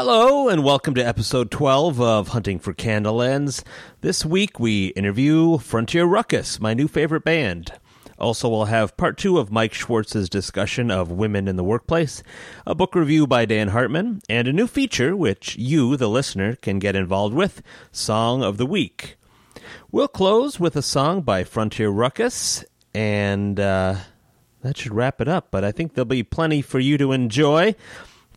Hello, 0.00 0.48
and 0.48 0.62
welcome 0.62 0.94
to 0.94 1.04
episode 1.04 1.50
12 1.50 2.00
of 2.00 2.28
Hunting 2.28 2.60
for 2.60 2.72
Candleends. 2.72 3.64
This 4.00 4.24
week 4.24 4.60
we 4.60 4.90
interview 4.90 5.58
Frontier 5.58 6.04
Ruckus, 6.04 6.60
my 6.60 6.72
new 6.72 6.86
favorite 6.86 7.24
band. 7.24 7.72
Also, 8.16 8.48
we'll 8.48 8.66
have 8.66 8.96
part 8.96 9.18
two 9.18 9.38
of 9.38 9.50
Mike 9.50 9.74
Schwartz's 9.74 10.28
discussion 10.28 10.92
of 10.92 11.10
women 11.10 11.48
in 11.48 11.56
the 11.56 11.64
workplace, 11.64 12.22
a 12.64 12.76
book 12.76 12.94
review 12.94 13.26
by 13.26 13.44
Dan 13.44 13.70
Hartman, 13.70 14.20
and 14.28 14.46
a 14.46 14.52
new 14.52 14.68
feature 14.68 15.16
which 15.16 15.56
you, 15.56 15.96
the 15.96 16.06
listener, 16.06 16.54
can 16.54 16.78
get 16.78 16.94
involved 16.94 17.34
with 17.34 17.60
Song 17.90 18.44
of 18.44 18.56
the 18.56 18.66
Week. 18.66 19.16
We'll 19.90 20.06
close 20.06 20.60
with 20.60 20.76
a 20.76 20.82
song 20.82 21.22
by 21.22 21.42
Frontier 21.42 21.88
Ruckus, 21.88 22.64
and 22.94 23.58
uh, 23.58 23.96
that 24.62 24.76
should 24.76 24.94
wrap 24.94 25.20
it 25.20 25.26
up, 25.26 25.48
but 25.50 25.64
I 25.64 25.72
think 25.72 25.94
there'll 25.94 26.06
be 26.06 26.22
plenty 26.22 26.62
for 26.62 26.78
you 26.78 26.98
to 26.98 27.10
enjoy. 27.10 27.74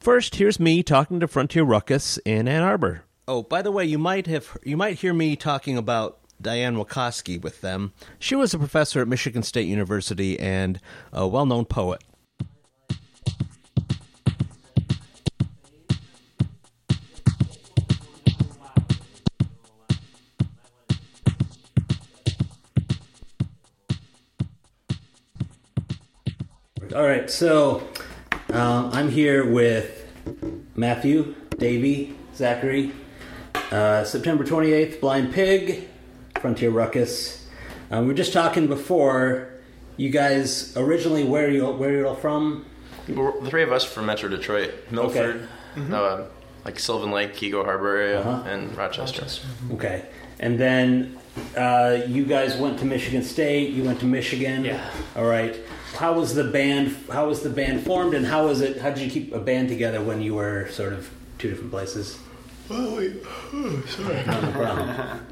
First, 0.01 0.33
here's 0.37 0.59
me 0.59 0.81
talking 0.81 1.19
to 1.19 1.27
Frontier 1.27 1.61
Ruckus 1.61 2.17
in 2.25 2.47
Ann 2.47 2.63
Arbor. 2.63 3.03
Oh, 3.27 3.43
by 3.43 3.61
the 3.61 3.71
way, 3.71 3.85
you 3.85 3.99
might 3.99 4.25
have 4.25 4.57
you 4.63 4.75
might 4.75 4.97
hear 4.97 5.13
me 5.13 5.35
talking 5.35 5.77
about 5.77 6.17
Diane 6.41 6.75
Wakoski 6.75 7.39
with 7.39 7.61
them. 7.61 7.93
She 8.17 8.33
was 8.33 8.51
a 8.51 8.57
professor 8.57 8.99
at 9.01 9.07
Michigan 9.07 9.43
State 9.43 9.67
University 9.67 10.39
and 10.39 10.79
a 11.13 11.27
well-known 11.27 11.65
poet. 11.65 12.03
All 26.95 27.03
right, 27.03 27.29
so 27.29 27.87
um, 28.51 28.89
I'm 28.93 29.09
here 29.09 29.45
with 29.49 30.07
Matthew, 30.75 31.35
Davey, 31.57 32.15
Zachary. 32.35 32.91
Uh, 33.71 34.03
September 34.03 34.43
28th, 34.43 34.99
Blind 34.99 35.33
Pig, 35.33 35.87
Frontier 36.39 36.69
Ruckus. 36.71 37.47
Um, 37.89 38.01
we 38.01 38.07
were 38.09 38.13
just 38.13 38.33
talking 38.33 38.67
before. 38.67 39.49
You 39.97 40.09
guys 40.09 40.75
originally 40.77 41.23
where 41.23 41.49
you 41.49 41.65
where 41.67 41.91
you're 41.91 42.07
all 42.07 42.15
from? 42.15 42.65
We're, 43.07 43.39
the 43.41 43.49
three 43.49 43.63
of 43.63 43.71
us 43.71 43.83
from 43.83 44.05
Metro 44.07 44.29
Detroit, 44.29 44.73
Milford, 44.89 45.47
uh, 45.77 46.23
like 46.65 46.79
Sylvan 46.79 47.11
Lake, 47.11 47.33
Keego 47.35 47.63
Harbor 47.63 47.95
area, 47.97 48.19
Uh-huh. 48.21 48.49
and 48.49 48.75
Rochester. 48.77 49.25
Okay, 49.73 50.05
and 50.39 50.59
then 50.59 51.17
uh, 51.57 51.99
you 52.07 52.25
guys 52.25 52.55
went 52.57 52.79
to 52.79 52.85
Michigan 52.85 53.21
State. 53.23 53.71
You 53.71 53.83
went 53.83 53.99
to 53.99 54.05
Michigan. 54.05 54.65
Yeah. 54.65 54.89
All 55.15 55.25
right. 55.25 55.55
How 55.93 56.13
was 56.13 56.33
the 56.33 56.43
band? 56.43 56.95
How 57.11 57.27
was 57.27 57.41
the 57.41 57.49
band 57.49 57.85
formed, 57.85 58.13
and 58.13 58.25
how 58.25 58.47
was 58.47 58.61
it? 58.61 58.77
How 58.79 58.89
did 58.89 58.99
you 58.99 59.09
keep 59.09 59.33
a 59.33 59.39
band 59.39 59.69
together 59.69 60.01
when 60.01 60.21
you 60.21 60.35
were 60.35 60.67
sort 60.69 60.93
of 60.93 61.09
two 61.37 61.49
different 61.49 61.71
places? 61.71 62.17
Oh, 62.69 62.95
wait. 62.95 63.21
Oh, 63.53 63.83
sorry. 63.87 64.23
No 64.25 64.51
problem. 64.51 65.27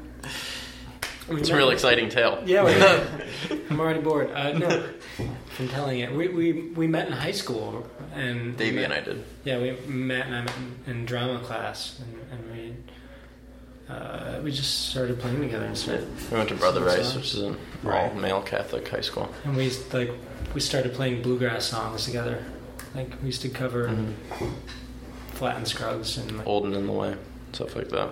It's 1.30 1.48
a 1.48 1.56
real 1.56 1.70
exciting 1.70 2.08
tale. 2.08 2.42
Yeah, 2.44 2.64
we, 2.64 3.60
I'm 3.70 3.78
already 3.78 4.00
bored. 4.00 4.32
Uh, 4.32 4.52
no, 4.58 4.88
from 5.50 5.68
telling 5.68 6.00
it. 6.00 6.12
We, 6.12 6.28
we 6.28 6.52
we 6.52 6.86
met 6.88 7.06
in 7.06 7.12
high 7.12 7.30
school, 7.30 7.86
and 8.14 8.56
Davey 8.56 8.78
we 8.78 8.84
and 8.84 8.92
I 8.92 9.00
did. 9.00 9.24
Yeah, 9.44 9.58
we 9.60 9.76
met 9.86 10.26
and 10.26 10.34
I 10.34 10.40
met 10.40 10.54
in, 10.86 10.92
in 10.92 11.04
drama 11.06 11.38
class, 11.38 12.00
and, 12.00 12.18
and 12.32 12.52
we 12.52 12.74
uh, 13.90 14.40
we 14.42 14.52
just 14.52 14.90
started 14.90 15.18
playing 15.18 15.40
together 15.40 15.64
and 15.66 15.76
started, 15.76 16.06
We 16.30 16.36
went 16.36 16.48
to 16.50 16.54
Brother 16.54 16.82
Rice, 16.84 17.14
which 17.14 17.34
is 17.34 17.40
an 17.40 17.56
Right. 17.82 18.10
all-male 18.10 18.42
Catholic 18.42 18.86
high 18.88 19.00
school. 19.00 19.28
and 19.44 19.56
we 19.56 19.70
like 19.92 20.10
we 20.54 20.60
started 20.60 20.92
playing 20.94 21.22
bluegrass 21.22 21.64
songs 21.66 22.04
together. 22.04 22.44
Like 22.94 23.10
we 23.20 23.26
used 23.26 23.42
to 23.42 23.48
cover 23.48 23.88
Mm-hmm. 23.88 24.50
Flatt 25.34 25.56
and 25.56 25.66
Scruggs 25.66 26.18
and 26.18 26.38
like, 26.38 26.46
Old 26.46 26.64
and 26.66 26.74
in 26.74 26.86
the 26.86 26.92
Way, 26.92 27.14
stuff 27.52 27.74
like 27.76 27.88
that. 27.90 28.10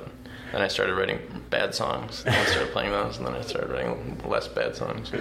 And 0.55 0.63
I 0.63 0.69
started 0.69 0.95
writing 0.95 1.19
bad 1.51 1.75
songs. 1.75 2.23
And 2.25 2.35
I 2.35 2.45
started 2.47 2.73
playing 2.73 2.91
those, 2.91 3.19
and 3.19 3.27
then 3.27 3.35
I 3.35 3.43
started 3.43 3.71
writing 3.71 4.19
less 4.27 4.49
bad 4.49 4.75
songs. 4.77 5.13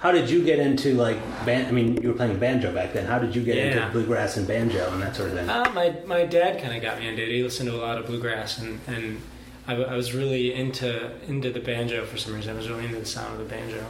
How 0.00 0.12
did 0.12 0.28
you 0.28 0.44
get 0.44 0.58
into 0.58 0.94
like 0.94 1.18
band? 1.44 1.68
I 1.68 1.70
mean, 1.70 2.00
you 2.00 2.08
were 2.08 2.14
playing 2.14 2.38
banjo 2.38 2.72
back 2.72 2.92
then. 2.92 3.06
How 3.06 3.18
did 3.18 3.34
you 3.34 3.42
get 3.42 3.56
into 3.56 3.88
bluegrass 3.92 4.36
and 4.36 4.46
banjo 4.46 4.92
and 4.92 5.02
that 5.02 5.16
sort 5.16 5.30
of 5.30 5.36
thing? 5.36 5.48
Uh, 5.48 5.70
my 5.74 5.96
my 6.06 6.24
dad 6.24 6.60
kind 6.62 6.76
of 6.76 6.82
got 6.82 6.98
me 6.98 7.08
into 7.08 7.22
it. 7.22 7.28
He 7.28 7.42
listened 7.42 7.68
to 7.70 7.76
a 7.76 7.78
lot 7.78 7.98
of 7.98 8.06
bluegrass, 8.06 8.58
and 8.58 8.78
and 8.86 9.20
I, 9.66 9.72
w- 9.72 9.88
I 9.88 9.96
was 9.96 10.14
really 10.14 10.52
into 10.54 11.10
into 11.26 11.50
the 11.50 11.60
banjo 11.60 12.04
for 12.04 12.16
some 12.18 12.34
reason. 12.34 12.54
I 12.54 12.58
was 12.58 12.68
really 12.68 12.84
into 12.84 13.00
the 13.00 13.06
sound 13.06 13.32
of 13.32 13.38
the 13.38 13.54
banjo, 13.54 13.84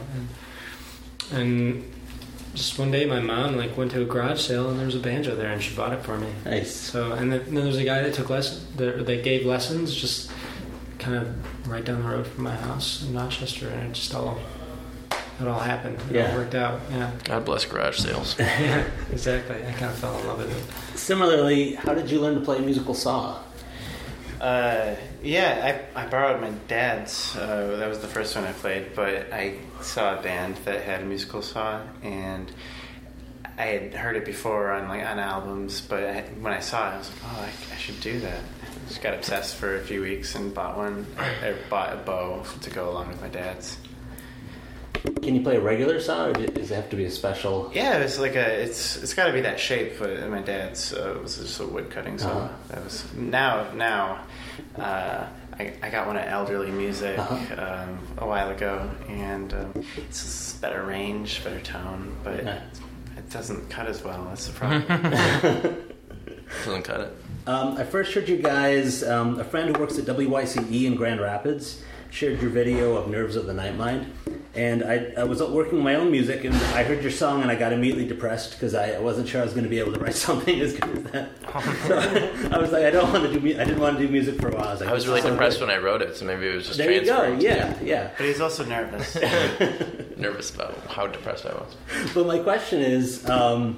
and, 1.31 1.39
and 1.39 1.93
just 2.53 2.79
one 2.79 2.89
day 2.89 3.05
my 3.05 3.19
mom 3.19 3.57
like 3.57 3.77
went 3.77 3.91
to 3.91 4.01
a 4.01 4.05
garage 4.05 4.41
sale 4.41 4.69
and 4.69 4.79
there 4.79 4.85
was 4.85 4.95
a 4.95 4.99
banjo 4.99 5.35
there, 5.35 5.51
and 5.51 5.61
she 5.61 5.75
bought 5.75 5.93
it 5.93 6.01
for 6.01 6.17
me. 6.17 6.29
Nice. 6.45 6.73
So 6.73 7.11
and 7.11 7.31
then, 7.31 7.43
then 7.45 7.55
there 7.55 7.65
was 7.65 7.77
a 7.77 7.83
guy 7.83 8.01
that 8.01 8.13
took 8.13 8.29
lessons, 8.29 8.65
that, 8.77 9.05
that 9.05 9.23
gave 9.23 9.45
lessons 9.45 9.93
just 9.93 10.31
kind 10.99 11.17
of 11.17 11.69
right 11.69 11.85
down 11.85 12.01
the 12.01 12.09
road 12.09 12.25
from 12.25 12.45
my 12.45 12.55
house 12.55 13.03
in 13.03 13.13
Rochester, 13.13 13.67
and 13.67 13.89
it 13.91 13.93
just 13.93 14.15
all 14.15 14.39
it 15.39 15.47
all 15.47 15.59
happened. 15.59 15.97
It 16.09 16.15
Yeah. 16.15 16.31
all 16.31 16.37
worked 16.37 16.55
out. 16.55 16.79
Yeah, 16.91 17.11
God 17.23 17.45
bless 17.45 17.65
garage 17.65 17.99
sales. 17.99 18.35
yeah, 18.39 18.85
exactly. 19.11 19.55
I 19.57 19.71
kind 19.73 19.85
of 19.91 19.95
fell 19.97 20.17
in 20.19 20.27
love 20.27 20.37
with 20.39 20.51
it. 20.51 20.97
Similarly, 20.97 21.75
how 21.75 21.93
did 21.93 22.09
you 22.09 22.19
learn 22.19 22.35
to 22.35 22.41
play 22.41 22.59
musical 22.59 22.93
saw? 22.93 23.39
Uh, 24.41 24.95
yeah, 25.23 25.87
I, 25.95 26.03
I 26.03 26.07
borrowed 26.07 26.39
my 26.41 26.51
dad's. 26.67 27.35
Uh, 27.35 27.75
that 27.79 27.89
was 27.89 27.99
the 27.99 28.07
first 28.07 28.35
one 28.35 28.45
I 28.45 28.51
played, 28.51 28.93
but 28.95 29.33
I 29.33 29.55
saw 29.81 30.19
a 30.19 30.21
band 30.21 30.57
that 30.65 30.83
had 30.83 31.01
a 31.01 31.05
musical 31.05 31.41
saw, 31.41 31.81
and 32.03 32.51
I 33.57 33.63
had 33.63 33.93
heard 33.95 34.15
it 34.15 34.25
before 34.25 34.71
on 34.71 34.87
like 34.89 35.03
on 35.03 35.17
albums. 35.17 35.81
But 35.81 36.03
I, 36.03 36.21
when 36.39 36.53
I 36.53 36.59
saw 36.59 36.91
it, 36.91 36.93
I 36.93 36.97
was 36.99 37.09
like, 37.09 37.19
oh, 37.25 37.41
I, 37.41 37.73
I 37.73 37.77
should 37.77 37.99
do 37.99 38.19
that. 38.19 38.41
Just 38.87 39.01
got 39.01 39.15
obsessed 39.15 39.55
for 39.55 39.75
a 39.75 39.81
few 39.81 40.01
weeks 40.01 40.35
and 40.35 40.53
bought 40.53 40.77
one. 40.77 41.07
I 41.17 41.55
bought 41.69 41.93
a 41.93 41.97
bow 41.97 42.43
to 42.61 42.69
go 42.69 42.91
along 42.91 43.07
with 43.09 43.19
my 43.21 43.29
dad's. 43.29 43.77
Can 45.21 45.35
you 45.35 45.41
play 45.41 45.57
a 45.57 45.61
regular 45.61 45.99
saw, 45.99 46.27
or 46.27 46.33
does 46.33 46.71
it 46.71 46.75
have 46.75 46.89
to 46.89 46.95
be 46.95 47.05
a 47.05 47.11
special? 47.11 47.69
Yeah, 47.73 47.97
it's 47.97 48.17
like 48.19 48.35
a 48.35 48.61
it's 48.61 48.95
it's 48.97 49.13
got 49.13 49.27
to 49.27 49.33
be 49.33 49.41
that 49.41 49.59
shape. 49.59 49.93
But 49.99 50.29
my 50.29 50.41
dad's 50.41 50.93
uh, 50.93 51.17
was 51.21 51.37
just 51.37 51.59
a 51.59 51.65
wood 51.65 51.89
cutting 51.89 52.17
saw. 52.17 52.29
Uh-huh. 52.45 52.49
That 52.69 52.83
was 52.83 53.13
now 53.13 53.71
now. 53.73 54.23
Uh, 54.77 55.25
I, 55.59 55.73
I 55.81 55.89
got 55.89 56.05
one 56.07 56.17
at 56.17 56.27
Elderly 56.29 56.69
Music 56.71 57.17
Uh-huh. 57.17 57.85
um, 57.89 57.99
a 58.19 58.27
while 58.27 58.51
ago, 58.51 58.89
and 59.09 59.53
um, 59.53 59.73
it's 59.97 60.21
just 60.23 60.61
better 60.61 60.83
range, 60.83 61.43
better 61.43 61.59
tone, 61.61 62.15
but 62.23 62.43
Yeah. 62.43 62.61
it 63.17 63.29
doesn't 63.31 63.67
cut 63.69 63.87
as 63.87 64.03
well. 64.03 64.23
That's 64.25 64.47
the 64.47 64.53
problem. 64.53 64.83
Doesn't 66.65 66.83
cut 66.83 67.01
it. 67.01 67.13
Um, 67.45 67.75
I 67.77 67.83
first 67.83 68.13
heard 68.13 68.29
you 68.29 68.37
guys. 68.37 69.03
Um, 69.03 69.39
a 69.39 69.43
friend 69.43 69.75
who 69.75 69.81
works 69.81 69.97
at 69.97 70.05
WYCE 70.05 70.85
in 70.85 70.95
Grand 70.95 71.19
Rapids 71.19 71.81
shared 72.09 72.41
your 72.41 72.49
video 72.51 72.95
of 72.95 73.09
"Nerves 73.09 73.35
of 73.35 73.47
the 73.47 73.53
Night 73.53 73.75
Mind," 73.75 74.13
and 74.57 74.83
I, 74.83 75.13
I 75.17 75.23
was 75.23 75.41
working 75.41 75.77
on 75.77 75.83
my 75.83 75.95
own 75.95 76.11
music, 76.11 76.43
and 76.43 76.53
I 76.55 76.83
heard 76.83 77.01
your 77.01 77.11
song, 77.11 77.41
and 77.43 77.51
I 77.51 77.55
got 77.55 77.71
immediately 77.71 78.07
depressed 78.07 78.51
because 78.53 78.73
I, 78.73 78.93
I 78.93 78.99
wasn't 78.99 79.27
sure 79.29 79.39
I 79.41 79.43
was 79.43 79.53
going 79.53 79.63
to 79.65 79.69
be 79.69 79.79
able 79.79 79.93
to 79.93 79.99
write 79.99 80.15
something 80.27 80.59
as 80.59 80.73
good 80.73 80.97
as 80.97 81.11
that. 81.11 81.29
So 81.87 82.49
I 82.51 82.57
was 82.57 82.71
like, 82.71 82.83
I 82.83 82.89
don't 82.89 83.11
want 83.13 83.23
to 83.25 83.33
do. 83.33 83.39
mu- 83.39 83.59
I 83.59 83.63
didn't 83.65 83.79
want 83.79 83.97
to 83.97 84.05
do 84.05 84.11
music 84.11 84.41
for 84.41 84.49
a 84.49 84.55
while. 84.55 84.67
I 84.67 84.71
was 84.71 84.79
like, 84.81 84.89
I 84.89 84.93
was 84.93 85.07
really 85.07 85.21
"This 85.21 85.29
depressed 85.31 85.59
good." 85.59 85.67
when 85.67 85.75
I 85.77 85.79
wrote 85.79 86.01
it, 86.01 86.15
so 86.17 86.25
maybe 86.25 86.47
it 86.47 86.55
was 86.55 86.65
just 86.65 86.77
There 86.77 86.91
you 86.91 87.01
go. 87.05 87.17
transferring. 87.17 87.41
Yeah, 87.41 87.77
yeah. 87.83 88.11
but 88.17 88.25
he's 88.25 88.41
also 88.41 88.65
nervous. 88.65 89.15
Nervous 90.17 90.53
about 90.53 90.75
how 90.87 91.05
depressed 91.07 91.45
I 91.45 91.53
was. 91.53 91.75
But 92.15 92.25
my 92.25 92.39
question 92.39 92.81
is, 92.81 93.27
um, 93.29 93.75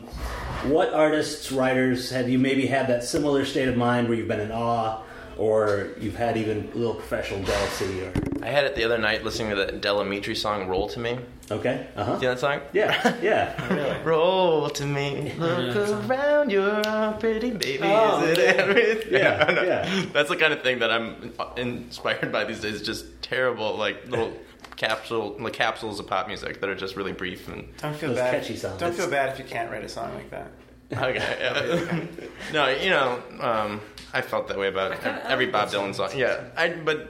what 0.68 0.94
artists, 0.94 1.52
writers 1.52 2.12
have 2.12 2.30
you 2.30 2.40
maybe 2.40 2.66
had 2.66 2.88
that 2.88 3.04
similar 3.04 3.44
state 3.44 3.68
of 3.68 3.76
mind 3.76 4.08
where 4.08 4.18
you've 4.18 4.28
been 4.30 4.40
in 4.40 4.52
awe, 4.52 5.02
or 5.40 5.88
you've 6.00 6.16
had 6.16 6.36
even 6.38 6.70
a 6.74 6.78
little 6.78 6.96
professional 6.96 7.42
jealousy, 7.44 8.02
or 8.04 8.12
I 8.44 8.48
had 8.48 8.66
it 8.66 8.76
the 8.76 8.84
other 8.84 8.98
night 8.98 9.24
listening 9.24 9.50
to 9.52 9.56
the 9.56 9.72
Del 9.72 9.98
Amitri 10.04 10.36
song 10.36 10.68
"Roll 10.68 10.88
to 10.90 11.00
Me." 11.00 11.18
okay, 11.52 11.88
uh 11.96 12.04
huh, 12.04 12.16
Do 12.18 12.22
you 12.22 12.28
know 12.28 12.34
that 12.36 12.40
song? 12.40 12.60
yeah, 12.74 13.16
yeah. 13.22 14.02
Roll 14.04 14.70
to 14.70 14.86
me, 14.86 15.34
look 15.38 15.76
around, 16.10 16.52
you're 16.52 16.68
a 16.82 17.18
pretty 17.20 17.52
baby. 17.52 17.80
Oh, 17.84 18.24
is 18.24 18.38
it 18.38 18.56
everything? 18.58 19.14
Yeah, 19.14 19.46
I 19.48 19.52
know. 19.54 19.64
yeah. 19.64 20.06
That's 20.14 20.30
the 20.30 20.36
kind 20.36 20.54
of 20.54 20.62
thing 20.62 20.80
that 20.80 20.92
I'm 20.92 21.34
inspired 21.58 22.32
by 22.32 22.44
these 22.44 22.60
days. 22.60 22.82
Just 22.82 23.06
terrible, 23.22 23.76
like 23.78 24.08
little 24.08 24.34
capsule, 24.76 25.36
like 25.40 25.54
capsules 25.54 26.00
of 26.00 26.08
pop 26.08 26.28
music 26.28 26.60
that 26.62 26.70
are 26.70 26.76
just 26.76 26.96
really 26.96 27.12
brief 27.14 27.48
and 27.48 27.68
Don't 27.78 27.96
feel 27.96 28.10
Those 28.10 28.20
bad. 28.20 28.34
catchy 28.42 28.56
songs. 28.56 28.80
Don't 28.80 28.94
feel 28.94 29.10
bad 29.10 29.30
if 29.34 29.40
you 29.40 29.46
can't 29.46 29.72
write 29.72 29.84
a 29.84 29.90
song 29.90 30.14
like 30.16 30.30
that. 30.32 30.52
Okay. 30.94 32.08
no, 32.54 32.70
you 32.70 32.90
know, 32.90 33.22
um, 33.40 33.82
I 34.14 34.22
felt 34.22 34.48
that 34.48 34.58
way 34.58 34.68
about 34.68 35.04
every 35.26 35.48
Bob 35.48 35.70
Dylan 35.70 35.94
song. 35.94 36.12
Yeah, 36.16 36.46
I 36.58 36.70
but 36.70 37.10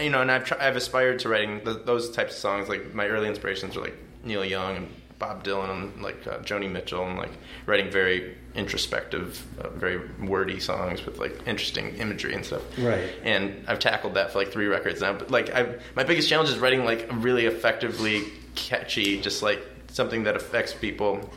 you 0.00 0.10
know, 0.10 0.20
and 0.20 0.30
I've 0.30 0.44
try, 0.44 0.66
I've 0.66 0.76
aspired 0.76 1.20
to 1.20 1.28
writing 1.28 1.60
th- 1.60 1.84
those 1.84 2.10
types 2.10 2.34
of 2.34 2.38
songs. 2.38 2.68
Like 2.68 2.94
my 2.94 3.06
early 3.06 3.28
inspirations 3.28 3.76
are 3.76 3.80
like 3.80 3.96
Neil 4.24 4.44
Young 4.44 4.76
and 4.76 4.88
Bob 5.18 5.44
Dylan 5.44 5.70
and 5.70 6.02
like 6.02 6.26
uh, 6.26 6.38
Joni 6.38 6.70
Mitchell 6.70 7.06
and 7.06 7.18
like 7.18 7.32
writing 7.66 7.90
very 7.90 8.36
introspective, 8.54 9.44
uh, 9.60 9.68
very 9.70 10.08
wordy 10.20 10.60
songs 10.60 11.04
with 11.04 11.18
like 11.18 11.46
interesting 11.46 11.96
imagery 11.96 12.34
and 12.34 12.44
stuff. 12.44 12.62
Right. 12.78 13.08
And 13.22 13.64
I've 13.66 13.78
tackled 13.78 14.14
that 14.14 14.32
for 14.32 14.38
like 14.38 14.52
three 14.52 14.66
records 14.66 15.00
now. 15.00 15.12
But 15.12 15.30
like, 15.30 15.54
I 15.54 15.76
my 15.94 16.04
biggest 16.04 16.28
challenge 16.28 16.50
is 16.50 16.58
writing 16.58 16.84
like 16.84 17.08
really 17.12 17.46
effectively 17.46 18.24
catchy, 18.54 19.20
just 19.20 19.42
like 19.42 19.64
something 19.88 20.24
that 20.24 20.36
affects 20.36 20.74
people 20.74 21.30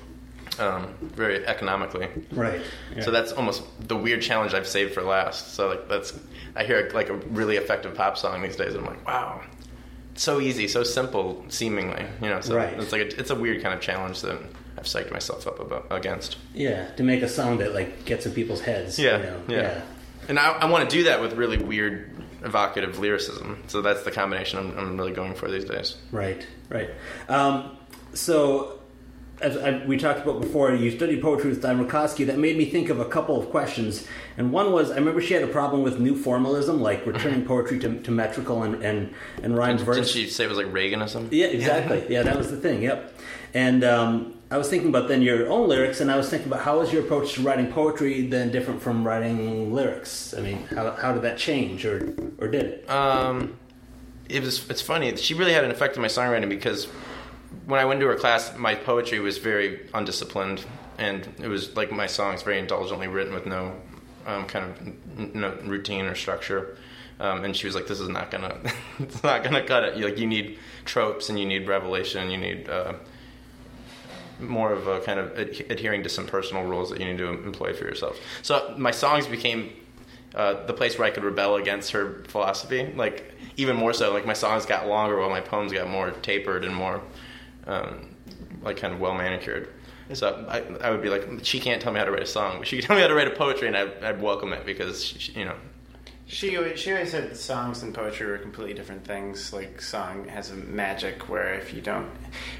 um, 0.61 0.93
very 1.01 1.45
economically. 1.45 2.07
Right. 2.31 2.61
So 3.01 3.11
that's 3.11 3.31
almost 3.31 3.63
the 3.87 3.97
weird 3.97 4.21
challenge 4.21 4.53
I've 4.53 4.67
saved 4.67 4.93
for 4.93 5.01
last. 5.01 5.53
So 5.55 5.67
like 5.69 5.89
that's 5.89 6.17
I 6.55 6.63
hear 6.63 6.89
like 6.93 7.09
a 7.09 7.15
really 7.15 7.57
effective 7.57 7.95
pop 7.95 8.17
song 8.17 8.41
these 8.41 8.55
days. 8.55 8.75
And 8.75 8.85
I'm 8.85 8.93
like, 8.93 9.05
wow, 9.07 9.41
so 10.15 10.39
easy, 10.39 10.67
so 10.67 10.83
simple, 10.83 11.43
seemingly. 11.49 12.05
You 12.21 12.29
know, 12.29 12.41
so 12.41 12.55
Right. 12.55 12.73
it's 12.79 12.91
like 12.91 13.01
a, 13.01 13.19
it's 13.19 13.29
a 13.31 13.35
weird 13.35 13.61
kind 13.63 13.73
of 13.73 13.81
challenge 13.81 14.21
that 14.21 14.37
I've 14.77 14.85
psyched 14.85 15.11
myself 15.11 15.47
up 15.47 15.59
about 15.59 15.87
against. 15.89 16.37
yeah 16.53 16.91
to 16.91 17.03
make 17.03 17.21
a 17.23 17.27
song 17.29 17.57
that 17.59 17.73
like 17.73 18.05
gets 18.05 18.25
in 18.25 18.31
people's 18.33 18.61
heads. 18.61 18.97
Yeah, 18.99 19.17
you 19.17 19.23
know? 19.23 19.41
yeah. 19.47 19.81
And 20.29 20.37
I, 20.39 20.51
I 20.51 20.65
want 20.69 20.89
to 20.89 20.95
do 20.95 21.03
that 21.05 21.19
with 21.21 21.33
really 21.33 21.57
weird, 21.57 22.11
evocative 22.43 22.99
lyricism. 22.99 23.63
So 23.67 23.81
that's 23.81 24.03
the 24.03 24.11
combination 24.11 24.59
I'm, 24.59 24.77
I'm 24.77 24.97
really 24.97 25.11
going 25.13 25.33
for 25.33 25.49
these 25.49 25.65
days. 25.65 25.97
Right, 26.11 26.45
right. 26.69 26.89
Um, 27.27 27.75
so, 28.13 28.80
as 29.41 29.57
I, 29.57 29.83
we 29.85 29.97
talked 29.97 30.21
about 30.21 30.39
before, 30.41 30.73
you 30.73 30.91
studied 30.91 31.21
poetry 31.21 31.49
with 31.49 31.61
Diane 31.61 31.85
Wakoski. 31.85 32.25
That 32.25 32.37
made 32.37 32.57
me 32.57 32.65
think 32.65 32.89
of 32.89 32.99
a 32.99 33.05
couple 33.05 33.39
of 33.39 33.49
questions. 33.49 34.07
And 34.37 34.51
one 34.51 34.71
was, 34.71 34.91
I 34.91 34.95
remember 34.95 35.21
she 35.21 35.33
had 35.33 35.43
a 35.43 35.47
problem 35.47 35.83
with 35.83 35.99
new 35.99 36.15
formalism, 36.15 36.81
like 36.81 37.05
returning 37.05 37.45
poetry 37.45 37.79
to, 37.79 37.99
to 38.01 38.11
metrical 38.11 38.63
and, 38.63 38.83
and, 38.83 39.13
and 39.43 39.57
rhymed 39.57 39.79
Didn't 39.79 39.93
verse. 39.93 40.11
she 40.11 40.27
say 40.27 40.45
it 40.45 40.47
was 40.47 40.57
like 40.57 40.67
Reaganism? 40.67 41.27
Yeah, 41.31 41.47
exactly. 41.47 42.05
Yeah, 42.09 42.23
that 42.23 42.37
was 42.37 42.51
the 42.51 42.57
thing. 42.57 42.81
Yep. 42.81 43.13
And 43.53 43.83
um, 43.83 44.35
I 44.49 44.57
was 44.57 44.69
thinking 44.69 44.89
about 44.89 45.07
then 45.07 45.21
your 45.21 45.49
own 45.49 45.69
lyrics, 45.69 46.01
and 46.01 46.11
I 46.11 46.17
was 46.17 46.29
thinking 46.29 46.47
about 46.47 46.61
how 46.63 46.81
is 46.81 46.91
your 46.91 47.03
approach 47.03 47.33
to 47.33 47.41
writing 47.41 47.71
poetry 47.71 48.27
then 48.27 48.51
different 48.51 48.81
from 48.81 49.05
writing 49.05 49.73
lyrics? 49.73 50.33
I 50.33 50.41
mean, 50.41 50.63
how, 50.67 50.91
how 50.91 51.13
did 51.13 51.21
that 51.23 51.37
change, 51.37 51.85
or 51.85 52.13
or 52.37 52.47
did 52.47 52.65
it? 52.65 52.89
Um, 52.89 53.57
it 54.29 54.41
was. 54.41 54.69
It's 54.69 54.81
funny. 54.81 55.15
She 55.15 55.33
really 55.33 55.53
had 55.53 55.63
an 55.63 55.71
effect 55.71 55.95
on 55.95 56.01
my 56.01 56.07
songwriting 56.09 56.49
because 56.49 56.87
when 57.65 57.79
I 57.79 57.85
went 57.85 57.99
to 57.99 58.07
her 58.07 58.15
class, 58.15 58.55
my 58.57 58.75
poetry 58.75 59.19
was 59.19 59.37
very 59.37 59.87
undisciplined, 59.93 60.65
and 60.97 61.27
it 61.41 61.47
was 61.47 61.75
like 61.75 61.91
my 61.91 62.07
songs 62.07 62.43
very 62.43 62.59
indulgently 62.59 63.07
written 63.07 63.33
with 63.33 63.45
no 63.45 63.75
um, 64.25 64.45
kind 64.45 64.65
of 65.17 65.35
no 65.35 65.57
routine 65.63 66.05
or 66.05 66.15
structure. 66.15 66.77
Um, 67.19 67.43
and 67.43 67.55
she 67.55 67.67
was 67.67 67.75
like, 67.75 67.87
"This 67.87 67.99
is 67.99 68.09
not 68.09 68.31
gonna, 68.31 68.59
it's 68.99 69.23
not 69.23 69.43
gonna 69.43 69.63
cut 69.63 69.83
it. 69.83 69.97
You, 69.97 70.05
like 70.05 70.17
you 70.17 70.27
need 70.27 70.57
tropes 70.85 71.29
and 71.29 71.39
you 71.39 71.45
need 71.45 71.67
revelation. 71.67 72.31
You 72.31 72.37
need 72.37 72.69
uh, 72.69 72.93
more 74.39 74.73
of 74.73 74.87
a 74.87 75.01
kind 75.01 75.19
of 75.19 75.37
ad- 75.37 75.65
adhering 75.69 76.03
to 76.03 76.09
some 76.09 76.25
personal 76.25 76.63
rules 76.63 76.89
that 76.89 76.99
you 76.99 77.05
need 77.05 77.17
to 77.19 77.27
employ 77.27 77.73
for 77.73 77.85
yourself." 77.85 78.19
So 78.41 78.73
my 78.77 78.91
songs 78.91 79.27
became 79.27 79.73
uh, 80.33 80.65
the 80.65 80.73
place 80.73 80.97
where 80.97 81.07
I 81.07 81.11
could 81.11 81.23
rebel 81.23 81.57
against 81.57 81.91
her 81.91 82.23
philosophy. 82.27 82.91
Like 82.95 83.33
even 83.57 83.75
more 83.75 83.93
so, 83.93 84.13
like 84.13 84.25
my 84.25 84.33
songs 84.33 84.65
got 84.65 84.87
longer 84.87 85.19
while 85.19 85.29
my 85.29 85.41
poems 85.41 85.73
got 85.73 85.87
more 85.89 86.11
tapered 86.11 86.65
and 86.65 86.75
more 86.75 87.01
um, 87.71 88.15
like 88.61 88.77
kind 88.77 88.93
of 88.93 88.99
well 88.99 89.13
manicured. 89.13 89.69
So 90.13 90.45
I, 90.49 90.59
I 90.85 90.91
would 90.91 91.01
be 91.01 91.09
like, 91.09 91.25
she 91.43 91.59
can't 91.59 91.81
tell 91.81 91.93
me 91.93 91.99
how 91.99 92.05
to 92.05 92.11
write 92.11 92.23
a 92.23 92.25
song, 92.25 92.57
but 92.59 92.67
she 92.67 92.77
can 92.77 92.85
tell 92.85 92.95
me 92.97 93.01
how 93.01 93.07
to 93.07 93.15
write 93.15 93.27
a 93.29 93.35
poetry, 93.35 93.67
and 93.69 93.77
I'd, 93.77 94.03
I'd 94.03 94.21
welcome 94.21 94.51
it 94.53 94.65
because 94.65 95.03
she, 95.05 95.19
she- 95.19 95.39
you 95.39 95.45
know. 95.45 95.55
She 96.27 96.55
always, 96.55 96.79
she 96.79 96.91
always 96.93 97.11
said 97.11 97.35
songs 97.35 97.83
and 97.83 97.93
poetry 97.93 98.25
were 98.27 98.37
completely 98.37 98.73
different 98.73 99.03
things. 99.05 99.51
Like 99.51 99.81
song 99.81 100.29
has 100.29 100.49
a 100.49 100.55
magic 100.55 101.27
where 101.27 101.55
if 101.55 101.73
you 101.73 101.81
don't, 101.81 102.09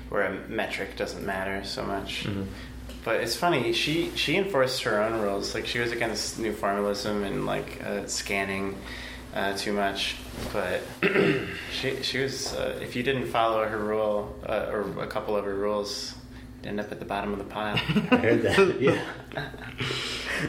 where 0.10 0.24
a 0.24 0.34
metric 0.50 0.98
doesn't 0.98 1.26
matter 1.26 1.64
so 1.64 1.86
much. 1.86 2.28
But 3.06 3.22
it's 3.22 3.36
funny. 3.38 3.72
She 3.72 4.12
she 4.16 4.36
enforced 4.36 4.84
her 4.84 5.02
own 5.02 5.22
rules. 5.22 5.56
Like 5.56 5.66
she 5.66 5.80
was 5.80 5.94
against 5.94 6.38
new 6.38 6.52
formalism 6.52 7.24
and 7.24 7.46
like 7.46 7.82
uh, 7.86 8.08
scanning 8.08 8.78
uh, 9.34 9.56
too 9.58 9.74
much. 9.74 10.16
But 10.54 10.82
she 11.72 12.02
she 12.04 12.20
was. 12.20 12.54
Uh, 12.54 12.80
if 12.82 12.96
you 12.96 13.04
didn't 13.04 13.28
follow 13.28 13.66
her 13.68 13.78
rule 13.78 14.36
uh, 14.48 14.68
or 14.72 15.04
a 15.04 15.08
couple 15.08 15.36
of 15.36 15.46
her 15.46 15.54
rules, 15.56 16.16
you'd 16.62 16.70
end 16.70 16.80
up 16.80 16.92
at 16.92 17.00
the 17.00 17.06
bottom 17.06 17.32
of 17.34 17.40
the 17.40 17.46
pile. 17.46 17.76
I 18.12 18.18
heard 18.18 18.42
that. 18.44 18.80
Yeah. 18.82 19.02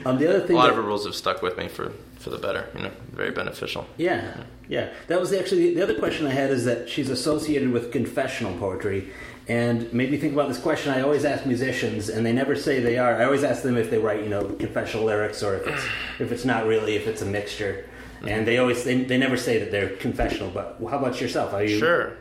Um, 0.06 0.16
the 0.18 0.26
other 0.26 0.38
thing. 0.38 0.44
A 0.44 0.46
thing. 0.46 0.56
lot 0.56 0.62
that- 0.64 0.70
of 0.70 0.76
her 0.76 0.82
rules 0.82 1.04
have 1.04 1.14
stuck 1.14 1.42
with 1.42 1.58
me 1.58 1.68
for, 1.68 1.92
for 2.18 2.30
the 2.30 2.38
better, 2.38 2.66
you 2.74 2.82
know, 2.84 2.90
very 3.12 3.30
beneficial. 3.30 3.86
Yeah, 3.98 4.44
yeah. 4.66 4.88
That 5.08 5.20
was 5.20 5.34
actually 5.34 5.74
the 5.74 5.82
other 5.82 5.98
question 5.98 6.26
I 6.26 6.30
had 6.30 6.50
is 6.50 6.64
that 6.64 6.88
she's 6.88 7.10
associated 7.10 7.70
with 7.72 7.92
confessional 7.92 8.56
poetry, 8.58 9.10
and 9.48 9.92
made 9.92 10.10
me 10.10 10.16
think 10.16 10.32
about 10.32 10.48
this 10.48 10.58
question. 10.58 10.92
I 10.94 11.02
always 11.02 11.26
ask 11.26 11.44
musicians, 11.44 12.08
and 12.08 12.24
they 12.24 12.32
never 12.32 12.56
say 12.56 12.80
they 12.80 12.96
are. 12.96 13.16
I 13.20 13.24
always 13.26 13.44
ask 13.44 13.62
them 13.62 13.76
if 13.76 13.90
they 13.90 13.98
write, 13.98 14.22
you 14.22 14.30
know, 14.30 14.44
confessional 14.44 15.04
lyrics, 15.04 15.42
or 15.42 15.56
if 15.56 15.66
it's 15.66 15.84
if 16.20 16.32
it's 16.32 16.46
not 16.46 16.64
really, 16.64 16.96
if 16.96 17.06
it's 17.06 17.20
a 17.20 17.26
mixture. 17.26 17.84
And 18.26 18.46
they 18.46 18.58
always 18.58 18.84
they, 18.84 19.02
they 19.02 19.18
never 19.18 19.36
say 19.36 19.58
that 19.58 19.70
they're 19.70 19.90
confessional. 19.96 20.50
But 20.50 20.76
how 20.90 20.98
about 20.98 21.20
yourself? 21.20 21.52
Are 21.54 21.64
you 21.64 21.78
Sure. 21.78 22.12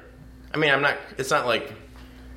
I 0.54 0.58
mean, 0.58 0.72
I'm 0.72 0.82
not, 0.82 0.98
it's 1.18 1.30
not 1.32 1.46
like 1.46 1.72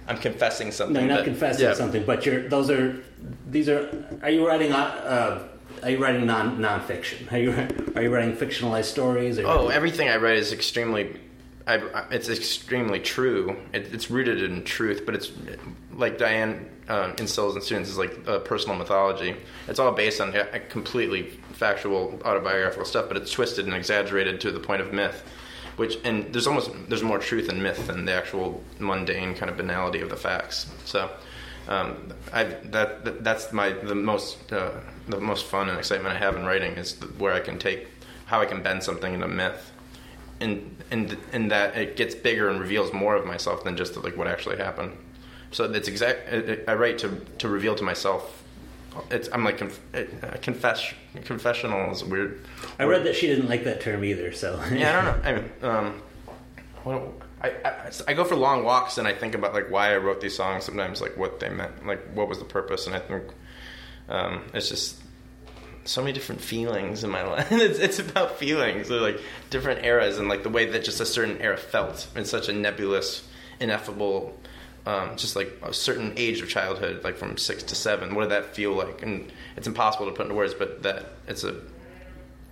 I'm 0.07 0.19
confessing 0.19 0.71
something. 0.71 0.95
No, 0.95 1.01
you're 1.01 1.09
not 1.09 1.17
that- 1.19 1.25
confessing 1.25 1.65
yeah. 1.65 1.75
something, 1.75 2.05
but 2.05 2.25
you're 2.27 2.49
those 2.49 2.71
are 2.71 3.03
these 3.51 3.69
are. 3.69 3.89
Are 4.23 4.31
you 4.31 4.47
writing? 4.47 4.71
Uh, 4.73 5.49
are 5.83 5.91
you 5.91 5.99
writing 5.99 6.27
non 6.27 6.59
nonfiction? 6.59 7.31
Are 7.33 7.39
you 7.39 7.53
are 7.97 8.03
you 8.03 8.13
writing 8.15 8.37
fictionalized 8.37 8.85
stories? 8.85 9.39
Or, 9.39 9.47
Oh, 9.47 9.69
everything 9.69 10.09
I 10.09 10.17
write 10.17 10.37
is 10.39 10.53
extremely, 10.53 11.19
I, 11.67 12.05
it's 12.11 12.29
extremely 12.29 13.01
true. 13.01 13.57
It, 13.73 13.95
it's 13.95 14.11
rooted 14.11 14.43
in 14.43 14.65
truth, 14.65 15.07
but 15.07 15.15
it's 15.15 15.33
like 15.93 16.19
Diane 16.19 16.69
uh, 16.89 17.15
instills 17.19 17.57
in 17.57 17.63
students 17.63 17.89
is 17.89 17.97
like 17.97 18.15
a 18.27 18.39
personal 18.41 18.77
mythology. 18.77 19.37
It's 19.67 19.79
all 19.79 19.93
based 19.93 20.21
on 20.21 20.37
uh, 20.37 20.59
completely 20.69 21.23
factual 21.53 22.21
autobiographical 22.25 22.85
stuff, 22.85 23.09
but 23.09 23.17
it's 23.17 23.31
twisted 23.31 23.65
and 23.65 23.75
exaggerated 23.75 24.41
to 24.43 24.51
the 24.51 24.61
point 24.61 24.83
of 24.83 24.93
myth. 24.93 25.25
Which 25.77 25.99
and 26.05 26.33
there's 26.33 26.47
almost 26.47 26.71
there's 26.89 27.03
more 27.03 27.19
truth 27.19 27.49
in 27.49 27.63
myth 27.63 27.87
than 27.87 28.05
the 28.05 28.13
actual 28.13 28.63
mundane 28.79 29.35
kind 29.35 29.51
of 29.51 29.57
banality 29.57 30.01
of 30.01 30.11
the 30.11 30.17
facts. 30.17 30.71
So. 30.85 31.11
Um, 31.67 32.13
I 32.31 32.45
that, 32.45 33.07
that 33.07 33.25
that's 33.25 33.51
my 33.51 33.71
the 33.73 33.95
most 33.95 34.53
uh, 34.53 34.73
the 35.09 35.19
most 35.19 35.47
fun 35.47 35.71
and 35.71 35.79
excitement 35.79 36.15
I 36.15 36.19
have 36.19 36.37
in 36.37 36.45
writing 36.45 36.73
is 36.73 36.93
where 37.17 37.33
I 37.33 37.41
can 37.41 37.59
take 37.59 37.89
how 38.27 38.41
I 38.43 38.45
can 38.45 38.63
bend 38.63 38.83
something 38.83 39.15
into 39.15 39.29
myth, 39.29 39.73
and 40.41 40.77
and 40.91 41.17
and 41.33 41.51
that 41.51 41.77
it 41.77 41.97
gets 41.97 42.15
bigger 42.15 42.49
and 42.49 42.61
reveals 42.61 42.93
more 42.93 43.17
of 43.17 43.27
myself 43.27 43.65
than 43.65 43.77
just 43.77 43.97
like 43.97 44.17
what 44.17 44.27
actually 44.27 44.57
happened. 44.57 44.97
So 45.51 45.65
it's 45.71 45.89
exact. 45.89 46.29
I 46.69 46.75
write 46.75 46.99
to 46.99 47.21
to 47.39 47.49
reveal 47.49 47.75
to 47.77 47.85
myself. 47.85 48.43
It's 49.11 49.29
I'm 49.33 49.45
like 49.45 49.59
conf, 49.59 49.81
uh, 49.95 50.03
confess 50.41 50.93
confessional 51.25 51.91
is 51.93 52.05
weird. 52.05 52.41
I 52.79 52.85
read 52.85 53.05
that 53.05 53.17
she 53.17 53.27
didn't 53.27 53.49
like 53.49 53.65
that 53.65 53.81
term 53.81 54.05
either. 54.05 54.33
So 54.33 54.61
Yeah, 54.73 54.91
I 54.91 55.03
don't 55.03 55.05
know. 55.05 55.29
I 55.29 55.33
mean, 55.35 55.51
um, 55.63 56.03
well, 56.85 57.15
I, 57.43 57.49
I, 57.65 57.91
I 58.09 58.15
go 58.15 58.25
for 58.25 58.37
long 58.37 58.65
walks 58.65 58.99
and 58.99 59.07
I 59.07 59.13
think 59.13 59.35
about 59.35 59.53
like 59.53 59.71
why 59.71 59.93
I 59.93 59.97
wrote 59.97 60.21
these 60.21 60.37
songs. 60.37 60.65
Sometimes 60.65 61.01
like 61.01 61.17
what 61.17 61.41
they 61.41 61.49
meant, 61.49 61.87
like 61.87 62.05
what 62.15 62.29
was 62.29 62.39
the 62.39 62.45
purpose, 62.45 62.87
and 62.87 62.95
I 62.95 63.01
think 63.01 63.25
um, 64.09 64.45
it's 64.53 64.69
just 64.69 65.01
so 65.85 66.01
many 66.01 66.13
different 66.13 66.41
feelings 66.41 67.05
in 67.05 67.11
my 67.11 67.23
life. 67.29 67.51
it's, 67.53 67.79
it's 67.79 67.99
about 67.99 68.39
feelings, 68.39 68.89
so, 68.89 68.97
like 68.97 69.21
different 69.51 69.85
eras 69.85 70.19
and 70.19 70.29
like 70.29 70.43
the 70.43 70.51
way 70.51 70.67
that 70.67 70.85
just 70.85 71.01
a 71.01 71.07
certain 71.07 71.41
era 71.41 71.57
felt 71.57 72.09
in 72.17 72.25
such 72.25 72.49
a 72.49 72.53
nebulous, 72.53 73.27
ineffable. 73.61 74.39
Um, 74.87 75.17
just 75.17 75.35
like 75.35 75.51
a 75.63 75.73
certain 75.73 76.13
age 76.19 76.43
of 76.43 76.49
childhood, 76.51 77.03
like 77.05 77.17
from 77.17 77.39
six 77.39 77.63
to 77.63 77.75
seven, 77.75 78.15
what 78.15 78.23
did 78.23 78.33
that 78.33 78.55
feel 78.55 78.73
like? 78.73 79.03
And 79.03 79.33
it's 79.57 79.67
impossible 79.67 80.05
to 80.05 80.13
put 80.13 80.25
into 80.25 80.35
words, 80.35 80.53
but 80.53 80.83
that 80.83 81.07
it's 81.27 81.43
a 81.43 81.57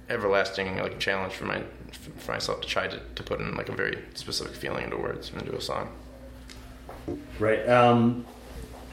everlasting 0.08 0.78
like 0.78 0.98
challenge 0.98 1.34
for 1.34 1.44
my 1.44 1.62
for 2.16 2.32
myself 2.32 2.60
to 2.62 2.68
try 2.68 2.86
to, 2.86 3.00
to 3.14 3.22
put 3.22 3.40
in 3.40 3.54
like 3.54 3.68
a 3.68 3.72
very 3.72 3.98
specific 4.14 4.54
feeling 4.54 4.84
into 4.84 4.96
words 4.96 5.30
and 5.30 5.42
into 5.42 5.56
a 5.56 5.60
song. 5.60 5.90
right. 7.38 7.68
Um, 7.68 8.24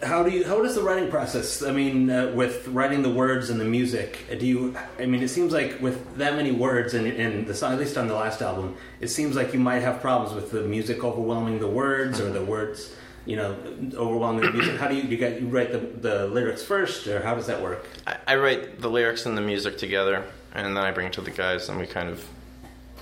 how 0.03 0.23
do 0.23 0.31
you? 0.31 0.45
How 0.45 0.61
does 0.61 0.75
the 0.75 0.81
writing 0.81 1.09
process? 1.09 1.61
I 1.61 1.71
mean, 1.71 2.09
uh, 2.09 2.31
with 2.33 2.67
writing 2.69 3.01
the 3.01 3.09
words 3.09 3.49
and 3.49 3.59
the 3.59 3.65
music, 3.65 4.25
do 4.39 4.45
you? 4.45 4.77
I 4.97 5.05
mean, 5.05 5.21
it 5.21 5.29
seems 5.29 5.53
like 5.53 5.79
with 5.81 6.17
that 6.17 6.35
many 6.35 6.51
words 6.51 6.93
in, 6.93 7.05
in 7.05 7.45
the 7.45 7.67
at 7.67 7.79
least 7.79 7.97
on 7.97 8.07
the 8.07 8.13
last 8.13 8.41
album, 8.41 8.75
it 8.99 9.09
seems 9.09 9.35
like 9.35 9.53
you 9.53 9.59
might 9.59 9.81
have 9.81 10.01
problems 10.01 10.33
with 10.33 10.51
the 10.51 10.61
music 10.61 11.03
overwhelming 11.03 11.59
the 11.59 11.67
words 11.67 12.19
or 12.19 12.29
the 12.31 12.43
words. 12.43 12.95
You 13.25 13.35
know, 13.35 13.55
overwhelming 13.93 14.45
the 14.45 14.51
music. 14.51 14.79
How 14.79 14.87
do 14.87 14.95
you? 14.95 15.03
You 15.03 15.17
got 15.17 15.39
you 15.41 15.47
write 15.47 15.71
the, 15.71 15.79
the 15.79 16.27
lyrics 16.27 16.63
first, 16.63 17.05
or 17.07 17.21
how 17.21 17.35
does 17.35 17.47
that 17.47 17.61
work? 17.61 17.85
I, 18.07 18.17
I 18.27 18.35
write 18.37 18.79
the 18.79 18.89
lyrics 18.89 19.25
and 19.25 19.37
the 19.37 19.41
music 19.41 19.77
together, 19.77 20.23
and 20.53 20.75
then 20.75 20.83
I 20.83 20.91
bring 20.91 21.07
it 21.07 21.13
to 21.13 21.21
the 21.21 21.31
guys, 21.31 21.69
and 21.69 21.77
we 21.77 21.85
kind 21.85 22.09
of, 22.09 22.25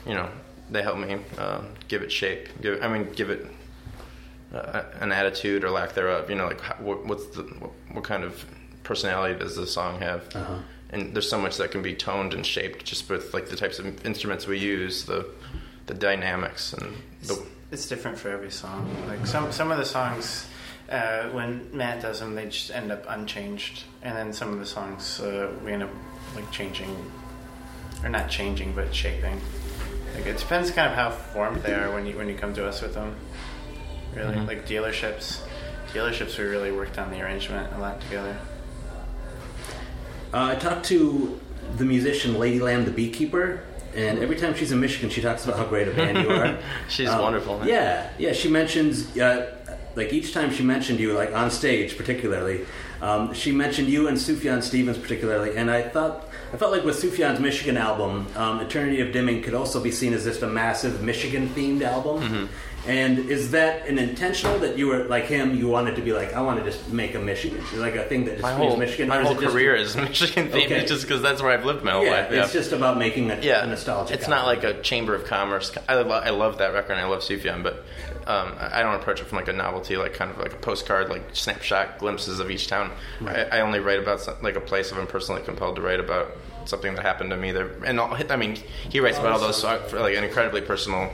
you 0.06 0.16
know, 0.16 0.30
they 0.70 0.82
help 0.82 0.98
me 0.98 1.20
uh, 1.38 1.62
give 1.88 2.02
it 2.02 2.12
shape. 2.12 2.50
Give 2.62 2.82
I 2.84 2.88
mean, 2.88 3.12
give 3.14 3.30
it 3.30 3.46
uh, 4.54 4.84
an 5.00 5.12
attitude 5.12 5.64
or 5.64 5.70
lack 5.70 5.94
thereof. 5.94 6.30
You 6.30 6.36
know, 6.36 6.48
like 6.48 6.62
what, 6.80 7.06
what's 7.06 7.26
the 7.28 7.44
what, 7.44 7.72
what 7.92 8.04
kind 8.04 8.24
of 8.24 8.46
personality 8.84 9.38
does 9.40 9.56
the 9.56 9.68
song 9.68 10.00
have? 10.00 10.36
Uh-huh. 10.36 10.60
And 10.90 11.14
there's 11.14 11.30
so 11.30 11.38
much 11.38 11.58
that 11.58 11.72
can 11.72 11.82
be 11.82 11.94
toned 11.94 12.34
and 12.34 12.46
shaped 12.46 12.86
just 12.86 13.10
with 13.10 13.34
like 13.34 13.50
the 13.50 13.58
types 13.58 13.80
of 13.80 14.06
instruments 14.06 14.48
we 14.48 14.58
use, 14.58 15.04
the 15.04 15.30
the 15.88 15.94
dynamics 15.94 16.74
and 16.74 16.96
It's, 17.22 17.32
it's 17.72 17.88
different 17.88 18.18
for 18.18 18.30
every 18.30 18.52
song. 18.52 18.90
Like 19.08 19.26
some 19.26 19.52
some 19.52 19.72
of 19.72 19.78
the 19.78 19.86
songs, 19.86 20.48
uh, 20.90 21.30
when 21.30 21.70
Matt 21.76 22.02
does 22.02 22.20
them, 22.20 22.36
they 22.36 22.46
just 22.46 22.72
end 22.72 22.92
up 22.92 23.06
unchanged, 23.10 23.84
and 24.02 24.16
then 24.16 24.32
some 24.32 24.54
of 24.54 24.60
the 24.60 24.66
songs 24.66 25.20
uh, 25.20 25.52
we 25.64 25.74
end 25.74 25.84
up 25.84 25.90
like 26.36 26.50
changing, 26.52 26.96
or 28.04 28.10
not 28.10 28.30
changing, 28.30 28.74
but 28.74 28.94
shaping. 28.94 29.42
Like 30.16 30.26
it 30.26 30.38
depends 30.38 30.72
kind 30.72 30.90
of 30.90 30.96
how 30.96 31.12
formed 31.12 31.64
they 31.64 31.74
are 31.74 31.94
when 31.94 32.06
you 32.06 32.18
when 32.18 32.28
you 32.30 32.36
come 32.36 32.54
to 32.56 32.66
us 32.66 32.82
with 32.82 32.94
them. 32.94 33.16
Really, 34.18 34.36
Mhm. 34.36 34.48
like 34.48 34.68
dealerships. 34.68 35.40
dealerships, 35.94 36.38
we 36.38 36.44
really 36.44 36.72
worked 36.72 36.98
on 37.00 37.10
the 37.12 37.22
arrangement 37.22 37.72
a 37.76 37.80
lot 37.80 38.02
together. 38.02 38.36
Uh, 40.34 40.52
I 40.52 40.56
talked 40.56 40.86
to 40.88 41.40
the 41.78 41.86
musician 41.86 42.38
Lady 42.38 42.60
Lamb, 42.60 42.84
the 42.86 42.92
beekeeper, 42.92 43.62
and 43.96 44.20
every 44.20 44.36
time 44.36 44.54
she's 44.56 44.72
in 44.72 44.80
Michigan, 44.80 45.10
she 45.10 45.22
talks 45.22 45.46
about 45.46 45.58
how 45.58 45.64
great 45.66 45.88
a 45.88 45.92
band 45.92 46.18
you 46.18 46.30
are. 46.30 46.58
She's 46.90 47.10
Um, 47.10 47.22
wonderful. 47.22 47.60
man. 47.60 47.68
Yeah, 47.70 48.08
yeah. 48.18 48.34
She 48.34 48.50
mentions, 48.50 49.18
uh, 49.18 49.46
like 49.96 50.12
each 50.14 50.34
time 50.34 50.52
she 50.54 50.62
mentioned 50.64 51.00
you, 51.00 51.14
like 51.14 51.34
on 51.34 51.50
stage 51.50 51.98
particularly, 51.98 52.62
um, 53.02 53.34
she 53.34 53.52
mentioned 53.52 53.88
you 53.88 54.08
and 54.08 54.18
Sufjan 54.18 54.62
Stevens 54.62 54.98
particularly, 54.98 55.56
and 55.56 55.72
I 55.72 55.82
thought. 55.84 56.26
I 56.54 56.56
felt 56.58 56.72
like 56.72 56.86
with 56.86 56.96
Sufjan's 57.02 57.40
Michigan 57.42 57.76
album, 57.76 58.26
um, 58.38 58.62
Eternity 58.62 59.02
of 59.02 59.12
Dimming 59.12 59.42
could 59.42 59.54
also 59.54 59.82
be 59.82 59.92
seen 59.92 60.14
as 60.14 60.24
just 60.24 60.42
a 60.44 60.48
massive 60.48 61.02
Michigan 61.02 61.50
themed 61.56 61.82
album. 61.82 62.22
Mm-hmm. 62.22 62.46
And 62.86 63.20
is 63.30 63.52
that 63.52 63.86
an 63.88 63.98
intentional 64.00 64.60
that 64.60 64.78
you 64.78 64.88
were 64.88 65.04
like 65.06 65.26
him? 65.26 65.56
You 65.58 65.68
wanted 65.68 65.96
to 65.98 66.02
be 66.02 66.14
like, 66.14 66.34
I 66.34 66.42
want 66.42 66.60
to 66.64 66.66
just 66.70 66.88
make 66.90 67.16
a 67.16 67.20
Michigan, 67.20 67.62
like 67.80 67.96
a 67.96 68.04
thing 68.06 68.24
that 68.26 68.34
just 68.34 68.44
My 68.44 68.54
whole 68.54 68.78
Michigan. 68.78 69.10
my 69.10 69.18
or 69.18 69.22
is 69.22 69.28
whole 69.28 69.38
it 69.38 69.42
just- 69.42 69.54
career 69.54 69.76
is 69.76 69.96
Michigan 69.98 70.48
themed, 70.50 70.66
Okay. 70.68 70.86
just 70.86 71.02
because 71.02 71.22
that's 71.22 71.42
where 71.42 71.52
I've 71.52 71.66
lived 71.66 71.84
my 71.84 71.92
whole 71.92 72.06
Yeah, 72.06 72.12
life. 72.12 72.32
it's 72.32 72.54
just 72.54 72.72
about 72.72 72.98
making 72.98 73.30
a, 73.32 73.40
yeah, 73.42 73.64
a 73.64 73.68
nostalgic. 73.68 74.16
It's 74.16 74.30
not 74.30 74.46
like 74.46 74.64
a 74.64 74.82
chamber 74.82 75.16
of 75.16 75.26
commerce. 75.26 75.72
I, 75.90 75.96
lo- 75.96 76.12
I 76.24 76.30
love 76.30 76.60
that 76.60 76.74
record 76.74 76.94
and 76.94 77.02
I 77.02 77.06
love 77.08 77.22
Sufjan, 77.24 77.62
but 77.62 77.84
um, 78.26 78.54
I 78.58 78.84
don't 78.84 78.96
approach 78.96 79.20
it 79.20 79.26
from 79.26 79.38
like 79.40 79.48
a 79.50 79.54
novelty, 79.54 79.98
like 79.98 80.14
kind 80.14 80.32
of 80.32 80.38
like 80.38 80.54
a 80.54 80.58
postcard, 80.58 81.10
like 81.10 81.24
snapshot 81.34 81.98
glimpses 81.98 82.40
of 82.40 82.50
each 82.50 82.68
town. 82.68 82.92
I, 83.26 83.44
I 83.46 83.60
only 83.62 83.80
write 83.80 84.00
about 84.00 84.22
some, 84.22 84.36
like 84.42 84.56
a 84.56 84.62
place 84.62 84.92
if 84.94 84.98
I'm 84.98 85.08
personally 85.08 85.42
compelled 85.42 85.76
to 85.76 85.82
write 85.82 86.00
about 86.00 86.32
something 86.66 86.96
that 86.96 87.02
happened 87.04 87.32
to 87.32 87.38
me 87.38 87.52
there. 87.52 87.70
And 87.86 88.00
all, 88.00 88.16
I 88.30 88.36
mean, 88.38 88.56
he 88.90 89.02
writes 89.02 89.18
about 89.18 89.34
all 89.34 89.40
those 89.40 89.60
songs 89.62 89.90
for 89.92 90.00
like 90.00 90.16
an 90.16 90.24
incredibly 90.24 90.62
personal. 90.62 91.12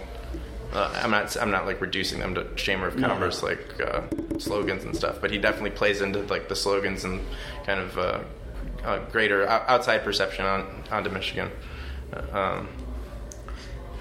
Uh, 0.74 0.92
I'm 1.04 1.12
not. 1.12 1.36
I'm 1.38 1.52
not 1.52 1.66
like 1.66 1.80
reducing 1.82 2.20
them 2.20 2.34
to 2.36 2.46
chamber 2.56 2.88
of 2.88 2.98
commerce 2.98 3.44
like 3.44 3.80
uh, 3.80 4.02
slogans 4.40 4.84
and 4.86 4.96
stuff, 4.96 5.20
but 5.22 5.30
he 5.30 5.38
definitely 5.38 5.70
plays 5.72 6.02
into 6.02 6.20
like 6.24 6.50
the 6.50 6.56
slogans 6.56 7.04
and 7.06 7.22
kind 7.66 7.80
of 7.80 7.98
uh, 7.98 8.20
uh, 8.84 9.00
greater 9.12 9.44
o- 9.48 9.64
outside 9.68 10.04
perception 10.04 10.46
on 10.46 10.84
onto 10.92 11.10
Michigan. 11.12 11.52
Uh, 12.12 12.38
Um, 12.38 12.68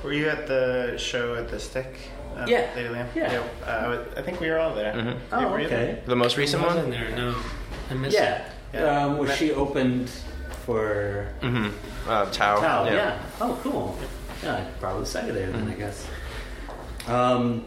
Were 0.02 0.12
you 0.14 0.28
at 0.30 0.46
the 0.46 0.96
show 0.98 1.34
at 1.34 1.48
the 1.50 1.60
Stick? 1.60 1.94
Um, 2.36 2.48
Yeah. 2.48 2.66
Lady 2.74 2.88
Lamb? 2.88 3.08
Yeah. 3.14 3.42
Uh, 3.66 3.70
I 3.70 3.88
would- 3.88 4.08
I 4.16 4.22
think 4.22 4.40
we 4.40 4.48
were 4.48 4.58
all 4.58 4.74
there. 4.74 4.94
Mhm. 4.94 5.16
Oh, 5.32 5.48
Were 5.50 5.60
you 5.60 5.68
there? 5.68 5.82
okay. 5.82 6.02
the 6.06 6.16
most 6.16 6.36
recent 6.38 6.62
I 6.62 6.66
wasn't 6.66 6.88
one. 6.88 6.90
there. 6.92 7.10
No, 7.16 7.34
I 7.90 7.94
missed 7.94 8.16
Yeah. 8.16 8.44
Yeah. 8.72 9.04
Um, 9.04 9.18
was 9.18 9.30
she 9.36 9.52
opened 9.52 10.08
for 10.64 11.28
Mm-hmm. 11.42 11.68
Uh, 12.08 12.24
Tao. 12.30 12.60
Tao? 12.60 12.84
Yeah. 12.86 13.18
Oh, 13.40 13.58
cool. 13.62 13.96
Yeah, 14.42 14.54
I 14.56 14.64
probably 14.80 15.04
saw 15.04 15.24
you 15.26 15.32
there 15.32 15.50
then, 15.52 15.68
I 15.68 15.74
guess. 15.74 16.06
Um, 17.06 17.64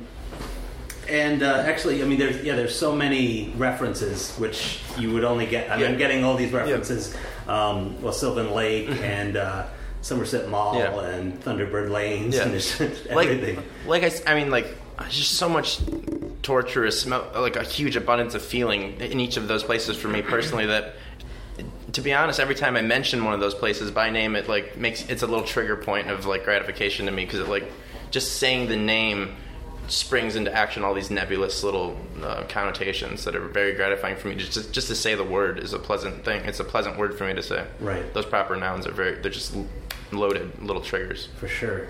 and 1.10 1.44
uh, 1.44 1.64
actually, 1.68 2.02
I 2.02 2.06
mean, 2.06 2.18
there's 2.18 2.44
yeah, 2.44 2.56
there's 2.56 2.78
so 2.78 2.96
many 2.96 3.54
references 3.58 4.36
which 4.38 4.80
you 4.98 5.14
would 5.14 5.24
only 5.24 5.46
get. 5.46 5.70
I 5.70 5.76
mean, 5.76 5.82
Yeah. 5.86 5.92
I'm 5.92 5.98
getting 5.98 6.24
all 6.24 6.36
these 6.36 6.52
references. 6.52 7.16
Um, 7.48 8.02
well, 8.02 8.14
Sylvan 8.14 8.52
Lake 8.54 8.90
and 8.90 9.38
uh, 9.38 9.68
Somerset 10.02 10.50
Mall 10.50 10.76
Mm-hmm. 10.76 10.96
Yeah. 10.96 11.10
and 11.16 11.44
Thunderbird 11.44 11.92
Lanes 11.92 12.36
Yeah. 12.36 12.44
and 12.44 12.52
just 12.60 12.80
like, 13.12 13.28
everything. 13.30 13.64
like 13.86 14.04
I, 14.04 14.12
I 14.32 14.36
mean, 14.36 14.50
like 14.50 14.76
just 15.10 15.34
so 15.34 15.48
much 15.48 15.80
torturous, 16.42 17.06
like 17.06 17.56
a 17.56 17.64
huge 17.64 17.96
abundance 17.96 18.34
of 18.34 18.42
feeling 18.42 19.00
in 19.00 19.20
each 19.20 19.38
of 19.38 19.48
those 19.48 19.64
places 19.64 19.96
for 19.98 20.08
me 20.08 20.24
personally. 20.24 20.66
That, 20.66 20.96
to 21.94 22.02
be 22.02 22.14
honest, 22.14 22.40
every 22.40 22.56
time 22.56 22.76
I 22.76 22.82
mention 22.82 23.24
one 23.26 23.34
of 23.36 23.40
those 23.40 23.54
places 23.54 23.92
by 23.92 24.10
name, 24.10 24.36
it 24.36 24.50
like 24.50 24.76
makes 24.76 25.08
it's 25.08 25.22
a 25.22 25.28
little 25.28 25.46
trigger 25.46 25.76
point 25.76 26.10
of 26.10 26.26
like 26.26 26.44
gratification 26.46 27.06
to 27.06 27.12
me 27.12 27.26
because 27.26 27.42
it 27.42 27.48
like 27.48 27.72
just 28.16 28.38
saying 28.38 28.70
the 28.70 28.78
name 28.78 29.36
springs 29.90 30.38
into 30.38 30.52
action 30.52 30.86
all 30.86 30.94
these 30.94 31.12
nebulous 31.12 31.66
little 31.66 31.98
uh, 32.24 32.44
connotations 32.48 33.26
that 33.26 33.36
are 33.36 33.46
very 33.50 33.74
gratifying 33.74 34.16
for 34.16 34.30
me. 34.30 34.36
Just, 34.36 34.54
just 34.54 34.72
just 34.72 34.88
to 34.88 34.96
say 34.96 35.16
the 35.16 35.24
word 35.26 35.60
is 35.60 35.74
a 35.74 35.80
pleasant 35.80 36.24
thing. 36.24 36.42
It's 36.46 36.62
a 36.62 36.64
pleasant 36.64 36.98
word 36.98 37.18
for 37.18 37.28
me 37.28 37.34
to 37.34 37.44
say. 37.44 37.68
Right. 37.82 38.14
Those 38.14 38.26
proper 38.26 38.56
nouns 38.56 38.88
are 38.88 38.94
very. 38.94 39.16
They're 39.16 39.30
just 39.30 39.54
loaded 40.14 40.64
little 40.64 40.82
triggers. 40.82 41.28
for 41.38 41.50
sure. 41.50 41.90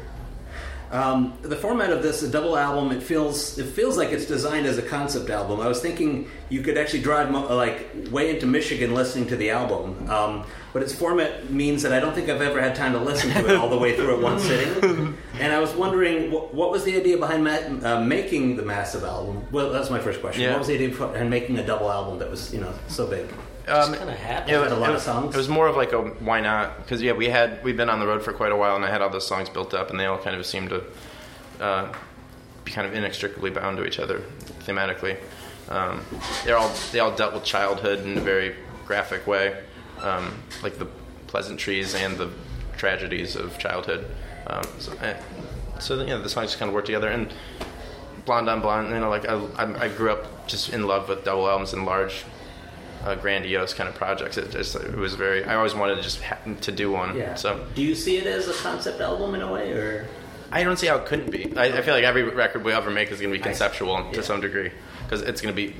Um, 0.92 1.34
the 1.42 1.56
format 1.56 1.92
of 1.92 2.04
this, 2.04 2.22
a 2.24 2.30
double 2.30 2.58
album, 2.58 2.92
it 2.92 3.02
feels 3.04 3.58
it 3.58 3.66
feels 3.66 3.98
like 3.98 4.10
it's 4.10 4.26
designed 4.26 4.66
as 4.66 4.78
a 4.78 4.82
concept 4.82 5.30
album. 5.30 5.60
I 5.60 5.68
was 5.68 5.82
thinking 5.82 6.30
you 6.50 6.62
could 6.62 6.78
actually 6.78 7.02
drive 7.02 7.32
mo- 7.32 7.54
like 7.56 7.90
way 8.12 8.30
into 8.30 8.46
Michigan 8.46 8.94
listening 8.94 9.28
to 9.28 9.36
the 9.36 9.50
album, 9.50 10.10
um, 10.10 10.46
but 10.74 10.84
its 10.84 10.94
format 10.94 11.50
means 11.50 11.82
that 11.84 11.92
I 11.92 12.00
don't 12.00 12.14
think 12.14 12.30
I've 12.30 12.42
ever 12.42 12.62
had 12.62 12.76
time 12.76 12.94
to 12.94 13.00
listen 13.00 13.32
to 13.32 13.46
it 13.50 13.56
all 13.58 13.70
the 13.70 13.78
way 13.78 13.96
through 13.96 14.16
at 14.16 14.22
one 14.22 14.40
sitting. 14.40 15.18
And 15.38 15.52
I 15.52 15.60
was 15.60 15.74
wondering, 15.74 16.32
what, 16.32 16.54
what 16.54 16.72
was 16.72 16.86
the 16.86 16.96
idea 16.96 17.18
behind 17.18 17.44
ma- 17.44 17.90
uh, 17.90 18.00
making 18.02 18.56
the 18.56 18.64
massive 18.64 19.04
album? 19.04 19.46
Well, 19.52 19.70
that's 19.70 19.90
my 19.90 20.00
first 20.00 20.22
question. 20.22 20.44
Yeah. 20.44 20.52
What 20.52 20.60
was 20.60 20.70
the 20.70 20.76
idea 20.76 20.90
behind 20.96 21.30
making 21.30 21.60
a 21.60 21.66
double 21.66 21.92
album 21.92 22.20
that 22.20 22.30
was 22.30 22.54
you 22.54 22.62
know 22.62 22.74
so 22.88 23.06
big? 23.06 23.28
Um, 23.68 23.88
Just 23.88 23.98
kinda 23.98 24.14
happened. 24.14 24.50
Had 24.52 24.72
a 24.72 24.76
lot 24.76 24.92
it, 24.92 24.96
of 24.96 25.02
songs? 25.02 25.34
It 25.34 25.38
was 25.38 25.50
more 25.50 25.68
of 25.68 25.76
like 25.76 25.92
a 25.92 26.02
why 26.02 26.40
not? 26.40 26.78
Because 26.78 27.02
yeah, 27.02 27.14
we 27.14 27.30
had 27.30 27.64
we've 27.64 27.78
been 27.78 27.90
on 27.90 28.00
the 28.00 28.08
road 28.08 28.24
for 28.24 28.32
quite 28.32 28.52
a 28.52 28.56
while, 28.56 28.76
and 28.76 28.86
I 28.86 28.90
had 28.90 29.02
all 29.02 29.10
those 29.10 29.28
songs 29.28 29.50
built 29.50 29.74
up, 29.74 29.90
and 29.90 30.00
they 30.00 30.06
all 30.06 30.20
kind 30.20 30.36
of 30.36 30.46
seemed 30.46 30.70
to 30.70 30.84
uh, 31.60 31.92
be 32.64 32.72
kind 32.72 32.88
of 32.88 32.94
inextricably 32.94 33.50
bound 33.50 33.78
to 33.78 33.86
each 33.86 34.00
other 34.00 34.22
thematically. 34.66 35.18
Um, 35.70 36.06
they're 36.44 36.58
all 36.58 36.72
they 36.92 37.00
all 37.00 37.16
dealt 37.16 37.34
with 37.34 37.44
childhood 37.44 38.06
in 38.06 38.18
a 38.18 38.22
very 38.22 38.56
graphic 38.86 39.26
way, 39.26 39.58
um, 40.02 40.36
like 40.62 40.78
the 40.78 40.88
pleasantries 41.26 41.96
and 41.96 42.18
the 42.18 42.30
tragedies 42.78 43.36
of 43.36 43.58
childhood. 43.58 44.06
Um, 44.46 44.64
so, 44.78 44.94
eh, 45.02 45.20
so 45.80 46.04
yeah, 46.04 46.18
the 46.18 46.30
songs 46.30 46.50
just 46.50 46.60
kind 46.60 46.70
of 46.70 46.76
work 46.76 46.86
together, 46.86 47.10
and 47.10 47.34
Blonde 48.26 48.48
on 48.48 48.62
Blonde, 48.62 48.90
you 48.90 49.00
know, 49.00 49.10
like 49.10 49.28
I, 49.28 49.36
I, 49.58 49.86
I 49.86 49.88
grew 49.88 50.12
up 50.12 50.48
just 50.48 50.70
in 50.70 50.86
love 50.86 51.10
with 51.10 51.24
double 51.24 51.50
albums 51.50 51.74
and 51.74 51.86
large 51.86 52.26
uh, 53.04 53.16
grandiose 53.16 53.74
kind 53.74 53.90
of 53.90 53.96
projects. 53.96 54.38
It 54.38 54.52
just 54.52 54.76
it 54.76 54.96
was 54.96 55.16
very. 55.16 55.44
I 55.44 55.56
always 55.56 55.76
wanted 55.76 55.96
to 55.96 56.02
just 56.02 56.22
ha- 56.22 56.40
to 56.62 56.72
do 56.72 56.92
one. 56.92 57.16
Yeah. 57.16 57.36
So 57.36 57.66
do 57.76 57.82
you 57.82 57.96
see 57.96 58.18
it 58.18 58.28
as 58.28 58.48
a 58.48 58.54
concept 58.54 59.02
album 59.02 59.36
in 59.36 59.42
a 59.42 59.52
way, 59.52 59.72
or 59.72 60.08
I 60.52 60.64
don't 60.64 60.78
see 60.78 60.88
how 60.88 60.98
it 60.98 61.06
couldn't 61.06 61.32
be. 61.32 61.56
I, 61.58 61.66
I 61.66 61.82
feel 61.82 61.94
like 61.94 62.04
every 62.04 62.24
record 62.24 62.64
we 62.64 62.72
ever 62.72 62.92
make 62.92 63.12
is 63.12 63.20
going 63.20 63.32
to 63.32 63.38
be 63.38 63.44
conceptual 63.44 63.96
yeah. 63.96 64.12
to 64.14 64.24
some 64.24 64.42
degree 64.42 64.72
because 65.04 65.22
it's 65.22 65.42
going 65.42 65.56
to 65.56 65.56
be 65.56 65.76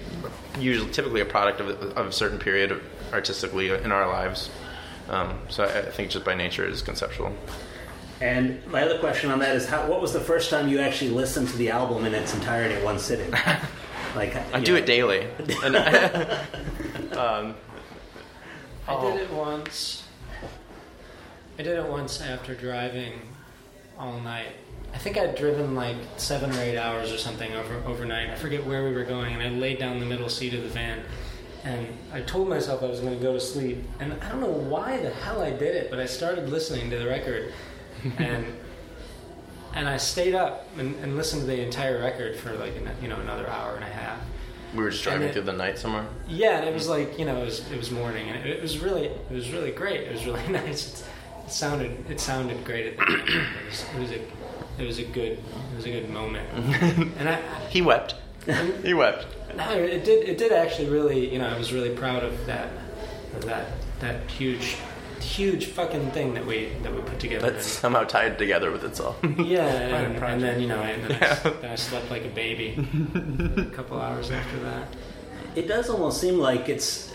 usually 0.60 0.92
typically 0.92 1.22
a 1.22 1.26
product 1.26 1.60
of, 1.60 1.70
of 1.98 2.08
a 2.08 2.12
certain 2.12 2.40
period 2.40 2.72
of 2.72 2.82
artistically 3.14 3.70
in 3.70 3.92
our 3.92 4.08
lives. 4.08 4.50
Um, 5.10 5.40
so 5.50 5.64
I, 5.64 5.80
I 5.80 5.92
think 5.92 6.10
just 6.12 6.26
by 6.26 6.36
nature 6.36 6.66
it 6.66 6.72
is 6.72 6.82
conceptual. 6.82 7.34
And 8.22 8.66
my 8.68 8.82
other 8.82 8.98
question 9.00 9.30
on 9.30 9.40
that 9.40 9.56
is, 9.56 9.68
how, 9.68 9.88
what 9.88 10.02
was 10.02 10.14
the 10.14 10.22
first 10.22 10.50
time 10.50 10.70
you 10.70 10.80
actually 10.80 11.12
listened 11.12 11.50
to 11.50 11.58
the 11.58 11.70
album 11.70 12.06
in 12.06 12.14
its 12.14 12.34
entirety 12.34 12.76
at 12.76 12.84
one 12.84 12.98
sitting? 12.98 13.34
Like 14.16 14.36
I 14.54 14.60
you 14.60 14.66
do 14.66 14.72
know, 14.74 14.78
it 14.80 14.86
daily. 14.86 15.28
And 15.64 15.76
um, 17.18 17.56
I 18.88 19.02
did 19.02 19.22
it 19.22 19.32
once. 19.32 20.04
I 21.58 21.64
did 21.64 21.78
it 21.78 21.86
once 21.90 22.22
after 22.22 22.54
driving 22.54 23.14
all 23.98 24.20
night. 24.20 24.48
I 24.94 24.98
think 24.98 25.18
I'd 25.18 25.36
driven 25.36 25.76
like 25.76 25.98
seven 26.18 26.52
or 26.56 26.60
eight 26.62 26.78
hours 26.78 27.12
or 27.12 27.18
something 27.18 27.54
over 27.54 27.76
overnight. 27.86 28.30
I 28.30 28.36
forget 28.36 28.66
where 28.66 28.84
we 28.86 28.94
were 28.94 29.04
going, 29.04 29.34
and 29.34 29.42
I 29.44 29.50
laid 29.50 29.80
down 29.80 30.00
the 30.00 30.06
middle 30.06 30.30
seat 30.30 30.54
of 30.54 30.64
the 30.64 30.70
van, 30.70 31.02
and 31.64 31.88
I 32.14 32.22
told 32.22 32.48
myself 32.48 32.84
I 32.84 32.88
was 32.88 33.00
going 33.02 33.18
to 33.18 33.22
go 33.22 33.34
to 33.34 33.40
sleep. 33.40 33.84
And 34.00 34.14
I 34.22 34.30
don't 34.30 34.42
know 34.42 34.48
why 34.48 34.98
the 34.98 35.10
hell 35.10 35.42
I 35.42 35.52
did 35.52 35.76
it, 35.76 35.90
but 35.90 36.00
I 36.00 36.06
started 36.06 36.50
listening 36.50 36.90
to 36.92 36.98
the 36.98 37.08
record, 37.08 37.54
and 38.18 38.46
and 39.76 39.88
I 39.88 39.98
stayed 39.98 40.34
up 40.36 40.68
and, 40.78 40.96
and 41.04 41.16
listened 41.18 41.42
to 41.42 41.48
the 41.48 41.62
entire 41.62 42.00
record 42.00 42.36
for 42.38 42.54
like 42.54 42.76
an, 42.78 42.90
you 43.02 43.08
know 43.08 43.20
another 43.20 43.48
hour 43.48 43.76
and 43.76 43.84
a 43.84 43.88
half. 43.88 44.18
we 44.74 44.84
were 44.84 44.90
just 44.90 45.04
driving 45.04 45.28
it- 45.30 45.34
through 45.34 45.44
the 45.44 45.54
night 45.54 45.78
somewhere. 45.78 46.06
Yeah, 46.28 46.58
and 46.60 46.68
it 46.68 46.74
was 46.74 46.88
like 46.88 47.20
you 47.20 47.26
know 47.26 47.38
it 47.42 47.46
was 47.46 47.70
it 47.72 47.78
was 47.78 47.92
morning, 47.92 48.30
and 48.30 48.38
it, 48.46 48.58
it 48.58 48.62
was 48.62 48.80
really 48.80 49.06
it 49.06 49.32
was 49.32 49.52
really 49.52 49.72
great. 49.72 50.02
It 50.02 50.14
was 50.14 50.26
really 50.26 50.48
nice. 50.50 51.04
It 51.46 51.52
sounded 51.52 52.10
it 52.10 52.20
sounded 52.20 52.64
great 52.66 52.88
at 52.88 52.98
the 52.98 53.06
time. 53.06 53.20
It 53.28 53.66
was, 53.70 53.86
it 53.96 54.00
was 54.00 54.12
a 54.12 54.22
it 54.82 54.86
was 54.88 55.00
a 55.00 55.04
good 55.04 55.34
it 55.34 55.76
was 55.76 55.86
a 55.86 55.92
good 55.92 56.10
moment. 56.10 56.48
and 57.20 57.30
I, 57.30 57.40
He 57.70 57.82
wept. 57.82 58.16
he 58.84 58.94
wept. 58.94 59.26
no, 59.56 59.72
it 59.72 60.04
did 60.06 60.28
it 60.30 60.38
did 60.38 60.52
actually 60.52 60.90
really 60.90 61.32
you 61.32 61.40
know 61.40 61.48
I 61.48 61.58
was 61.58 61.72
really 61.74 61.96
proud 61.96 62.24
of 62.24 62.46
that 62.46 62.70
of 63.36 63.46
that 63.46 63.68
that 64.02 64.30
huge 64.30 64.76
huge 65.26 65.66
fucking 65.68 66.12
thing 66.12 66.34
that 66.36 66.46
we 66.46 66.70
that 66.84 66.94
we 66.94 67.02
put 67.02 67.20
together. 67.20 67.52
That's 67.52 67.66
somehow 67.66 68.04
tied 68.04 68.38
together 68.38 68.72
with 68.72 68.84
itself. 68.84 69.18
yeah, 69.38 69.66
and, 69.66 70.24
and 70.24 70.42
then 70.42 70.62
you 70.62 70.68
know, 70.68 70.82
and 70.82 71.04
then, 71.04 71.24
I, 71.24 71.50
then 71.62 71.72
I 71.72 71.76
slept 71.76 72.10
like 72.12 72.26
a 72.26 72.30
baby 72.30 72.76
a 73.58 73.66
couple 73.66 74.00
hours 74.00 74.32
after 74.32 74.60
that. 74.60 74.88
It 75.56 75.68
does 75.68 75.90
almost 75.90 76.20
seem 76.22 76.38
like 76.38 76.70
it's 76.70 77.14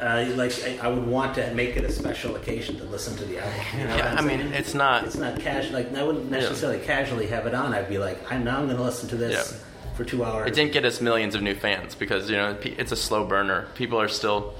uh, 0.00 0.26
like 0.34 0.52
I, 0.64 0.78
I 0.82 0.88
would 0.88 1.06
want 1.06 1.34
to 1.36 1.52
make 1.54 1.76
it 1.76 1.84
a 1.84 1.92
special 1.92 2.36
occasion 2.36 2.76
to 2.78 2.84
listen 2.84 3.16
to 3.16 3.24
the 3.24 3.38
album. 3.38 3.60
You 3.78 3.86
know 3.86 3.96
yeah, 3.96 4.14
I'm 4.16 4.26
mean 4.26 4.40
saying? 4.40 4.52
it's 4.54 4.74
not. 4.74 5.04
it's 5.04 5.16
not 5.16 5.38
casual. 5.40 5.74
Like 5.74 5.94
I 5.94 6.02
wouldn't 6.02 6.30
necessarily 6.30 6.80
casually 6.80 7.26
have 7.28 7.46
it 7.46 7.54
on. 7.54 7.74
I'd 7.74 7.88
be 7.88 7.98
like, 7.98 8.18
I'm 8.30 8.44
now 8.44 8.58
I'm 8.58 8.66
going 8.66 8.76
to 8.76 8.82
listen 8.82 9.08
to 9.10 9.16
this 9.16 9.52
Yeah. 9.52 9.94
for 9.96 10.04
two 10.04 10.24
hours. 10.24 10.48
It 10.48 10.54
didn't 10.54 10.72
get 10.72 10.84
us 10.84 11.00
millions 11.00 11.34
of 11.34 11.42
new 11.42 11.54
fans 11.54 11.94
because 11.94 12.30
you 12.30 12.36
know 12.36 12.56
it's 12.62 12.92
a 12.92 12.96
slow 12.96 13.24
burner. 13.24 13.68
People 13.74 14.00
are 14.00 14.08
still 14.08 14.54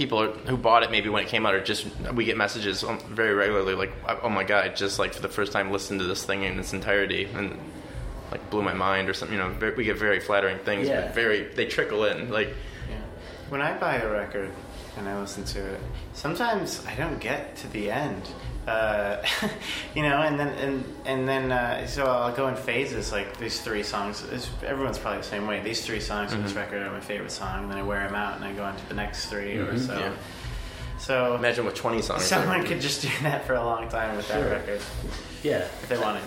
people 0.00 0.32
who 0.32 0.56
bought 0.56 0.82
it 0.82 0.90
maybe 0.90 1.10
when 1.10 1.22
it 1.22 1.28
came 1.28 1.44
out 1.44 1.54
are 1.54 1.62
just 1.62 1.86
we 2.14 2.24
get 2.24 2.34
messages 2.34 2.82
very 3.10 3.34
regularly 3.34 3.74
like 3.74 3.92
oh 4.22 4.30
my 4.30 4.42
god 4.42 4.64
I 4.64 4.68
just 4.70 4.98
like 4.98 5.12
for 5.12 5.20
the 5.20 5.28
first 5.28 5.52
time 5.52 5.70
listened 5.70 6.00
to 6.00 6.06
this 6.06 6.24
thing 6.24 6.42
in 6.44 6.58
its 6.58 6.72
entirety 6.72 7.24
and 7.34 7.58
like 8.30 8.48
blew 8.48 8.62
my 8.62 8.72
mind 8.72 9.10
or 9.10 9.12
something. 9.14 9.36
You 9.36 9.42
know, 9.44 9.74
we 9.76 9.84
get 9.84 9.98
very 9.98 10.20
flattering 10.20 10.58
things, 10.60 10.88
Yeah. 10.88 11.02
but 11.02 11.14
very 11.14 11.42
they 11.52 11.66
trickle 11.66 12.04
in. 12.06 12.30
Like 12.30 12.48
Yeah. 12.88 12.96
When 13.50 13.60
I 13.60 13.76
buy 13.76 13.96
a 13.96 14.08
record 14.10 14.50
and 14.96 15.06
I 15.06 15.20
listen 15.20 15.44
to 15.44 15.58
it, 15.74 15.80
sometimes 16.14 16.82
I 16.86 16.94
don't 16.94 17.18
get 17.20 17.56
to 17.56 17.68
the 17.68 17.90
end. 17.90 18.22
Uh, 18.66 19.22
you 19.94 20.02
know, 20.02 20.20
and 20.22 20.38
then 20.38 20.48
and 20.58 20.84
and 21.06 21.28
then 21.28 21.50
uh, 21.50 21.86
so 21.86 22.04
I'll 22.04 22.34
go 22.34 22.48
in 22.48 22.56
phases. 22.56 23.10
Like 23.10 23.36
these 23.38 23.60
three 23.60 23.82
songs, 23.82 24.22
it's, 24.30 24.50
everyone's 24.64 24.98
probably 24.98 25.18
the 25.22 25.26
same 25.26 25.46
way. 25.46 25.60
These 25.60 25.84
three 25.84 26.00
songs 26.00 26.32
on 26.32 26.42
this 26.42 26.52
record 26.52 26.82
are 26.82 26.92
my 26.92 27.00
favorite 27.00 27.32
song, 27.32 27.68
then 27.68 27.78
I 27.78 27.82
wear 27.82 28.06
them 28.06 28.14
out 28.14 28.36
and 28.36 28.44
I 28.44 28.52
go 28.52 28.62
on 28.64 28.76
to 28.76 28.88
the 28.88 28.94
next 28.94 29.26
3 29.26 29.56
or 29.58 29.78
so. 29.78 29.98
Yeah. 29.98 30.12
So 30.98 31.34
imagine 31.34 31.64
with 31.64 31.74
twenty 31.74 32.02
songs. 32.02 32.24
someone 32.24 32.64
could 32.64 32.80
just 32.82 33.00
do 33.02 33.08
that 33.22 33.46
for 33.46 33.54
a 33.54 33.64
long 33.64 33.88
time 33.88 34.16
with 34.16 34.28
that 34.28 34.50
record 34.50 34.80
Yeah. 35.42 35.58
if 35.82 35.88
they 35.88 35.98
wanted. 35.98 36.22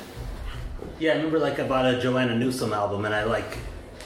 Yeah, 1.00 1.12
I 1.14 1.16
remember 1.18 1.38
like 1.40 1.60
I 1.60 1.68
bought 1.68 1.86
a 1.86 2.02
Joanna 2.02 2.36
Newsom 2.36 2.74
album 2.74 3.06
and 3.06 3.14
I 3.14 3.24
like 3.24 3.60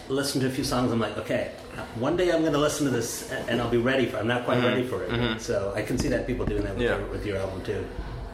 listened 0.10 0.42
to 0.42 0.48
a 0.48 0.52
few 0.52 0.64
songs. 0.66 0.92
I'm 0.92 1.00
like, 1.00 1.18
okay, 1.18 1.52
one 1.96 2.18
day 2.18 2.32
I'm 2.32 2.42
going 2.42 2.54
to 2.54 2.60
listen 2.60 2.86
to 2.86 2.92
this 2.92 3.32
and 3.32 3.62
I'll 3.62 3.70
be 3.70 3.78
ready 3.78 4.06
for. 4.06 4.18
I'm 4.18 4.28
not 4.28 4.44
quite 4.46 4.62
ready 4.64 4.84
for 4.86 5.04
it. 5.04 5.40
So 5.42 5.72
I 5.76 5.82
can 5.82 5.98
see 5.98 6.10
that 6.10 6.28
people 6.28 6.46
doing 6.46 6.64
that 6.64 6.74
with, 6.76 6.84
Yeah. 6.84 6.98
your, 6.98 7.08
with 7.08 7.26
your 7.26 7.38
album 7.38 7.64
too. 7.64 7.86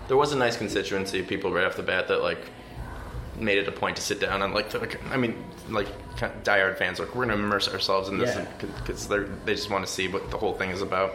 There 0.08 0.18
was 0.18 0.34
a 0.34 0.38
nice 0.38 0.58
constituency 0.58 1.20
of 1.22 1.28
people 1.28 1.52
right 1.52 1.66
off 1.66 1.76
the 1.76 1.84
bat 1.84 2.08
that 2.10 2.22
like 2.22 2.40
made 3.40 3.58
it 3.58 3.68
a 3.68 3.72
point 3.72 3.96
to 3.96 4.02
sit 4.02 4.20
down 4.20 4.42
and 4.44 4.54
like, 4.54 4.70
to, 4.70 4.80
like 4.80 5.02
I 5.12 5.18
mean, 5.18 5.44
like 5.70 5.88
kind 6.18 6.32
of 6.34 6.44
diehard 6.44 6.78
fans 6.78 7.00
like 7.00 7.16
we're 7.16 7.26
gonna 7.26 7.34
immerse 7.42 7.68
ourselves 7.68 8.10
in 8.10 8.18
this 8.20 8.36
Yeah. 8.36 8.46
because 8.78 9.08
they 9.08 9.20
they 9.46 9.56
just 9.56 9.70
want 9.72 9.86
to 9.86 9.92
see 9.92 10.08
what 10.08 10.30
the 10.30 10.38
whole 10.38 10.54
thing 10.54 10.70
is 10.70 10.82
about, 10.82 11.14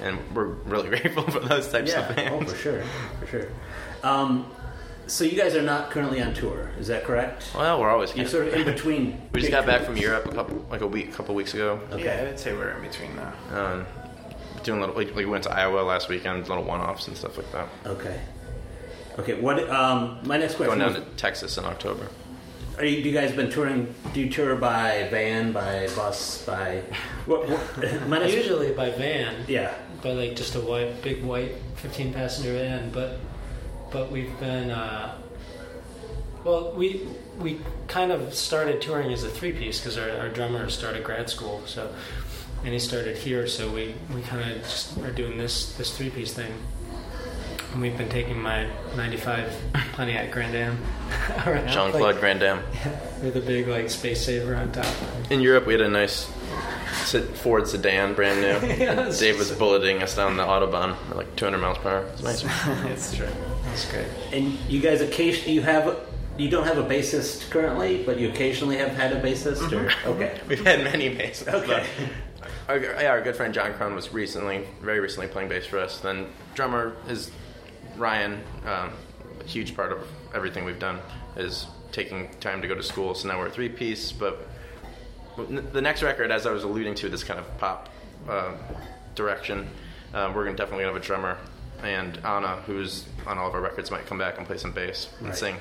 and 0.00 0.18
we're 0.34 0.46
really 0.46 0.88
grateful 0.96 1.24
for 1.24 1.40
those 1.40 1.68
types 1.68 1.90
Yeah, 1.92 2.08
of 2.08 2.14
fans. 2.14 2.44
oh 2.50 2.52
for 2.54 2.56
sure, 2.56 2.82
for 3.20 3.26
sure. 3.26 3.48
Um, 4.02 4.50
so 5.06 5.24
you 5.24 5.36
guys 5.36 5.54
are 5.56 5.62
not 5.62 5.90
currently 5.90 6.20
on 6.22 6.32
tour, 6.34 6.70
is 6.78 6.86
that 6.88 7.04
correct? 7.04 7.50
Well, 7.54 7.80
we're 7.80 7.90
always 7.90 8.14
You're 8.14 8.26
sort 8.26 8.48
of 8.48 8.54
in 8.54 8.64
between. 8.64 9.20
We 9.32 9.40
just 9.40 9.50
big 9.50 9.52
got 9.52 9.66
back 9.66 9.82
from. 9.82 9.96
Europe 9.96 10.26
a 10.26 10.32
couple 10.34 10.64
like 10.70 10.80
a 10.82 10.86
week, 10.86 11.12
couple 11.12 11.34
weeks 11.34 11.52
ago. 11.54 11.80
Okay. 11.92 12.04
Yeah, 12.04 12.20
I 12.22 12.24
would 12.24 12.38
say 12.38 12.52
we're 12.54 12.70
in 12.70 12.82
between 12.82 13.14
now. 13.16 13.32
Um, 13.52 13.86
doing 14.68 14.80
little 14.80 14.94
like, 14.94 15.08
like 15.08 15.16
we 15.16 15.24
went 15.26 15.44
to 15.44 15.50
Iowa 15.50 15.80
last 15.80 16.08
weekend, 16.08 16.46
little 16.48 16.62
one-offs 16.64 17.08
and 17.08 17.16
stuff 17.16 17.36
like 17.38 17.50
that. 17.52 17.68
Okay. 17.86 18.20
Okay. 19.18 19.34
What? 19.40 19.68
Um, 19.70 20.20
my 20.24 20.36
next 20.36 20.54
question. 20.56 20.78
Going 20.78 20.92
down 20.92 21.00
was- 21.00 21.10
to 21.10 21.16
Texas 21.16 21.56
in 21.58 21.64
October. 21.64 22.08
Are 22.76 22.84
you, 22.84 23.02
do 23.02 23.08
you 23.08 23.14
guys 23.14 23.32
been 23.32 23.50
touring? 23.50 23.92
Do 24.14 24.20
you 24.20 24.30
tour 24.30 24.54
by 24.54 25.08
van, 25.10 25.50
by 25.50 25.88
bus, 25.96 26.44
by? 26.44 26.82
What, 27.26 27.48
what, 27.48 28.06
my 28.06 28.20
next, 28.20 28.34
Usually 28.34 28.70
by 28.70 28.90
van, 28.90 29.44
Yeah. 29.48 29.74
by 30.00 30.12
like 30.12 30.36
just 30.36 30.54
a 30.54 30.60
white, 30.60 31.02
big 31.02 31.24
white 31.24 31.56
15 31.76 32.12
passenger 32.12 32.52
van. 32.52 32.90
But 32.90 33.18
but 33.90 34.12
we've 34.12 34.38
been 34.38 34.70
uh, 34.70 35.18
well, 36.44 36.72
we 36.72 37.08
we 37.40 37.60
kind 37.88 38.12
of 38.12 38.32
started 38.32 38.80
touring 38.80 39.12
as 39.12 39.24
a 39.24 39.28
three 39.28 39.52
piece 39.52 39.80
because 39.80 39.98
our, 39.98 40.10
our 40.18 40.28
drummer 40.28 40.68
started 40.70 41.02
grad 41.02 41.28
school, 41.28 41.62
so 41.66 41.92
and 42.64 42.72
he 42.72 42.78
started 42.78 43.16
here, 43.16 43.46
so 43.46 43.70
we 43.70 43.94
we 44.14 44.22
kind 44.22 44.50
of 44.50 44.58
just 44.62 44.98
are 44.98 45.10
doing 45.10 45.38
this 45.38 45.72
this 45.76 45.96
three 45.96 46.10
piece 46.10 46.32
thing. 46.32 46.52
And 47.72 47.82
we've 47.82 47.96
been 47.98 48.08
taking 48.08 48.40
my 48.40 48.66
95 48.96 49.54
Pontiac 49.92 50.30
Grand 50.32 50.54
Am 50.54 50.78
around. 51.46 51.68
Jean 51.68 51.92
like, 52.00 52.18
Grand 52.18 52.40
Van 52.40 52.62
Damme. 52.62 52.62
with 53.22 53.36
a 53.36 53.40
big 53.40 53.68
like 53.68 53.90
space 53.90 54.24
saver 54.24 54.54
on 54.54 54.72
top. 54.72 54.86
In 55.30 55.40
Europe, 55.40 55.66
we 55.66 55.74
had 55.74 55.82
a 55.82 55.88
nice 55.88 56.30
Ford 57.34 57.68
sedan, 57.68 58.14
brand 58.14 58.40
new. 58.40 58.68
Yes. 58.78 59.18
Dave 59.18 59.38
was 59.38 59.50
bulleting 59.52 60.02
us 60.02 60.16
down 60.16 60.36
the 60.36 60.44
autobahn 60.44 60.96
at 61.10 61.16
like 61.16 61.36
200 61.36 61.58
miles 61.58 61.78
per 61.78 61.90
hour. 61.90 62.04
It 62.04 62.12
was 62.12 62.44
nice. 62.44 62.44
it's 62.86 63.16
true. 63.16 63.28
That's 63.64 63.90
great. 63.90 64.06
And 64.32 64.52
you 64.68 64.80
guys 64.80 65.00
occasionally 65.00 65.52
you 65.52 65.62
have 65.62 65.98
you 66.38 66.48
don't 66.48 66.66
have 66.66 66.78
a 66.78 66.84
bassist 66.84 67.50
currently, 67.50 68.04
but 68.04 68.18
you 68.18 68.28
occasionally 68.28 68.76
have 68.78 68.90
had 68.90 69.12
a 69.12 69.20
bassist. 69.20 69.72
Or 69.72 69.88
mm-hmm. 69.88 70.08
okay. 70.10 70.40
We've 70.46 70.64
had 70.64 70.84
many 70.84 71.14
bassists. 71.14 71.52
Okay. 71.52 71.84
Our, 72.68 72.78
yeah, 72.78 73.10
our 73.10 73.22
good 73.22 73.34
friend 73.34 73.54
John 73.54 73.72
Cron 73.74 73.94
was 73.94 74.12
recently, 74.12 74.66
very 74.82 75.00
recently, 75.00 75.26
playing 75.28 75.48
bass 75.48 75.64
for 75.64 75.78
us. 75.78 76.00
Then 76.00 76.26
drummer 76.54 76.96
is 77.08 77.30
Ryan. 77.96 78.42
Um, 78.66 78.90
a 79.40 79.44
huge 79.44 79.74
part 79.74 79.90
of 79.90 80.06
everything 80.34 80.64
we've 80.66 80.78
done 80.78 80.98
is 81.36 81.66
taking 81.92 82.28
time 82.40 82.60
to 82.60 82.68
go 82.68 82.74
to 82.74 82.82
school. 82.82 83.14
So 83.14 83.28
now 83.28 83.38
we're 83.38 83.46
a 83.46 83.50
three 83.50 83.70
piece. 83.70 84.12
But 84.12 84.46
the 85.38 85.80
next 85.80 86.02
record, 86.02 86.30
as 86.30 86.44
I 86.46 86.50
was 86.50 86.64
alluding 86.64 86.94
to, 86.96 87.08
this 87.08 87.24
kind 87.24 87.40
of 87.40 87.58
pop 87.58 87.88
uh, 88.28 88.52
direction, 89.14 89.68
uh, 90.12 90.30
we're 90.34 90.44
gonna 90.44 90.56
definitely 90.56 90.84
have 90.84 90.96
a 90.96 91.00
drummer. 91.00 91.38
And 91.82 92.18
Anna, 92.18 92.56
who's 92.66 93.06
on 93.26 93.38
all 93.38 93.48
of 93.48 93.54
our 93.54 93.62
records, 93.62 93.90
might 93.90 94.04
come 94.04 94.18
back 94.18 94.36
and 94.36 94.46
play 94.46 94.58
some 94.58 94.72
bass 94.72 95.08
and 95.20 95.28
Right. 95.28 95.36
sing, 95.38 95.56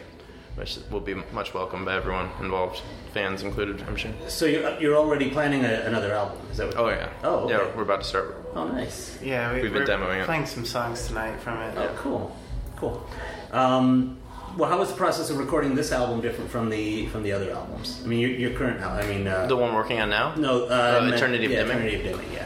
which 0.58 0.78
will 0.92 1.00
be 1.00 1.14
much 1.32 1.54
welcomed 1.54 1.86
by 1.86 1.96
everyone 1.96 2.30
involved, 2.42 2.82
fans 3.14 3.44
included, 3.44 3.82
I'm 3.88 3.96
sure. 3.96 4.12
So 4.28 4.46
you're 4.46 4.78
you're 4.82 4.96
already 4.98 5.30
planning 5.30 5.64
a, 5.64 5.82
another 5.86 6.14
album? 6.14 6.38
Is 6.52 6.58
that 6.58 6.68
what? 6.68 6.78
Oh 6.78 6.90
yeah. 6.90 7.10
Oh, 7.24 7.36
okay. 7.46 7.54
yeah. 7.54 7.76
We're 7.76 7.84
about 7.84 8.02
to 8.02 8.08
start. 8.08 8.36
Oh, 8.56 8.68
nice. 8.68 9.20
Yeah, 9.22 9.54
we, 9.54 9.62
We've 9.62 9.72
been 9.74 9.84
we're 9.84 9.88
demoing 9.88 10.22
it. 10.22 10.26
playing 10.26 10.48
some 10.48 10.66
songs 10.66 11.08
tonight 11.08 11.40
from 11.40 11.62
it. 11.62 11.78
Oh, 11.78 11.94
cool, 11.98 12.36
cool. 12.76 13.08
Um, 13.52 14.18
well, 14.58 14.68
how 14.70 14.80
was 14.80 14.90
the 14.90 14.96
process 14.96 15.30
of 15.30 15.38
recording 15.38 15.76
this 15.76 15.92
album 15.92 16.20
different 16.22 16.50
from 16.50 16.70
the 16.72 17.06
from 17.08 17.22
the 17.22 17.32
other 17.32 17.52
albums? 17.52 18.02
I 18.04 18.08
mean, 18.08 18.20
your, 18.20 18.32
your 18.32 18.52
current 18.52 18.82
album. 18.82 19.06
I 19.06 19.08
mean, 19.14 19.28
uh, 19.28 19.46
The 19.46 19.56
one 19.56 19.72
we're 19.74 19.80
working 19.82 20.00
on 20.02 20.10
now. 20.10 20.34
no, 20.36 20.64
uh, 20.66 20.98
Uh, 21.00 21.02
meant- 21.04 21.16
Eternity 21.16 21.46
of 21.46 21.52
yeah, 21.52 21.58
Dimming? 21.64 21.78
Eternity 21.78 21.96
of 22.10 22.18
Dimming. 22.18 22.34
Yeah. 22.34 22.46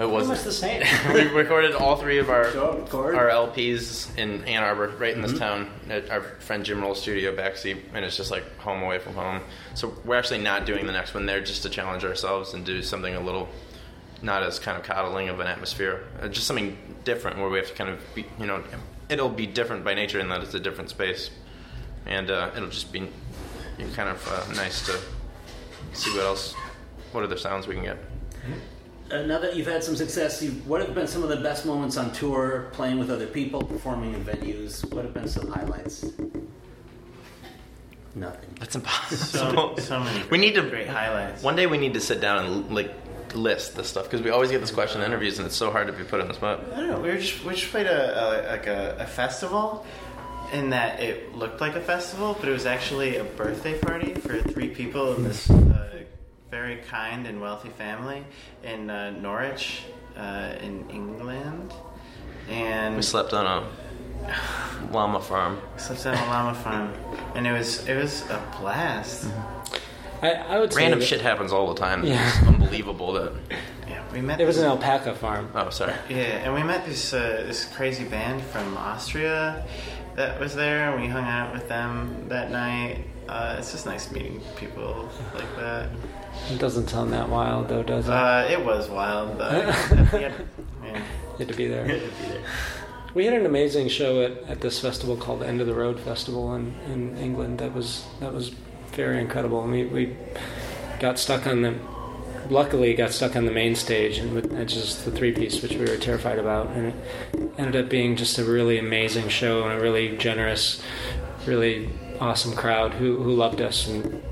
It 0.00 0.08
was. 0.08 0.22
Almost 0.24 0.44
the 0.44 0.52
same. 0.52 0.82
we 1.14 1.24
recorded 1.28 1.74
all 1.74 1.96
three 1.96 2.18
of 2.18 2.30
our 2.30 2.50
Show 2.52 2.68
up, 2.70 2.78
record. 2.84 3.14
our 3.14 3.28
LPs 3.28 4.16
in 4.16 4.42
Ann 4.44 4.62
Arbor, 4.62 4.88
right 4.98 5.14
in 5.14 5.20
this 5.20 5.32
Mhm. 5.32 5.38
town, 5.38 5.70
at 5.90 6.08
our 6.10 6.22
friend 6.40 6.64
Jim 6.64 6.80
Roll's 6.80 7.02
studio 7.02 7.36
backseat, 7.36 7.76
and 7.92 8.02
it's 8.02 8.16
just 8.16 8.30
like 8.30 8.44
home 8.58 8.82
away 8.82 8.98
from 8.98 9.14
home. 9.14 9.42
So 9.74 9.94
we're 10.06 10.16
actually 10.16 10.38
not 10.38 10.64
doing 10.64 10.86
the 10.86 10.92
next 10.92 11.12
one 11.12 11.26
there 11.26 11.42
just 11.42 11.62
to 11.64 11.68
challenge 11.68 12.02
ourselves 12.02 12.54
and 12.54 12.64
do 12.64 12.82
something 12.82 13.14
a 13.14 13.20
little 13.20 13.48
not 14.22 14.42
as 14.42 14.58
kind 14.58 14.78
of 14.78 14.84
coddling 14.84 15.28
of 15.28 15.38
an 15.40 15.46
atmosphere, 15.46 16.02
uh, 16.22 16.28
just 16.28 16.46
something 16.46 16.78
different 17.04 17.38
where 17.38 17.48
we 17.50 17.58
have 17.58 17.68
to 17.68 17.74
kind 17.74 17.90
of 17.90 17.98
be, 18.14 18.24
you 18.38 18.46
know, 18.46 18.62
it'll 19.10 19.28
be 19.28 19.46
different 19.46 19.84
by 19.84 19.92
nature 19.92 20.18
in 20.20 20.28
that 20.30 20.42
it's 20.42 20.54
a 20.54 20.60
different 20.60 20.88
space, 20.88 21.30
and 22.06 22.30
uh, 22.30 22.50
it'll 22.56 22.68
just 22.70 22.90
be 22.90 23.06
kind 23.94 24.08
of 24.08 24.26
uh, 24.28 24.54
nice 24.54 24.84
to 24.86 24.98
see 25.92 26.10
what 26.16 26.24
else, 26.24 26.54
what 27.12 27.22
other 27.24 27.36
sounds 27.36 27.66
we 27.66 27.74
can 27.74 27.84
get. 27.84 27.98
Uh, 29.10 29.22
now 29.22 29.38
that 29.38 29.56
you've 29.56 29.66
had 29.66 29.82
some 29.82 29.96
success, 29.96 30.40
you, 30.42 30.50
what 30.66 30.80
have 30.80 30.94
been 30.94 31.06
some 31.06 31.22
of 31.22 31.28
the 31.28 31.36
best 31.36 31.66
moments 31.66 31.96
on 31.96 32.12
tour, 32.12 32.68
playing 32.72 32.98
with 32.98 33.10
other 33.10 33.26
people, 33.26 33.62
performing 33.62 34.14
in 34.14 34.24
venues? 34.24 34.88
What 34.94 35.04
have 35.04 35.12
been 35.12 35.28
some 35.28 35.48
highlights? 35.48 36.04
Nothing. 38.14 38.50
That's 38.58 38.74
impossible. 38.74 39.76
So, 39.76 39.82
so 39.82 40.00
many. 40.00 40.24
We 40.30 40.38
need 40.38 40.54
to 40.54 40.62
great 40.62 40.88
highlights. 40.88 41.42
One 41.42 41.56
day 41.56 41.66
we 41.66 41.78
need 41.78 41.94
to 41.94 42.00
sit 42.00 42.20
down 42.20 42.44
and 42.44 42.74
like 42.74 42.92
list 43.34 43.76
this 43.76 43.88
stuff 43.88 44.04
because 44.04 44.22
we 44.22 44.30
always 44.30 44.50
get 44.50 44.60
this 44.60 44.72
question 44.72 45.00
in 45.00 45.06
interviews 45.06 45.38
and 45.38 45.46
it's 45.46 45.54
so 45.54 45.70
hard 45.70 45.86
to 45.86 45.92
be 45.92 46.02
put 46.02 46.20
on 46.20 46.26
the 46.28 46.34
spot. 46.34 46.60
I 46.72 46.76
don't 46.76 46.90
know. 46.90 47.00
We 47.00 47.08
were 47.08 47.18
just 47.18 47.44
we 47.44 47.54
just 47.54 47.70
played 47.70 47.86
a, 47.86 48.50
a 48.50 48.50
like 48.50 48.66
a, 48.66 48.96
a 48.98 49.06
festival, 49.06 49.86
in 50.52 50.70
that 50.70 51.00
it 51.00 51.34
looked 51.34 51.60
like 51.60 51.76
a 51.76 51.80
festival, 51.80 52.36
but 52.38 52.48
it 52.48 52.52
was 52.52 52.66
actually 52.66 53.16
a 53.16 53.24
birthday 53.24 53.78
party 53.78 54.14
for 54.14 54.40
three 54.40 54.68
people 54.68 55.14
in 55.14 55.24
this 55.24 55.48
uh, 55.50 56.04
very 56.50 56.76
kind 56.88 57.26
and 57.26 57.40
wealthy 57.40 57.68
family 57.70 58.24
in 58.64 58.90
uh, 58.90 59.10
Norwich, 59.10 59.82
uh, 60.16 60.54
in 60.60 60.88
England, 60.90 61.72
and 62.48 62.96
We 62.96 63.02
slept 63.02 63.32
on 63.32 63.46
a 63.46 63.66
llama 64.92 65.20
farm. 65.20 65.60
slept 65.76 66.06
on 66.06 66.14
a 66.14 66.26
llama 66.26 66.54
farm, 66.54 66.92
and 67.34 67.46
it 67.46 67.52
was 67.52 67.86
it 67.88 67.94
was 67.96 68.22
a 68.30 68.42
blast. 68.60 69.26
I, 70.22 70.32
I 70.32 70.58
would 70.58 70.72
say 70.72 70.82
Random 70.82 70.98
that 71.00 71.06
shit 71.06 71.20
happens 71.22 71.50
all 71.52 71.72
the 71.72 71.80
time. 71.80 72.04
Yeah. 72.04 72.26
It's 72.28 72.46
unbelievable 72.46 73.12
that. 73.14 73.32
Yeah, 73.88 74.02
we 74.12 74.20
met. 74.20 74.40
It 74.40 74.44
was 74.44 74.56
this- 74.56 74.64
an 74.64 74.70
alpaca 74.70 75.14
farm. 75.14 75.50
Oh, 75.54 75.70
sorry. 75.70 75.94
Yeah, 76.10 76.16
and 76.44 76.52
we 76.54 76.62
met 76.62 76.84
this 76.84 77.14
uh, 77.14 77.44
this 77.46 77.64
crazy 77.72 78.04
band 78.04 78.42
from 78.42 78.76
Austria 78.76 79.64
that 80.16 80.38
was 80.40 80.54
there, 80.56 80.90
and 80.90 81.00
we 81.00 81.08
hung 81.08 81.24
out 81.24 81.54
with 81.54 81.68
them 81.68 82.26
that 82.28 82.50
night. 82.50 83.04
Uh, 83.30 83.54
it's 83.56 83.70
just 83.70 83.86
nice 83.86 84.10
meeting 84.10 84.40
people 84.56 85.08
like 85.36 85.56
that. 85.56 85.88
It 86.50 86.58
doesn't 86.58 86.88
sound 86.88 87.12
that 87.12 87.28
wild, 87.28 87.68
though, 87.68 87.84
does 87.84 88.08
it? 88.08 88.12
Uh, 88.12 88.48
it 88.50 88.64
was 88.64 88.88
wild, 88.88 89.38
but 89.38 89.52
yeah, 90.12 90.32
yeah. 90.82 91.02
Good 91.38 91.46
to 91.48 91.54
be 91.54 91.68
there. 91.68 92.00
We 93.14 93.26
had 93.26 93.34
an 93.34 93.46
amazing 93.46 93.86
show 93.86 94.20
at, 94.24 94.32
at 94.48 94.60
this 94.60 94.80
festival 94.80 95.16
called 95.16 95.42
the 95.42 95.46
End 95.46 95.60
of 95.60 95.68
the 95.68 95.74
Road 95.74 96.00
Festival 96.00 96.56
in, 96.56 96.74
in 96.86 97.16
England. 97.18 97.60
That 97.60 97.72
was 97.72 98.04
that 98.18 98.32
was 98.32 98.48
very 98.94 99.20
incredible. 99.20 99.62
And 99.62 99.70
we, 99.70 99.84
we 99.84 100.16
got 100.98 101.16
stuck 101.16 101.46
on 101.46 101.62
the 101.62 101.76
luckily 102.48 102.94
got 102.94 103.12
stuck 103.12 103.36
on 103.36 103.44
the 103.44 103.52
main 103.52 103.76
stage 103.76 104.18
and 104.18 104.34
with 104.34 104.52
and 104.52 104.68
just 104.68 105.04
the 105.04 105.12
three 105.12 105.30
piece, 105.30 105.62
which 105.62 105.74
we 105.74 105.84
were 105.84 105.96
terrified 105.96 106.40
about, 106.40 106.66
and 106.70 106.88
it 106.88 106.94
ended 107.58 107.84
up 107.84 107.88
being 107.88 108.16
just 108.16 108.38
a 108.38 108.44
really 108.44 108.76
amazing 108.76 109.28
show 109.28 109.62
and 109.62 109.78
a 109.78 109.80
really 109.80 110.16
generous, 110.16 110.82
really 111.46 111.88
awesome 112.20 112.52
crowd 112.54 112.92
who 112.94 113.16
who 113.16 113.32
loved 113.34 113.60
us 113.60 113.88
and 113.88 114.22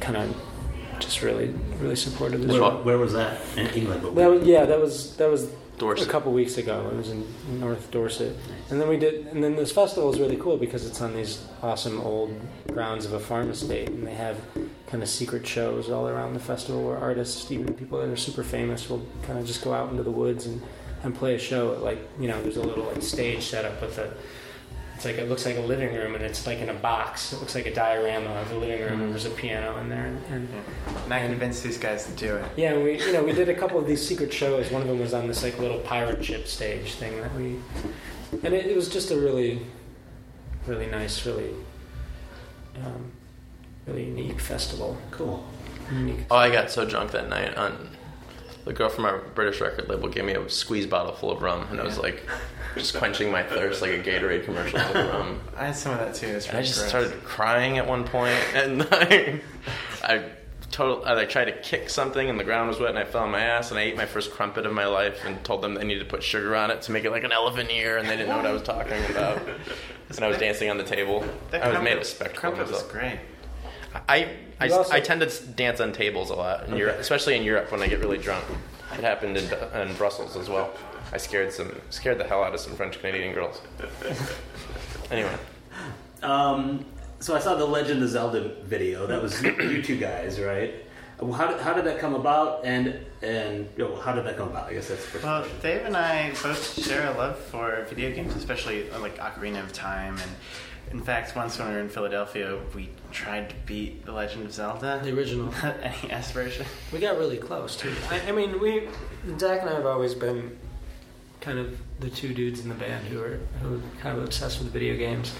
kind 0.00 0.16
of 0.16 0.36
just 0.98 1.22
really 1.22 1.54
really 1.80 1.96
supported 1.96 2.44
us. 2.44 2.50
Where, 2.52 2.70
where 2.70 2.98
was 2.98 3.12
that? 3.12 3.40
In 3.56 3.66
England. 3.68 4.02
But 4.02 4.14
That 4.14 4.30
was, 4.30 4.46
yeah, 4.46 4.64
that 4.64 4.80
was 4.80 5.16
that 5.16 5.30
was 5.30 5.48
Dorset. 5.78 6.06
a 6.06 6.10
couple 6.10 6.32
weeks 6.32 6.56
ago. 6.56 6.88
It 6.92 6.96
was 6.96 7.10
in 7.10 7.26
North 7.60 7.90
Dorset, 7.90 8.36
and 8.70 8.80
then 8.80 8.88
we 8.88 8.96
did. 8.96 9.26
And 9.26 9.42
then 9.42 9.56
this 9.56 9.72
festival 9.72 10.12
is 10.12 10.20
really 10.20 10.36
cool 10.36 10.56
because 10.56 10.86
it's 10.86 11.00
on 11.00 11.14
these 11.14 11.44
awesome 11.62 12.00
old 12.00 12.32
grounds 12.68 13.04
of 13.06 13.12
a 13.12 13.20
farm 13.20 13.50
estate, 13.50 13.88
and 13.88 14.06
they 14.06 14.14
have 14.14 14.38
kind 14.86 15.02
of 15.02 15.08
secret 15.08 15.44
shows 15.46 15.90
all 15.90 16.06
around 16.08 16.34
the 16.34 16.40
festival 16.40 16.84
where 16.86 16.96
artists, 16.96 17.50
even 17.50 17.74
people 17.74 17.98
that 17.98 18.08
are 18.08 18.16
super 18.16 18.44
famous, 18.44 18.88
will 18.88 19.04
kind 19.24 19.38
of 19.38 19.46
just 19.46 19.62
go 19.64 19.74
out 19.74 19.90
into 19.90 20.02
the 20.04 20.12
woods 20.12 20.46
and 20.46 20.62
and 21.02 21.14
play 21.14 21.34
a 21.34 21.38
show. 21.38 21.76
Like 21.82 21.98
you 22.20 22.28
know, 22.28 22.40
there's 22.42 22.56
a 22.56 22.62
little 22.62 22.84
like 22.84 23.02
stage 23.02 23.42
set 23.44 23.64
up 23.64 23.80
with 23.82 23.98
a. 23.98 24.14
It's 24.94 25.04
like 25.04 25.18
it 25.18 25.28
looks 25.28 25.44
like 25.44 25.56
a 25.56 25.60
living 25.60 25.92
room, 25.94 26.14
and 26.14 26.22
it's 26.22 26.46
like 26.46 26.58
in 26.58 26.68
a 26.68 26.74
box. 26.74 27.32
It 27.32 27.40
looks 27.40 27.54
like 27.54 27.66
a 27.66 27.74
diorama 27.74 28.30
of 28.30 28.52
a 28.52 28.56
living 28.56 28.80
room, 28.80 29.00
and 29.02 29.10
there's 29.12 29.24
a 29.26 29.30
piano 29.30 29.76
in 29.78 29.88
there, 29.88 30.06
and, 30.06 30.22
and 30.30 30.48
And 31.04 31.12
I 31.14 31.26
convinced 31.26 31.62
these 31.64 31.78
guys 31.78 32.06
to 32.06 32.12
do 32.12 32.36
it. 32.36 32.44
yeah, 32.56 32.76
we 32.78 33.00
you 33.00 33.12
know 33.12 33.22
we 33.22 33.32
did 33.32 33.48
a 33.48 33.54
couple 33.54 33.78
of 33.78 33.86
these 33.86 34.06
secret 34.06 34.32
shows. 34.32 34.70
One 34.70 34.82
of 34.82 34.88
them 34.88 35.00
was 35.00 35.12
on 35.12 35.26
this 35.26 35.42
like 35.42 35.58
little 35.58 35.80
pirate 35.80 36.24
ship 36.24 36.46
stage 36.46 36.94
thing 36.94 37.20
that 37.20 37.34
we, 37.34 37.56
and 38.44 38.54
it, 38.54 38.66
it 38.66 38.76
was 38.76 38.88
just 38.88 39.10
a 39.10 39.16
really, 39.16 39.66
really 40.66 40.86
nice, 40.86 41.26
really, 41.26 41.50
um, 42.84 43.10
really 43.86 44.04
unique 44.06 44.40
festival. 44.40 44.96
Cool. 45.10 45.44
Unique. 45.92 46.20
Oh, 46.30 46.36
I 46.36 46.50
got 46.50 46.70
so 46.70 46.84
drunk 46.86 47.10
that 47.10 47.28
night. 47.28 47.56
On 47.56 47.90
the 48.64 48.72
girl 48.72 48.88
from 48.88 49.04
our 49.04 49.18
British 49.34 49.60
record 49.60 49.88
label 49.88 50.08
gave 50.08 50.24
me 50.24 50.32
a 50.34 50.48
squeeze 50.48 50.86
bottle 50.86 51.12
full 51.12 51.30
of 51.30 51.42
rum, 51.42 51.66
and 51.70 51.80
I 51.80 51.84
was 51.84 51.98
like, 51.98 52.22
just 52.74 52.94
quenching 52.96 53.30
my 53.30 53.42
thirst 53.42 53.82
like 53.82 53.92
a 53.92 53.98
Gatorade 54.02 54.44
commercial 54.44 54.78
with 54.78 54.94
rum. 54.94 55.40
I 55.56 55.66
had 55.66 55.76
some 55.76 55.92
of 55.92 55.98
that 55.98 56.14
too. 56.14 56.26
It's 56.26 56.48
And 56.48 56.58
I 56.58 56.62
just 56.62 56.78
gross. 56.78 56.88
started 56.88 57.24
crying 57.24 57.78
at 57.78 57.86
one 57.86 58.04
point, 58.04 58.38
and 58.54 58.86
I, 58.92 59.40
I 60.02 60.24
total, 60.70 61.04
I 61.04 61.12
like, 61.14 61.30
tried 61.30 61.46
to 61.46 61.52
kick 61.60 61.88
something, 61.88 62.28
and 62.28 62.38
the 62.38 62.44
ground 62.44 62.68
was 62.68 62.80
wet, 62.80 62.90
and 62.90 62.98
I 62.98 63.04
fell 63.04 63.22
on 63.22 63.30
my 63.30 63.40
ass, 63.40 63.70
and 63.70 63.78
I 63.78 63.82
ate 63.84 63.96
my 63.96 64.06
first 64.06 64.32
crumpet 64.32 64.66
of 64.66 64.72
my 64.72 64.86
life, 64.86 65.24
and 65.24 65.42
told 65.44 65.62
them 65.62 65.74
they 65.74 65.84
needed 65.84 66.00
to 66.00 66.10
put 66.10 66.22
sugar 66.22 66.54
on 66.56 66.70
it 66.70 66.82
to 66.82 66.92
make 66.92 67.04
it 67.04 67.10
like 67.10 67.24
an 67.24 67.32
elephant 67.32 67.70
ear, 67.70 67.98
and 67.98 68.08
they 68.08 68.16
didn't 68.16 68.28
know 68.28 68.36
what 68.36 68.46
I 68.46 68.52
was 68.52 68.62
talking 68.62 69.04
about. 69.10 69.40
And 70.16 70.22
I 70.22 70.28
was 70.28 70.36
dancing 70.38 70.70
on 70.70 70.76
the 70.76 70.84
table. 70.84 71.24
That 71.50 71.62
I 71.64 71.68
was 71.68 71.76
crumpet- 71.76 71.94
made 71.94 71.98
a 71.98 72.04
spectacle 72.04 72.50
of 72.50 72.56
Crumpet 72.56 72.72
was 72.72 72.82
great. 72.84 73.18
I 74.08 74.28
I, 74.60 74.68
also, 74.68 74.92
I, 74.92 75.00
tend 75.00 75.22
to 75.22 75.46
dance 75.46 75.80
on 75.80 75.92
tables 75.92 76.30
a 76.30 76.34
lot, 76.34 76.68
in 76.68 76.76
Europe, 76.76 76.98
especially 76.98 77.36
in 77.36 77.42
Europe 77.42 77.72
when 77.72 77.80
I 77.82 77.88
get 77.88 78.00
really 78.00 78.18
drunk. 78.18 78.44
It 78.98 79.04
happened 79.04 79.36
in, 79.36 79.44
in 79.80 79.94
Brussels 79.96 80.36
as 80.36 80.48
well. 80.48 80.72
I 81.12 81.16
scared 81.18 81.52
some 81.52 81.74
scared 81.90 82.18
the 82.18 82.24
hell 82.24 82.42
out 82.42 82.54
of 82.54 82.60
some 82.60 82.74
French 82.74 82.98
Canadian 83.00 83.34
girls. 83.34 83.60
Anyway, 85.10 85.36
Um, 86.22 86.84
so 87.20 87.36
I 87.36 87.38
saw 87.38 87.54
the 87.56 87.66
Legend 87.66 88.02
of 88.02 88.08
Zelda 88.08 88.54
video. 88.64 89.06
That 89.06 89.22
was 89.22 89.42
you 89.42 89.82
two 89.82 89.98
guys, 89.98 90.40
right? 90.40 90.74
How 91.20 91.46
did, 91.46 91.60
how 91.60 91.72
did 91.74 91.84
that 91.84 91.98
come 92.00 92.14
about? 92.14 92.64
And 92.64 92.98
and 93.22 93.68
you 93.76 93.84
know, 93.84 93.96
how 93.96 94.12
did 94.14 94.24
that 94.24 94.36
come 94.36 94.48
about? 94.48 94.68
I 94.68 94.74
guess 94.74 94.88
that's 94.88 95.04
the 95.04 95.10
first 95.10 95.24
Well, 95.24 95.42
question. 95.42 95.60
Dave 95.62 95.84
and 95.86 95.96
I 95.96 96.30
both 96.42 96.82
share 96.82 97.06
a 97.12 97.16
love 97.16 97.38
for 97.38 97.84
video 97.88 98.10
games, 98.14 98.34
especially 98.34 98.90
uh, 98.90 98.98
like 98.98 99.18
Ocarina 99.18 99.62
of 99.62 99.72
Time. 99.72 100.14
And 100.18 100.30
in 100.90 101.00
fact, 101.00 101.34
once 101.34 101.58
when 101.58 101.68
we 101.68 101.74
were 101.74 101.80
in 101.80 101.88
Philadelphia, 101.88 102.58
we 102.74 102.90
tried 103.10 103.50
to 103.50 103.54
beat 103.66 104.04
The 104.04 104.12
Legend 104.12 104.46
of 104.46 104.52
Zelda, 104.52 105.00
The 105.02 105.12
original. 105.16 105.52
NES 105.62 106.30
version. 106.30 106.66
We 106.92 107.00
got 107.00 107.18
really 107.18 107.36
close 107.36 107.76
too. 107.76 107.92
I, 108.10 108.28
I 108.28 108.32
mean, 108.32 108.60
we 108.60 108.88
Zach 109.38 109.60
and 109.60 109.70
I 109.70 109.74
have 109.74 109.86
always 109.86 110.14
been 110.14 110.56
kind 111.40 111.58
of 111.58 111.78
the 112.00 112.08
two 112.08 112.32
dudes 112.32 112.60
in 112.60 112.68
the 112.68 112.74
band 112.74 113.06
who 113.06 113.20
are 113.20 113.40
who 113.60 113.76
are 113.76 113.80
kind 114.00 114.16
of 114.16 114.24
obsessed 114.24 114.58
with 114.60 114.72
video 114.72 114.96
games, 114.96 115.34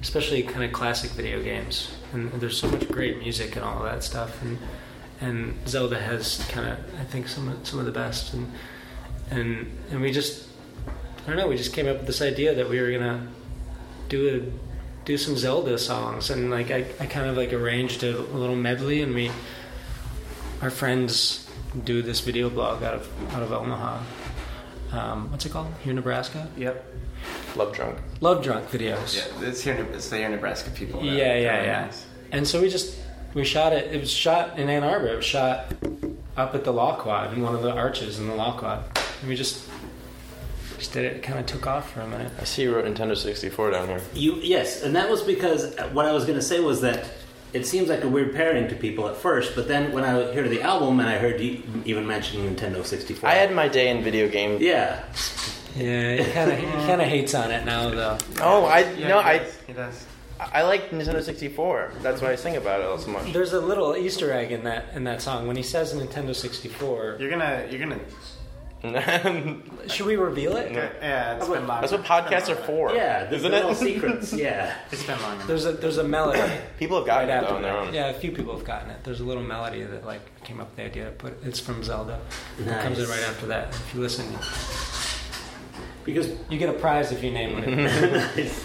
especially 0.00 0.42
kind 0.42 0.64
of 0.64 0.72
classic 0.72 1.10
video 1.12 1.42
games. 1.42 1.94
And 2.12 2.30
there's 2.32 2.58
so 2.58 2.68
much 2.68 2.88
great 2.88 3.18
music 3.18 3.56
and 3.56 3.64
all 3.64 3.78
of 3.78 3.84
that 3.84 4.04
stuff. 4.04 4.42
And 4.42 4.58
and 5.20 5.68
Zelda 5.68 6.00
has 6.00 6.44
kind 6.48 6.68
of 6.68 6.78
I 7.00 7.04
think 7.04 7.28
some 7.28 7.48
of, 7.48 7.66
some 7.66 7.78
of 7.78 7.86
the 7.86 7.92
best. 7.92 8.34
And 8.34 8.52
and 9.30 9.78
and 9.90 10.00
we 10.00 10.12
just 10.12 10.48
I 11.24 11.28
don't 11.28 11.36
know. 11.36 11.48
We 11.48 11.56
just 11.56 11.72
came 11.72 11.88
up 11.88 11.98
with 11.98 12.06
this 12.06 12.22
idea 12.22 12.54
that 12.54 12.68
we 12.68 12.80
were 12.80 12.90
gonna 12.90 13.28
do 14.08 14.28
a 14.28 14.71
do 15.04 15.16
some 15.16 15.36
Zelda 15.36 15.78
songs, 15.78 16.30
and 16.30 16.50
like 16.50 16.70
I, 16.70 16.86
I 17.00 17.06
kind 17.06 17.26
of 17.28 17.36
like 17.36 17.52
arranged 17.52 18.02
a, 18.04 18.18
a 18.18 18.20
little 18.38 18.56
medley, 18.56 19.02
and 19.02 19.14
we 19.14 19.30
our 20.60 20.70
friends 20.70 21.48
do 21.84 22.02
this 22.02 22.20
video 22.20 22.48
blog 22.50 22.82
out 22.82 22.94
of 22.94 23.34
out 23.34 23.42
of 23.42 23.52
Omaha. 23.52 23.98
Um, 24.92 25.30
what's 25.30 25.46
it 25.46 25.52
called? 25.52 25.72
Hear, 25.82 25.94
Nebraska. 25.94 26.48
Yep. 26.56 26.84
love 27.56 27.72
drunk. 27.72 27.98
Love 28.20 28.42
drunk 28.44 28.68
videos. 28.70 29.16
Yeah, 29.16 29.48
it's 29.48 29.62
here. 29.62 29.86
It's 29.92 30.08
the 30.10 30.18
here 30.18 30.28
Nebraska 30.28 30.70
people. 30.70 31.00
that- 31.00 31.06
Yeah, 31.06 31.34
yeah, 31.36 31.62
yeah. 31.62 31.92
And 32.30 32.46
so 32.46 32.60
we 32.60 32.68
just 32.68 32.96
we 33.34 33.44
shot 33.44 33.72
it. 33.72 33.92
It 33.92 34.00
was 34.00 34.10
shot 34.10 34.58
in 34.58 34.68
Ann 34.68 34.84
Arbor. 34.84 35.08
It 35.08 35.16
was 35.16 35.24
shot 35.24 35.72
up 36.36 36.54
at 36.54 36.64
the 36.64 36.72
Law 36.72 36.96
Quad 36.96 37.32
in 37.32 37.42
one 37.42 37.54
of 37.54 37.62
the 37.62 37.72
arches 37.72 38.18
in 38.18 38.26
the 38.28 38.34
Law 38.34 38.56
Quad. 38.58 38.84
And 39.20 39.28
we 39.28 39.34
just 39.36 39.68
just 40.82 40.94
did 40.94 41.04
it. 41.04 41.16
It 41.18 41.22
kind 41.22 41.38
of 41.38 41.46
took 41.46 41.68
off 41.68 41.92
for 41.92 42.00
a 42.00 42.08
minute. 42.08 42.32
I 42.40 42.44
see 42.44 42.62
you 42.62 42.74
wrote 42.74 42.84
Nintendo 42.84 43.16
64 43.16 43.70
down 43.70 43.86
here. 43.86 44.00
You 44.14 44.34
yes, 44.42 44.82
and 44.82 44.96
that 44.96 45.08
was 45.08 45.22
because 45.22 45.76
what 45.92 46.06
I 46.06 46.12
was 46.12 46.24
going 46.24 46.38
to 46.38 46.44
say 46.44 46.58
was 46.58 46.80
that 46.80 47.08
it 47.52 47.66
seems 47.66 47.88
like 47.88 48.02
a 48.02 48.08
weird 48.08 48.34
pairing 48.34 48.66
to 48.68 48.74
people 48.74 49.08
at 49.08 49.16
first, 49.16 49.54
but 49.54 49.68
then 49.68 49.92
when 49.92 50.02
I 50.02 50.32
heard 50.32 50.50
the 50.50 50.62
album 50.62 50.98
and 50.98 51.08
I 51.08 51.18
heard 51.18 51.40
you 51.40 51.62
even 51.84 52.04
mention 52.04 52.40
Nintendo 52.52 52.84
64, 52.84 53.28
I 53.28 53.34
had 53.34 53.54
my 53.54 53.68
day 53.68 53.90
in 53.90 54.02
video 54.02 54.28
game. 54.28 54.60
yeah, 54.60 55.04
Yeah, 55.76 56.16
he 56.16 56.32
kind 56.32 56.50
of 56.50 56.58
he 56.58 56.64
kind 56.64 57.00
of 57.00 57.06
hates 57.06 57.34
on 57.34 57.52
it 57.52 57.64
now 57.64 57.90
though. 57.90 58.18
Oh, 58.40 58.64
I 58.64 58.80
Yeah, 58.80 59.08
no, 59.08 59.22
he 59.22 59.28
I. 59.28 59.50
He 59.68 59.72
does. 59.72 60.04
I 60.40 60.62
like 60.62 60.90
Nintendo 60.90 61.22
64. 61.22 61.92
That's 62.02 62.20
why 62.20 62.32
I 62.32 62.34
sing 62.34 62.56
about 62.56 62.80
it 62.80 62.86
all 62.86 62.98
so 62.98 63.12
much. 63.12 63.32
There's 63.32 63.52
a 63.52 63.60
little 63.60 63.96
Easter 63.96 64.32
egg 64.32 64.50
in 64.50 64.64
that 64.64 64.86
in 64.94 65.04
that 65.04 65.22
song 65.22 65.46
when 65.46 65.54
he 65.54 65.62
says 65.62 65.94
Nintendo 65.94 66.34
64. 66.34 67.18
You're 67.20 67.30
gonna. 67.30 67.68
You're 67.70 67.78
gonna. 67.78 68.00
That's 68.82 69.86
Should 69.94 70.06
we 70.06 70.16
reveal 70.16 70.56
it? 70.56 70.72
Yeah. 70.72 70.90
Yeah, 71.00 71.36
it's 71.36 71.48
been 71.48 71.66
long. 71.66 71.82
what 71.82 72.04
podcasts 72.04 72.48
are 72.48 72.56
for. 72.56 72.92
yeah, 72.94 73.24
the 73.24 73.36
isn't 73.36 73.50
little 73.50 73.70
it? 73.70 73.76
secrets, 73.76 74.32
yeah. 74.34 74.74
It's 74.90 75.04
been 75.04 75.20
long. 75.22 75.34
enough. 75.36 75.46
There's 75.46 75.66
a 75.66 75.72
there's 75.72 75.98
a 75.98 76.04
melody. 76.04 76.42
People 76.78 76.96
have 76.98 77.06
gotten 77.06 77.28
right 77.28 77.42
it 77.42 77.48
though 77.48 77.56
on 77.56 77.62
their 77.62 77.76
own. 77.76 77.94
Yeah, 77.94 78.08
a 78.08 78.14
few 78.14 78.32
people 78.32 78.56
have 78.56 78.66
gotten 78.66 78.90
it. 78.90 79.02
There's 79.04 79.20
a 79.20 79.24
little 79.24 79.42
melody 79.42 79.82
that 79.84 80.04
like 80.04 80.20
came 80.44 80.60
up 80.60 80.68
with 80.68 80.76
the 80.76 80.84
idea 80.84 81.04
to 81.06 81.10
put. 81.12 81.42
It's 81.44 81.60
from 81.60 81.82
Zelda. 81.84 82.20
It 82.58 82.66
comes 82.82 82.98
in 82.98 83.08
right 83.08 83.22
after 83.28 83.46
that. 83.46 83.68
If 83.70 83.94
you 83.94 84.00
listen, 84.00 84.26
Because 86.04 86.30
you 86.50 86.58
get 86.58 86.68
a 86.68 86.72
prize 86.78 87.12
if 87.12 87.22
you 87.22 87.30
name 87.30 87.58
it. 87.58 88.52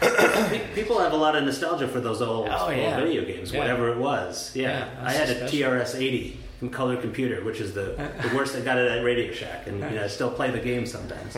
Pe- 0.00 0.74
People 0.74 0.98
have 1.00 1.12
a 1.12 1.16
lot 1.16 1.34
of 1.36 1.42
nostalgia 1.44 1.88
for 1.88 2.00
those 2.00 2.20
old, 2.22 2.48
Oh, 2.50 2.66
old 2.68 2.76
yeah. 2.76 2.96
video 3.00 3.24
games, 3.24 3.50
Yeah. 3.52 3.58
whatever 3.60 3.88
it 3.90 3.96
was. 3.98 4.54
Yeah, 4.54 4.86
Yeah, 4.86 4.88
I 5.02 5.12
had 5.12 5.30
a 5.30 5.34
that's 5.34 5.52
TRS-80 5.52 6.36
from 6.58 6.70
Color 6.70 6.96
Computer, 6.96 7.44
which 7.44 7.60
is 7.60 7.74
the, 7.74 8.10
the 8.22 8.34
worst. 8.34 8.56
I 8.56 8.60
got 8.60 8.78
it 8.78 8.90
at 8.90 9.04
Radio 9.04 9.30
Shack, 9.32 9.66
and 9.66 9.78
you 9.78 9.90
know, 9.90 10.04
I 10.04 10.06
still 10.06 10.30
play 10.30 10.50
the 10.50 10.58
game 10.58 10.86
sometimes. 10.86 11.36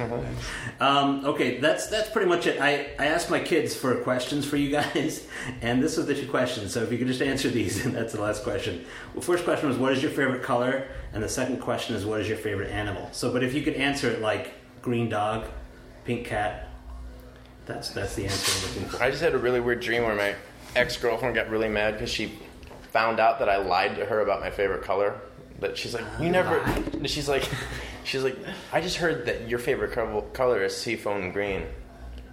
Um, 0.79 1.25
okay, 1.25 1.59
that's 1.59 1.89
that's 1.89 2.09
pretty 2.09 2.29
much 2.29 2.47
it. 2.47 2.61
I, 2.61 2.91
I 2.99 3.07
asked 3.07 3.29
my 3.29 3.41
kids 3.41 3.75
for 3.75 3.97
questions 3.97 4.47
for 4.47 4.57
you 4.57 4.71
guys, 4.71 5.27
and 5.61 5.83
this 5.83 5.97
was 5.97 6.07
the 6.07 6.15
two 6.15 6.29
questions. 6.29 6.73
So 6.73 6.83
if 6.83 6.93
you 6.93 6.99
could 6.99 7.09
just 7.09 7.23
answer 7.23 7.49
these, 7.49 7.85
and 7.85 7.95
that's 7.97 8.13
the 8.13 8.21
last 8.21 8.45
question. 8.45 8.85
Well, 9.13 9.23
first 9.23 9.45
question 9.45 9.69
was 9.69 9.77
what 9.77 9.93
is 9.93 10.03
your 10.03 10.13
favorite 10.13 10.43
color, 10.43 10.87
and 11.13 11.23
the 11.23 11.29
second 11.29 11.61
question 11.61 11.97
is 11.97 12.07
what 12.07 12.21
is 12.21 12.29
your 12.29 12.39
favorite 12.39 12.71
animal. 12.71 13.09
So, 13.13 13.33
but 13.33 13.43
if 13.43 13.55
you 13.55 13.63
could 13.63 13.75
answer 13.75 14.09
it 14.11 14.21
like 14.21 14.55
green 14.83 15.09
dog, 15.09 15.47
pink 16.05 16.27
cat, 16.27 16.69
that's 17.67 17.91
that's 17.91 18.15
the 18.15 18.25
answer 18.25 18.53
I'm 18.53 18.75
looking 18.75 18.89
for. 18.89 19.03
I 19.03 19.11
just 19.11 19.23
had 19.23 19.35
a 19.35 19.39
really 19.39 19.61
weird 19.61 19.81
dream 19.81 20.05
where 20.05 20.15
my 20.15 20.37
ex 20.77 20.97
girlfriend 20.97 21.35
got 21.35 21.51
really 21.51 21.69
mad 21.69 21.95
because 21.95 22.11
she 22.11 22.39
found 22.90 23.20
out 23.20 23.38
that 23.40 23.48
I 23.48 23.57
lied 23.59 23.96
to 23.96 24.05
her 24.07 24.20
about 24.20 24.40
my 24.40 24.51
favorite 24.51 24.83
color. 24.83 25.20
That 25.61 25.77
she's 25.77 25.94
like, 25.94 26.05
you 26.20 26.29
never. 26.31 26.62
She's 27.07 27.29
like, 27.29 27.48
she's 28.05 28.22
like, 28.22 28.37
I 28.72 28.81
just 28.81 28.96
heard 28.96 29.27
that 29.27 29.48
your 29.48 29.59
favorite 29.59 29.92
co- 29.92 30.22
color 30.33 30.62
is 30.64 30.77
seafoam 30.77 31.33
green, 31.33 31.64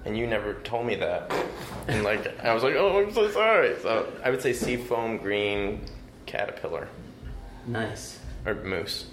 and 0.06 0.16
you 0.18 0.28
never 0.28 0.54
told 0.56 0.86
me 0.86 0.96
that. 0.96 1.34
And 1.88 2.04
like, 2.04 2.44
I 2.46 2.54
was 2.54 2.62
like, 2.64 2.76
oh, 2.76 3.02
I'm 3.04 3.12
so 3.14 3.30
sorry. 3.32 3.76
So 3.82 4.12
I 4.24 4.30
would 4.30 4.42
say 4.42 4.54
seafoam 4.54 5.18
green 5.18 5.82
caterpillar 6.28 6.88
Nice. 7.68 8.20
or 8.46 8.54
moose. 8.56 9.06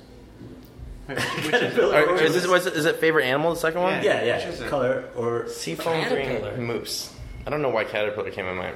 Wait, 1.09 1.16
which 1.18 1.24
Caterpillar 1.50 2.02
Or, 2.05 2.11
or 2.11 2.22
is 2.22 2.33
this 2.35 2.46
was 2.46 2.66
it, 2.66 2.74
is 2.74 2.85
it 2.85 2.96
favorite 2.96 3.24
animal? 3.24 3.55
The 3.55 3.61
second 3.61 3.81
one. 3.83 3.94
Yeah. 4.05 4.22
Yeah, 4.24 4.37
Which 4.37 4.44
yeah. 4.44 4.48
is 4.50 4.61
it? 4.61 4.68
Color 4.68 5.05
or 5.16 5.48
Seafoam 5.48 6.02
Caterpillar. 6.02 6.55
green 6.55 6.66
moose. 6.66 7.12
I 7.46 7.50
don't 7.50 7.61
know 7.62 7.70
why 7.70 7.85
caterpillar 7.85 8.31
came 8.31 8.46
in 8.46 8.57
my 8.57 8.72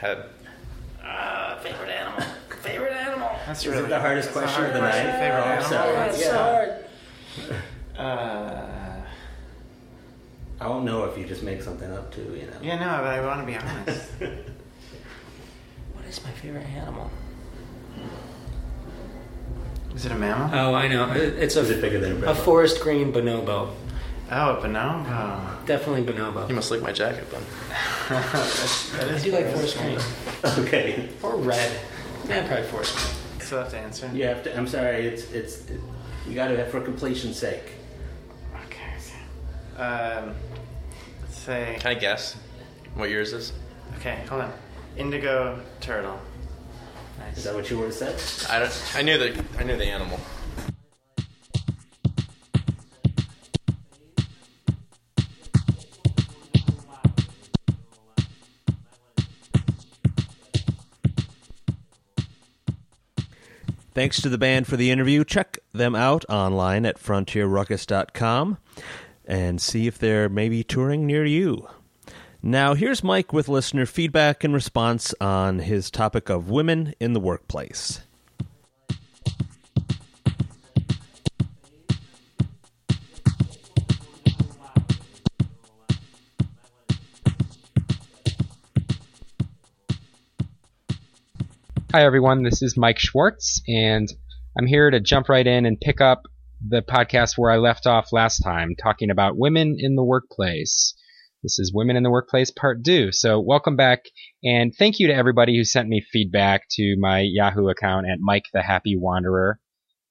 head. 0.00 0.24
Uh, 1.04 1.47
favorite 1.58 1.90
animal. 1.90 2.20
Favorite 2.62 2.92
animal. 2.92 3.30
That's 3.46 3.60
is 3.60 3.66
really 3.68 3.84
it 3.84 3.88
the 3.88 4.00
hardest 4.00 4.32
question 4.32 4.62
hard 4.64 4.68
of 4.70 4.74
the 4.74 4.80
question. 4.80 5.06
night? 5.06 5.18
Favorite 5.20 5.46
animal? 5.46 5.68
sorry. 5.70 5.92
That's 5.94 6.20
Yeah. 6.20 6.30
so 6.30 6.38
hard. 6.38 6.84
Uh, 7.98 9.02
I 10.60 10.64
don't 10.64 10.84
know 10.84 11.04
if 11.04 11.18
you 11.18 11.24
just 11.24 11.42
make 11.42 11.62
something 11.62 11.90
up 11.92 12.12
too. 12.14 12.22
You 12.40 12.46
know. 12.46 12.56
yeah, 12.62 12.76
no, 12.78 13.02
but 13.02 13.08
I 13.12 13.20
want 13.26 13.40
to 13.40 13.46
be 13.46 13.56
honest. 13.56 14.08
What 15.94 16.04
is 16.08 16.22
my 16.24 16.30
favorite 16.30 16.66
animal? 16.66 17.10
Is 19.94 20.06
it 20.06 20.12
a 20.12 20.14
mammal? 20.14 20.50
Oh, 20.56 20.74
I 20.74 20.86
know. 20.88 21.10
It- 21.12 21.34
It's 21.42 21.56
a 21.56 21.60
Is 21.60 21.70
it 21.70 21.80
bigger 21.80 21.98
than 21.98 22.22
a 22.24 22.30
a 22.30 22.34
forest 22.34 22.80
green 22.80 23.12
bonobo. 23.12 23.70
Oh, 24.30 24.56
a 24.56 24.60
bonobo. 24.60 25.66
Definitely 25.66 26.04
bonobo. 26.12 26.48
You 26.48 26.54
must 26.54 26.70
like 26.70 26.82
my 26.82 26.92
jacket 26.92 27.30
then. 27.30 27.42
That's- 28.08 28.90
that 28.96 29.08
I 29.08 29.12
is 29.14 29.22
do 29.22 29.32
like 29.32 29.44
fair. 29.44 29.56
forest 29.56 29.78
green 29.78 29.98
Okay. 30.66 31.08
or 31.22 31.36
red. 31.36 31.80
Yeah, 32.28 32.46
probably 32.46 32.66
forest 32.66 32.94
green. 32.96 33.40
Still 33.40 33.58
have 33.60 33.70
to 33.70 33.78
answer. 33.78 34.10
You 34.12 34.24
have 34.24 34.42
to. 34.44 34.54
I'm 34.56 34.66
sorry. 34.68 35.06
It's 35.06 35.30
it's. 35.32 35.64
It, 35.70 35.80
you 36.28 36.34
got 36.34 36.48
to 36.48 36.56
have 36.58 36.70
for 36.70 36.80
completion's 36.82 37.38
sake. 37.38 37.72
Okay. 38.66 39.82
Um, 39.82 40.34
let's 41.22 41.38
say. 41.38 41.76
Can 41.80 41.90
I 41.92 41.94
guess 41.98 42.36
what 42.94 43.08
yours 43.08 43.32
is? 43.32 43.52
Okay, 43.96 44.22
hold 44.28 44.42
on. 44.42 44.52
Indigo 44.98 45.58
turtle. 45.80 46.20
Nice. 47.18 47.38
Is 47.38 47.44
that 47.44 47.54
what 47.54 47.70
you 47.70 47.78
would 47.78 47.86
have 47.86 47.94
said? 47.94 48.50
I 48.50 48.58
don't. 48.58 48.92
I 48.94 49.00
knew 49.00 49.16
the. 49.16 49.42
I 49.58 49.62
knew 49.64 49.78
the 49.78 49.86
animal. 49.86 50.20
Thanks 63.98 64.22
to 64.22 64.28
the 64.28 64.38
band 64.38 64.68
for 64.68 64.76
the 64.76 64.92
interview. 64.92 65.24
Check 65.24 65.58
them 65.72 65.96
out 65.96 66.24
online 66.28 66.86
at 66.86 67.00
frontierruckus.com 67.00 68.58
and 69.24 69.60
see 69.60 69.88
if 69.88 69.98
they're 69.98 70.28
maybe 70.28 70.62
touring 70.62 71.04
near 71.04 71.24
you. 71.24 71.68
Now, 72.40 72.74
here's 72.74 73.02
Mike 73.02 73.32
with 73.32 73.48
listener 73.48 73.86
feedback 73.86 74.44
and 74.44 74.54
response 74.54 75.16
on 75.20 75.58
his 75.58 75.90
topic 75.90 76.28
of 76.28 76.48
women 76.48 76.94
in 77.00 77.12
the 77.12 77.18
workplace. 77.18 78.02
Hi, 91.90 92.04
everyone. 92.04 92.42
This 92.42 92.60
is 92.60 92.76
Mike 92.76 92.98
Schwartz, 92.98 93.62
and 93.66 94.06
I'm 94.58 94.66
here 94.66 94.90
to 94.90 95.00
jump 95.00 95.30
right 95.30 95.46
in 95.46 95.64
and 95.64 95.80
pick 95.80 96.02
up 96.02 96.24
the 96.60 96.82
podcast 96.82 97.38
where 97.38 97.50
I 97.50 97.56
left 97.56 97.86
off 97.86 98.12
last 98.12 98.40
time, 98.40 98.74
talking 98.78 99.08
about 99.08 99.38
women 99.38 99.76
in 99.78 99.96
the 99.96 100.04
workplace. 100.04 100.92
This 101.42 101.58
is 101.58 101.72
Women 101.72 101.96
in 101.96 102.02
the 102.02 102.10
Workplace 102.10 102.50
Part 102.50 102.84
2. 102.84 103.10
So, 103.12 103.40
welcome 103.40 103.74
back, 103.74 104.00
and 104.44 104.74
thank 104.78 104.98
you 104.98 105.06
to 105.06 105.14
everybody 105.14 105.56
who 105.56 105.64
sent 105.64 105.88
me 105.88 106.02
feedback 106.02 106.64
to 106.72 106.96
my 106.98 107.20
Yahoo 107.20 107.70
account 107.70 108.06
at 108.06 108.18
Mike 108.20 108.44
the 108.52 108.60
Happy 108.60 108.94
Wanderer. 108.94 109.58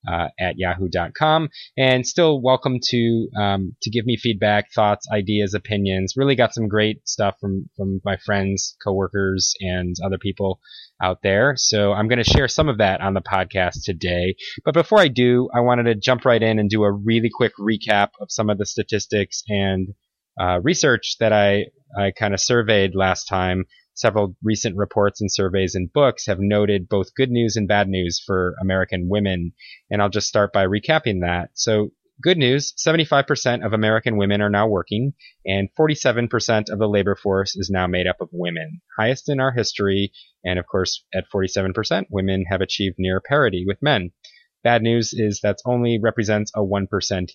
Uh, 0.07 0.27
at 0.39 0.55
yahoo.com 0.57 1.49
and 1.77 2.07
still 2.07 2.41
welcome 2.41 2.77
to 2.81 3.27
um, 3.37 3.75
to 3.81 3.89
give 3.89 4.05
me 4.05 4.15
feedback 4.15 4.71
thoughts 4.73 5.05
ideas 5.13 5.53
opinions 5.53 6.13
really 6.15 6.35
got 6.35 6.53
some 6.53 6.67
great 6.67 7.05
stuff 7.07 7.35
from 7.41 7.69
from 7.75 7.99
my 8.05 8.15
friends 8.25 8.77
coworkers 8.83 9.53
and 9.59 9.95
other 10.03 10.17
people 10.17 10.59
out 11.01 11.19
there. 11.21 11.53
So 11.57 11.93
I'm 11.93 12.07
going 12.07 12.23
to 12.23 12.29
share 12.29 12.47
some 12.47 12.69
of 12.69 12.79
that 12.79 13.01
on 13.01 13.13
the 13.13 13.21
podcast 13.21 13.83
today. 13.83 14.35
But 14.65 14.73
before 14.73 14.99
I 14.99 15.07
do, 15.07 15.49
I 15.53 15.61
wanted 15.61 15.83
to 15.83 15.95
jump 15.95 16.25
right 16.25 16.41
in 16.41 16.59
and 16.59 16.69
do 16.69 16.83
a 16.83 16.91
really 16.91 17.29
quick 17.33 17.53
recap 17.59 18.09
of 18.19 18.31
some 18.31 18.49
of 18.49 18.57
the 18.57 18.65
statistics 18.65 19.43
and 19.47 19.89
uh, 20.39 20.59
research 20.61 21.17
that 21.19 21.33
I, 21.33 21.65
I 21.97 22.11
kind 22.17 22.33
of 22.33 22.39
surveyed 22.39 22.95
last 22.95 23.25
time. 23.25 23.65
Several 23.97 24.35
recent 24.43 24.77
reports 24.77 25.19
and 25.21 25.31
surveys 25.31 25.75
and 25.75 25.91
books 25.91 26.27
have 26.27 26.39
noted 26.39 26.87
both 26.87 27.15
good 27.15 27.31
news 27.31 27.55
and 27.55 27.67
bad 27.67 27.89
news 27.89 28.21
for 28.25 28.55
American 28.61 29.09
women. 29.09 29.53
And 29.89 30.01
I'll 30.01 30.09
just 30.09 30.27
start 30.27 30.53
by 30.53 30.65
recapping 30.65 31.21
that. 31.21 31.49
So 31.55 31.91
Good 32.19 32.39
news 32.39 32.73
75% 32.83 33.63
of 33.63 33.73
American 33.73 34.17
women 34.17 34.41
are 34.41 34.49
now 34.49 34.67
working, 34.67 35.13
and 35.45 35.69
47% 35.79 36.71
of 36.71 36.79
the 36.79 36.89
labor 36.89 37.15
force 37.15 37.55
is 37.55 37.69
now 37.69 37.85
made 37.85 38.07
up 38.07 38.21
of 38.21 38.29
women. 38.31 38.81
Highest 38.97 39.29
in 39.29 39.39
our 39.39 39.51
history, 39.51 40.11
and 40.43 40.57
of 40.57 40.65
course, 40.65 41.05
at 41.13 41.29
47%, 41.29 42.07
women 42.09 42.45
have 42.49 42.61
achieved 42.61 42.95
near 42.97 43.21
parity 43.21 43.65
with 43.67 43.83
men. 43.83 44.13
Bad 44.67 44.81
news 44.81 45.13
is 45.13 45.39
that 45.43 45.59
only 45.65 45.97
represents 45.97 46.51
a 46.53 46.59
1% 46.59 46.89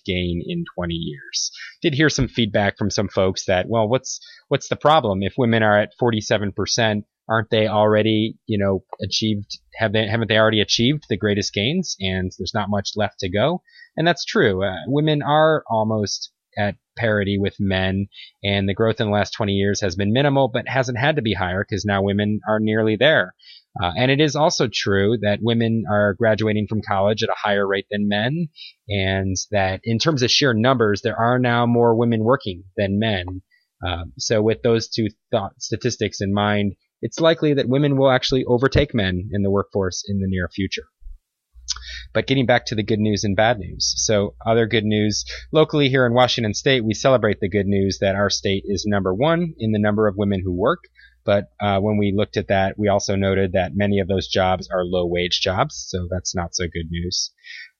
gain 0.05 0.43
in 0.45 0.65
20 0.75 0.93
years. 0.93 1.49
Did 1.81 1.95
hear 1.95 2.07
some 2.07 2.27
feedback 2.27 2.77
from 2.77 2.91
some 2.91 3.07
folks 3.07 3.45
that, 3.45 3.65
well, 3.67 3.89
what's, 3.89 4.19
what's 4.49 4.67
the 4.67 4.75
problem? 4.75 5.23
If 5.23 5.33
women 5.35 5.63
are 5.63 5.79
at 5.79 5.93
47%, 5.99 7.01
aren't 7.27 7.49
they 7.49 7.65
already, 7.65 8.37
you 8.45 8.59
know, 8.59 8.83
achieved, 9.01 9.57
have 9.77 9.93
they, 9.93 10.05
haven't 10.05 10.27
they 10.27 10.37
already 10.37 10.61
achieved 10.61 11.05
the 11.09 11.17
greatest 11.17 11.55
gains 11.55 11.95
and 11.99 12.31
there's 12.37 12.53
not 12.53 12.69
much 12.69 12.91
left 12.95 13.17
to 13.21 13.29
go? 13.31 13.63
And 13.97 14.07
that's 14.07 14.25
true. 14.25 14.63
Uh, 14.63 14.81
women 14.85 15.23
are 15.23 15.63
almost 15.67 16.31
at 16.55 16.75
parity 16.95 17.39
with 17.39 17.55
men, 17.59 18.09
and 18.43 18.69
the 18.69 18.75
growth 18.75 19.01
in 19.01 19.07
the 19.07 19.11
last 19.11 19.31
20 19.31 19.53
years 19.53 19.81
has 19.81 19.95
been 19.95 20.13
minimal, 20.13 20.49
but 20.49 20.67
hasn't 20.67 20.99
had 20.99 21.15
to 21.15 21.23
be 21.23 21.33
higher 21.33 21.65
because 21.67 21.83
now 21.83 22.03
women 22.03 22.41
are 22.47 22.59
nearly 22.59 22.95
there. 22.95 23.33
Uh, 23.81 23.91
and 23.97 24.11
it 24.11 24.19
is 24.19 24.35
also 24.35 24.67
true 24.71 25.17
that 25.21 25.39
women 25.41 25.83
are 25.89 26.13
graduating 26.13 26.67
from 26.67 26.81
college 26.87 27.23
at 27.23 27.29
a 27.29 27.35
higher 27.35 27.67
rate 27.67 27.87
than 27.89 28.07
men, 28.07 28.47
and 28.87 29.35
that 29.49 29.81
in 29.83 29.97
terms 29.97 30.21
of 30.21 30.29
sheer 30.29 30.53
numbers, 30.53 31.01
there 31.01 31.19
are 31.19 31.39
now 31.39 31.65
more 31.65 31.95
women 31.95 32.23
working 32.23 32.63
than 32.77 32.99
men. 32.99 33.41
Um, 33.85 34.13
so, 34.17 34.41
with 34.41 34.61
those 34.61 34.87
two 34.87 35.09
thought 35.31 35.53
statistics 35.59 36.21
in 36.21 36.33
mind, 36.33 36.73
it's 37.01 37.19
likely 37.19 37.55
that 37.55 37.67
women 37.67 37.97
will 37.97 38.11
actually 38.11 38.45
overtake 38.45 38.93
men 38.93 39.29
in 39.31 39.41
the 39.41 39.51
workforce 39.51 40.03
in 40.07 40.19
the 40.19 40.27
near 40.27 40.47
future. 40.47 40.85
But 42.13 42.27
getting 42.27 42.45
back 42.45 42.67
to 42.67 42.75
the 42.75 42.83
good 42.83 42.99
news 42.99 43.23
and 43.23 43.35
bad 43.35 43.57
news. 43.57 43.93
So, 43.97 44.35
other 44.45 44.67
good 44.67 44.85
news 44.85 45.25
locally 45.51 45.89
here 45.89 46.05
in 46.05 46.13
Washington 46.13 46.53
State, 46.53 46.85
we 46.85 46.93
celebrate 46.93 47.39
the 47.39 47.49
good 47.49 47.65
news 47.65 47.97
that 47.99 48.15
our 48.15 48.29
state 48.29 48.63
is 48.67 48.85
number 48.85 49.13
one 49.13 49.55
in 49.57 49.71
the 49.71 49.79
number 49.79 50.07
of 50.07 50.15
women 50.15 50.41
who 50.43 50.53
work. 50.53 50.83
But 51.25 51.51
uh, 51.61 51.79
when 51.79 51.97
we 51.97 52.13
looked 52.15 52.37
at 52.37 52.49
that, 52.49 52.77
we 52.77 52.89
also 52.89 53.15
noted 53.15 53.53
that 53.53 53.75
many 53.75 53.99
of 53.99 54.07
those 54.07 54.27
jobs 54.27 54.69
are 54.71 54.83
low 54.83 55.05
wage 55.05 55.39
jobs, 55.41 55.85
so 55.87 56.07
that's 56.09 56.35
not 56.35 56.55
so 56.55 56.65
good 56.65 56.89
news. 56.89 57.31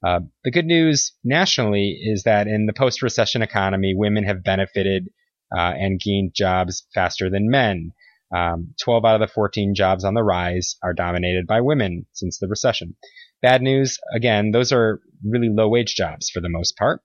Uh, 0.06 0.22
the 0.44 0.52
good 0.52 0.66
news 0.66 1.14
nationally 1.24 2.00
is 2.02 2.24
that 2.24 2.48
in 2.48 2.66
the 2.66 2.74
post 2.74 3.02
recession 3.02 3.42
economy, 3.42 3.94
women 3.96 4.24
have 4.24 4.44
benefited 4.44 5.10
uh, 5.56 5.74
and 5.76 6.00
gained 6.00 6.34
jobs 6.34 6.86
faster 6.94 7.30
than 7.30 7.50
men. 7.50 7.92
Um, 8.36 8.74
12 8.82 9.06
out 9.06 9.22
of 9.22 9.28
the 9.28 9.32
14 9.32 9.76
jobs 9.76 10.04
on 10.04 10.16
the 10.16 10.24
rise 10.24 10.76
are 10.82 10.94
dominated 10.94 11.46
by 11.46 11.62
women 11.62 12.06
since 12.14 12.40
the 12.40 12.48
recession. 12.48 12.96
Bad 13.42 13.62
news, 13.62 14.00
again, 14.16 14.52
those 14.52 14.72
are 14.72 15.02
really 15.24 15.50
low 15.50 15.70
wage 15.70 15.96
jobs 15.96 16.30
for 16.30 16.42
the 16.42 16.50
most 16.50 16.76
part. 16.78 17.02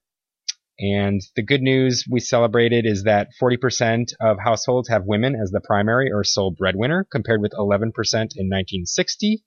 And 0.80 1.20
the 1.34 1.42
good 1.42 1.62
news 1.62 2.04
we 2.08 2.20
celebrated 2.20 2.86
is 2.86 3.02
that 3.02 3.28
40% 3.40 4.12
of 4.20 4.38
households 4.38 4.88
have 4.88 5.04
women 5.06 5.34
as 5.34 5.50
the 5.50 5.60
primary 5.60 6.10
or 6.12 6.22
sole 6.22 6.52
breadwinner, 6.56 7.06
compared 7.10 7.40
with 7.40 7.52
11% 7.52 7.82
in 7.82 8.46
1960. 8.46 9.42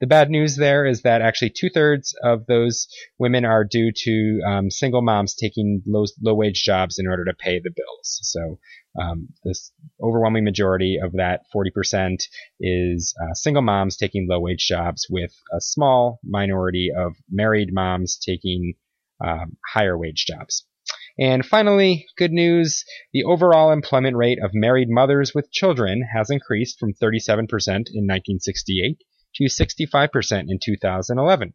The 0.00 0.06
bad 0.08 0.28
news 0.28 0.56
there 0.56 0.84
is 0.86 1.02
that 1.02 1.22
actually 1.22 1.50
two 1.50 1.70
thirds 1.70 2.14
of 2.22 2.46
those 2.46 2.88
women 3.18 3.44
are 3.44 3.64
due 3.64 3.92
to 3.94 4.40
um, 4.46 4.70
single 4.70 5.02
moms 5.02 5.34
taking 5.34 5.82
low, 5.86 6.04
low 6.20 6.34
wage 6.34 6.62
jobs 6.62 6.98
in 6.98 7.06
order 7.06 7.24
to 7.26 7.34
pay 7.34 7.60
the 7.60 7.70
bills. 7.70 8.18
So 8.22 8.58
um, 9.00 9.28
this 9.44 9.72
overwhelming 10.02 10.44
majority 10.44 10.98
of 11.02 11.12
that 11.12 11.42
40% 11.54 12.22
is 12.60 13.14
uh, 13.20 13.34
single 13.34 13.62
moms 13.62 13.96
taking 13.96 14.26
low 14.28 14.40
wage 14.40 14.66
jobs, 14.66 15.06
with 15.08 15.32
a 15.52 15.60
small 15.60 16.18
minority 16.24 16.90
of 16.94 17.14
married 17.30 17.68
moms 17.72 18.18
taking 18.18 18.74
um, 19.24 19.56
higher 19.72 19.98
wage 19.98 20.24
jobs. 20.26 20.64
And 21.18 21.46
finally, 21.46 22.06
good 22.18 22.32
news 22.32 22.84
the 23.12 23.24
overall 23.24 23.70
employment 23.70 24.16
rate 24.16 24.38
of 24.42 24.50
married 24.52 24.88
mothers 24.90 25.32
with 25.34 25.52
children 25.52 26.02
has 26.12 26.30
increased 26.30 26.78
from 26.78 26.92
37% 26.94 27.38
in 27.38 28.06
1968 28.06 28.98
to 29.36 29.44
65% 29.44 30.44
in 30.48 30.58
2011. 30.62 31.54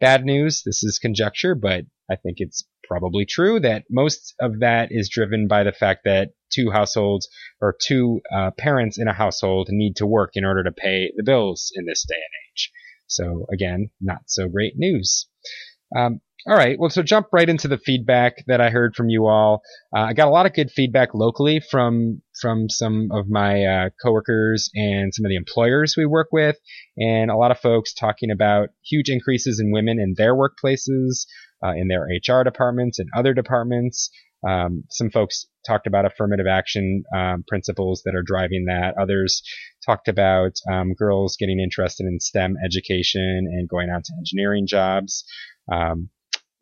Bad 0.00 0.24
news, 0.24 0.62
this 0.64 0.84
is 0.84 0.98
conjecture, 0.98 1.54
but 1.54 1.86
I 2.10 2.16
think 2.16 2.36
it's 2.38 2.64
probably 2.86 3.24
true 3.24 3.60
that 3.60 3.84
most 3.90 4.34
of 4.40 4.60
that 4.60 4.88
is 4.90 5.08
driven 5.08 5.48
by 5.48 5.64
the 5.64 5.72
fact 5.72 6.02
that 6.04 6.32
two 6.52 6.70
households 6.70 7.28
or 7.60 7.74
two 7.80 8.20
uh, 8.32 8.50
parents 8.58 8.98
in 8.98 9.08
a 9.08 9.12
household 9.12 9.68
need 9.70 9.96
to 9.96 10.06
work 10.06 10.32
in 10.34 10.44
order 10.44 10.62
to 10.64 10.72
pay 10.72 11.10
the 11.16 11.24
bills 11.24 11.72
in 11.74 11.86
this 11.86 12.04
day 12.06 12.14
and 12.14 12.52
age. 12.52 12.72
So 13.06 13.46
again, 13.52 13.90
not 14.00 14.22
so 14.26 14.48
great 14.48 14.74
news. 14.76 15.28
Um, 15.96 16.20
all 16.48 16.56
right. 16.56 16.78
Well, 16.78 16.90
so 16.90 17.02
jump 17.02 17.26
right 17.32 17.48
into 17.48 17.66
the 17.66 17.78
feedback 17.78 18.44
that 18.46 18.60
I 18.60 18.70
heard 18.70 18.94
from 18.94 19.08
you 19.08 19.26
all. 19.26 19.62
Uh, 19.94 20.02
I 20.02 20.12
got 20.12 20.28
a 20.28 20.30
lot 20.30 20.46
of 20.46 20.54
good 20.54 20.70
feedback 20.70 21.12
locally 21.12 21.60
from 21.60 22.22
from 22.40 22.68
some 22.68 23.08
of 23.10 23.28
my 23.28 23.64
uh, 23.64 23.88
coworkers 24.00 24.70
and 24.74 25.12
some 25.12 25.24
of 25.24 25.30
the 25.30 25.36
employers 25.36 25.94
we 25.96 26.06
work 26.06 26.28
with, 26.30 26.56
and 26.96 27.32
a 27.32 27.36
lot 27.36 27.50
of 27.50 27.58
folks 27.58 27.94
talking 27.94 28.30
about 28.30 28.68
huge 28.88 29.08
increases 29.08 29.58
in 29.58 29.72
women 29.72 29.98
in 29.98 30.14
their 30.16 30.36
workplaces, 30.36 31.26
uh, 31.64 31.72
in 31.72 31.88
their 31.88 32.06
HR 32.06 32.44
departments 32.44 33.00
and 33.00 33.08
other 33.16 33.34
departments. 33.34 34.08
Um, 34.48 34.84
some 34.88 35.10
folks 35.10 35.46
talked 35.66 35.88
about 35.88 36.04
affirmative 36.04 36.46
action 36.46 37.02
um, 37.12 37.42
principles 37.48 38.02
that 38.04 38.14
are 38.14 38.22
driving 38.22 38.66
that. 38.66 38.94
Others 39.00 39.42
talked 39.84 40.06
about 40.06 40.52
um, 40.70 40.94
girls 40.94 41.36
getting 41.40 41.58
interested 41.58 42.06
in 42.06 42.20
STEM 42.20 42.54
education 42.64 43.48
and 43.50 43.68
going 43.68 43.90
on 43.90 44.02
to 44.02 44.12
engineering 44.20 44.68
jobs. 44.68 45.24
Um, 45.72 46.10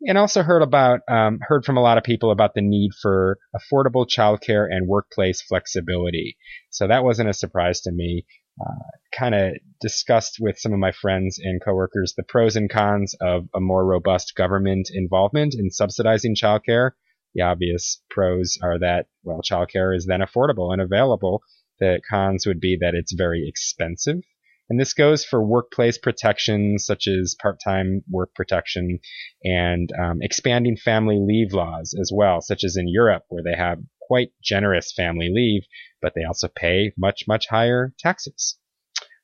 and 0.07 0.17
also 0.17 0.43
heard 0.43 0.61
about 0.61 1.01
um, 1.09 1.39
heard 1.41 1.65
from 1.65 1.77
a 1.77 1.81
lot 1.81 1.97
of 1.97 2.03
people 2.03 2.31
about 2.31 2.53
the 2.53 2.61
need 2.61 2.91
for 3.01 3.37
affordable 3.55 4.05
childcare 4.07 4.67
and 4.69 4.87
workplace 4.87 5.41
flexibility. 5.41 6.37
So 6.69 6.87
that 6.87 7.03
wasn't 7.03 7.29
a 7.29 7.33
surprise 7.33 7.81
to 7.81 7.91
me. 7.91 8.25
Uh, 8.59 8.87
kind 9.13 9.35
of 9.35 9.53
discussed 9.81 10.37
with 10.39 10.57
some 10.57 10.71
of 10.71 10.79
my 10.79 10.93
friends 10.93 11.39
and 11.43 11.61
coworkers 11.61 12.13
the 12.15 12.23
pros 12.23 12.55
and 12.55 12.69
cons 12.69 13.13
of 13.19 13.49
a 13.53 13.59
more 13.59 13.85
robust 13.85 14.33
government 14.33 14.89
involvement 14.93 15.55
in 15.55 15.69
subsidizing 15.69 16.35
childcare 16.35 16.91
The 17.33 17.41
obvious 17.41 18.01
pros 18.09 18.57
are 18.63 18.79
that, 18.79 19.07
well, 19.23 19.41
childcare 19.41 19.93
is 19.95 20.05
then 20.05 20.21
affordable 20.21 20.71
and 20.71 20.81
available. 20.81 21.43
The 21.79 21.99
cons 22.09 22.45
would 22.47 22.61
be 22.61 22.77
that 22.79 22.95
it's 22.95 23.13
very 23.13 23.45
expensive. 23.45 24.21
And 24.69 24.79
this 24.79 24.93
goes 24.93 25.23
for 25.23 25.45
workplace 25.45 25.97
protections 25.97 26.85
such 26.85 27.07
as 27.07 27.35
part-time 27.39 28.03
work 28.09 28.33
protection 28.33 28.99
and 29.43 29.89
um, 30.01 30.19
expanding 30.21 30.75
family 30.75 31.19
leave 31.19 31.53
laws 31.53 31.95
as 31.99 32.11
well, 32.13 32.41
such 32.41 32.63
as 32.63 32.75
in 32.75 32.87
Europe 32.87 33.23
where 33.29 33.43
they 33.43 33.55
have 33.55 33.79
quite 34.07 34.31
generous 34.43 34.91
family 34.91 35.29
leave, 35.31 35.63
but 36.01 36.13
they 36.15 36.23
also 36.23 36.47
pay 36.47 36.93
much, 36.97 37.27
much 37.27 37.47
higher 37.49 37.93
taxes. 37.99 38.57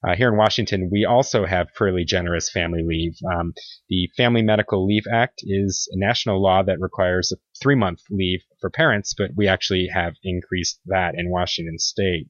Uh, 0.04 0.15
here 0.15 0.30
in 0.30 0.38
Washington, 0.38 0.89
we 0.91 1.06
also 1.06 1.45
have 1.45 1.69
fairly 1.77 2.04
generous 2.04 2.49
family 2.49 2.82
leave. 2.84 3.15
Um, 3.36 3.54
the 3.88 4.10
Family 4.17 4.41
Medical 4.41 4.88
Leave 4.88 5.06
Act 5.12 5.41
is 5.43 5.88
a 5.91 5.97
national 5.97 6.41
law 6.41 6.63
that 6.63 6.80
requires 6.80 7.32
a 7.32 7.38
three 7.62 7.75
month 7.75 8.01
leave 8.10 8.41
for 8.60 8.71
parents, 8.71 9.13
but 9.15 9.32
we 9.36 9.47
actually 9.47 9.89
have 9.93 10.13
increased 10.23 10.80
that 10.88 11.13
in 11.15 11.30
Washington 11.30 11.77
state. 11.77 12.30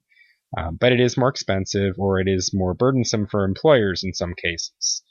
Um, 0.58 0.78
but 0.80 0.92
it 0.92 1.00
is 1.00 1.18
more 1.18 1.30
expensive 1.30 1.96
or 1.98 2.20
it 2.20 2.28
is 2.28 2.52
more 2.54 2.74
burdensome 2.74 3.28
for 3.28 3.46
employers 3.46 4.04
in 4.04 4.14
some 4.14 4.34
cases. 4.34 5.04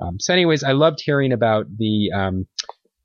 Um, 0.00 0.18
so, 0.18 0.32
anyways, 0.32 0.64
I 0.64 0.72
loved 0.72 1.00
hearing 1.04 1.32
about 1.32 1.66
the 1.76 2.10
um, 2.14 2.46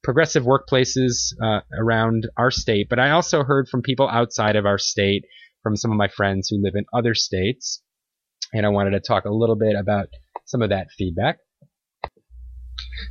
progressive 0.03 0.43
workplaces 0.43 1.33
uh, 1.43 1.61
around 1.77 2.27
our 2.37 2.51
state, 2.51 2.87
but 2.89 2.99
I 2.99 3.11
also 3.11 3.43
heard 3.43 3.67
from 3.67 3.81
people 3.81 4.07
outside 4.07 4.55
of 4.55 4.65
our 4.65 4.77
state, 4.77 5.25
from 5.61 5.75
some 5.75 5.91
of 5.91 5.97
my 5.97 6.07
friends 6.07 6.49
who 6.49 6.61
live 6.61 6.75
in 6.75 6.85
other 6.93 7.15
states, 7.15 7.81
and 8.53 8.65
I 8.65 8.69
wanted 8.69 8.91
to 8.91 8.99
talk 8.99 9.25
a 9.25 9.33
little 9.33 9.55
bit 9.55 9.75
about 9.75 10.07
some 10.45 10.61
of 10.61 10.69
that 10.69 10.87
feedback. 10.97 11.37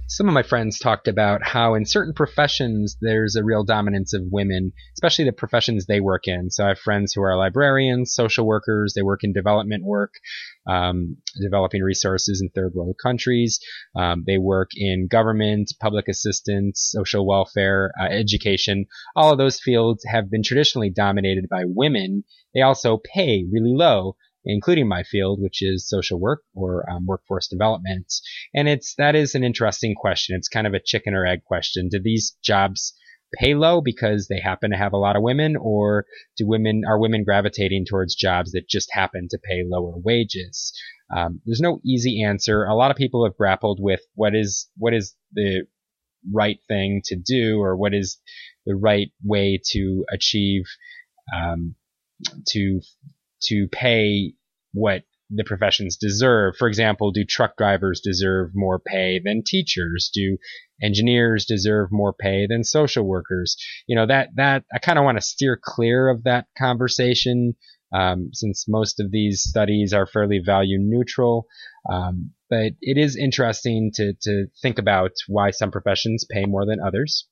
Some 0.06 0.28
of 0.28 0.34
my 0.34 0.42
friends 0.42 0.78
talked 0.78 1.08
about 1.08 1.42
how 1.42 1.74
in 1.74 1.84
certain 1.84 2.14
professions 2.14 2.96
there's 3.00 3.36
a 3.36 3.44
real 3.44 3.64
dominance 3.64 4.12
of 4.12 4.22
women, 4.30 4.72
especially 4.94 5.24
the 5.24 5.32
professions 5.32 5.86
they 5.86 6.00
work 6.00 6.22
in. 6.26 6.50
So 6.50 6.64
I 6.64 6.68
have 6.68 6.78
friends 6.78 7.12
who 7.12 7.22
are 7.22 7.36
librarians, 7.36 8.14
social 8.14 8.46
workers, 8.46 8.94
they 8.94 9.02
work 9.02 9.24
in 9.24 9.32
development 9.32 9.84
work, 9.84 10.12
um, 10.66 11.16
developing 11.40 11.82
resources 11.82 12.40
in 12.40 12.50
third 12.50 12.74
world 12.74 12.96
countries. 13.02 13.60
Um, 13.96 14.24
they 14.26 14.38
work 14.38 14.70
in 14.74 15.08
government, 15.08 15.72
public 15.80 16.08
assistance, 16.08 16.80
social 16.92 17.26
welfare, 17.26 17.92
uh, 18.00 18.04
education. 18.04 18.86
All 19.16 19.32
of 19.32 19.38
those 19.38 19.60
fields 19.60 20.04
have 20.06 20.30
been 20.30 20.42
traditionally 20.42 20.90
dominated 20.90 21.48
by 21.48 21.64
women. 21.66 22.24
They 22.54 22.60
also 22.60 22.98
pay 22.98 23.44
really 23.50 23.74
low 23.74 24.16
including 24.44 24.88
my 24.88 25.02
field, 25.02 25.40
which 25.40 25.62
is 25.62 25.88
social 25.88 26.18
work 26.18 26.42
or 26.54 26.88
um, 26.90 27.06
workforce 27.06 27.48
development. 27.48 28.12
And 28.54 28.68
it's 28.68 28.94
that 28.96 29.14
is 29.14 29.34
an 29.34 29.44
interesting 29.44 29.94
question. 29.94 30.36
It's 30.36 30.48
kind 30.48 30.66
of 30.66 30.74
a 30.74 30.80
chicken 30.84 31.14
or 31.14 31.26
egg 31.26 31.44
question. 31.44 31.88
Do 31.88 32.00
these 32.02 32.36
jobs 32.42 32.94
pay 33.38 33.54
low 33.54 33.80
because 33.80 34.28
they 34.28 34.40
happen 34.40 34.70
to 34.70 34.76
have 34.76 34.92
a 34.92 34.98
lot 34.98 35.16
of 35.16 35.22
women, 35.22 35.56
or 35.56 36.04
do 36.36 36.46
women 36.46 36.82
are 36.86 37.00
women 37.00 37.24
gravitating 37.24 37.86
towards 37.88 38.14
jobs 38.14 38.52
that 38.52 38.68
just 38.68 38.88
happen 38.92 39.28
to 39.30 39.38
pay 39.38 39.62
lower 39.64 39.94
wages? 39.96 40.72
Um, 41.14 41.40
there's 41.44 41.60
no 41.60 41.80
easy 41.84 42.22
answer. 42.22 42.64
A 42.64 42.74
lot 42.74 42.90
of 42.90 42.96
people 42.96 43.24
have 43.24 43.36
grappled 43.36 43.78
with 43.80 44.00
what 44.14 44.34
is 44.34 44.68
what 44.76 44.94
is 44.94 45.14
the 45.32 45.66
right 46.32 46.58
thing 46.68 47.02
to 47.06 47.16
do, 47.16 47.60
or 47.60 47.76
what 47.76 47.94
is 47.94 48.18
the 48.66 48.76
right 48.76 49.08
way 49.24 49.60
to 49.70 50.04
achieve 50.12 50.64
um, 51.34 51.74
to 52.48 52.80
to 53.48 53.68
pay 53.70 54.34
what 54.72 55.02
the 55.34 55.44
professions 55.44 55.96
deserve. 55.96 56.56
For 56.56 56.68
example, 56.68 57.10
do 57.10 57.24
truck 57.24 57.56
drivers 57.56 58.00
deserve 58.00 58.50
more 58.54 58.78
pay 58.78 59.20
than 59.22 59.42
teachers? 59.44 60.10
Do 60.12 60.36
engineers 60.82 61.46
deserve 61.46 61.88
more 61.90 62.12
pay 62.12 62.46
than 62.46 62.64
social 62.64 63.04
workers? 63.04 63.56
You 63.86 63.96
know, 63.96 64.06
that, 64.06 64.28
that, 64.36 64.64
I 64.74 64.78
kind 64.78 64.98
of 64.98 65.04
want 65.04 65.18
to 65.18 65.22
steer 65.22 65.58
clear 65.62 66.08
of 66.08 66.24
that 66.24 66.46
conversation, 66.58 67.54
um, 67.94 68.30
since 68.32 68.66
most 68.68 69.00
of 69.00 69.10
these 69.10 69.42
studies 69.42 69.92
are 69.92 70.06
fairly 70.06 70.40
value 70.44 70.78
neutral. 70.78 71.46
Um, 71.90 72.32
but 72.50 72.72
it 72.80 72.98
is 72.98 73.16
interesting 73.16 73.90
to, 73.94 74.12
to 74.22 74.46
think 74.60 74.78
about 74.78 75.12
why 75.28 75.50
some 75.50 75.70
professions 75.70 76.26
pay 76.30 76.44
more 76.44 76.66
than 76.66 76.78
others 76.80 77.26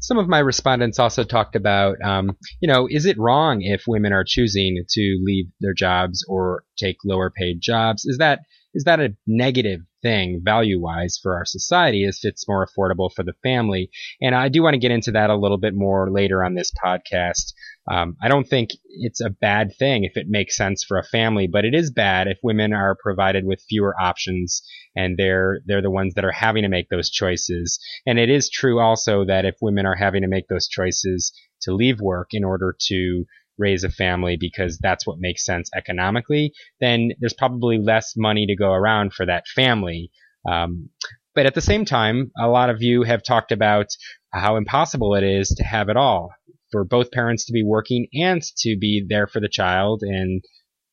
some 0.00 0.18
of 0.18 0.28
my 0.28 0.38
respondents 0.38 0.98
also 0.98 1.24
talked 1.24 1.54
about, 1.54 1.96
um, 2.02 2.36
you 2.60 2.68
know, 2.68 2.88
is 2.90 3.06
it 3.06 3.18
wrong 3.18 3.62
if 3.62 3.84
women 3.86 4.12
are 4.12 4.24
choosing 4.26 4.84
to 4.88 5.20
leave 5.22 5.46
their 5.60 5.74
jobs 5.74 6.24
or 6.28 6.64
take 6.78 6.96
lower 7.04 7.30
paid 7.30 7.60
jobs? 7.60 8.04
Is 8.04 8.18
that 8.18 8.40
is 8.72 8.84
that 8.84 9.00
a 9.00 9.16
negative 9.26 9.80
thing 10.00 10.40
value 10.44 10.80
wise 10.80 11.18
for 11.20 11.36
our 11.36 11.44
society 11.44 12.04
if 12.04 12.18
it's 12.22 12.46
more 12.48 12.66
affordable 12.66 13.10
for 13.12 13.24
the 13.24 13.34
family? 13.42 13.90
And 14.20 14.34
I 14.34 14.48
do 14.48 14.62
want 14.62 14.74
to 14.74 14.80
get 14.80 14.92
into 14.92 15.10
that 15.12 15.30
a 15.30 15.36
little 15.36 15.58
bit 15.58 15.74
more 15.74 16.10
later 16.10 16.44
on 16.44 16.54
this 16.54 16.72
podcast. 16.72 17.52
Um, 17.90 18.16
I 18.22 18.28
don't 18.28 18.48
think 18.48 18.70
it's 18.84 19.20
a 19.20 19.30
bad 19.30 19.74
thing 19.76 20.04
if 20.04 20.16
it 20.16 20.28
makes 20.28 20.56
sense 20.56 20.84
for 20.84 20.96
a 20.96 21.02
family, 21.02 21.48
but 21.48 21.64
it 21.64 21.74
is 21.74 21.90
bad 21.90 22.28
if 22.28 22.38
women 22.40 22.72
are 22.72 22.96
provided 23.02 23.44
with 23.44 23.64
fewer 23.68 24.00
options 24.00 24.62
and 24.94 25.16
they're 25.16 25.58
they're 25.66 25.82
the 25.82 25.90
ones 25.90 26.14
that 26.14 26.24
are 26.24 26.30
having 26.30 26.62
to 26.62 26.68
make 26.68 26.88
those 26.88 27.10
choices. 27.10 27.80
And 28.06 28.16
it 28.16 28.30
is 28.30 28.48
true 28.48 28.78
also 28.78 29.24
that 29.24 29.44
if 29.44 29.56
women 29.60 29.86
are 29.86 29.96
having 29.96 30.22
to 30.22 30.28
make 30.28 30.46
those 30.46 30.68
choices 30.68 31.32
to 31.62 31.74
leave 31.74 32.00
work 32.00 32.28
in 32.30 32.44
order 32.44 32.76
to 32.86 33.24
raise 33.58 33.82
a 33.82 33.90
family 33.90 34.36
because 34.38 34.78
that's 34.78 35.04
what 35.04 35.18
makes 35.18 35.44
sense 35.44 35.68
economically, 35.76 36.52
then 36.80 37.10
there's 37.18 37.34
probably 37.34 37.78
less 37.78 38.14
money 38.16 38.46
to 38.46 38.56
go 38.56 38.72
around 38.72 39.12
for 39.12 39.26
that 39.26 39.48
family. 39.48 40.12
Um, 40.48 40.90
but 41.34 41.46
at 41.46 41.54
the 41.54 41.60
same 41.60 41.84
time, 41.84 42.30
a 42.38 42.48
lot 42.48 42.70
of 42.70 42.82
you 42.82 43.02
have 43.02 43.22
talked 43.22 43.52
about 43.52 43.86
how 44.32 44.56
impossible 44.56 45.16
it 45.16 45.24
is 45.24 45.48
to 45.48 45.64
have 45.64 45.88
it 45.88 45.96
all 45.96 46.30
for 46.70 46.84
both 46.84 47.10
parents 47.10 47.46
to 47.46 47.52
be 47.52 47.64
working 47.64 48.06
and 48.14 48.42
to 48.58 48.76
be 48.78 49.04
there 49.08 49.26
for 49.26 49.40
the 49.40 49.48
child 49.48 50.02
and 50.02 50.42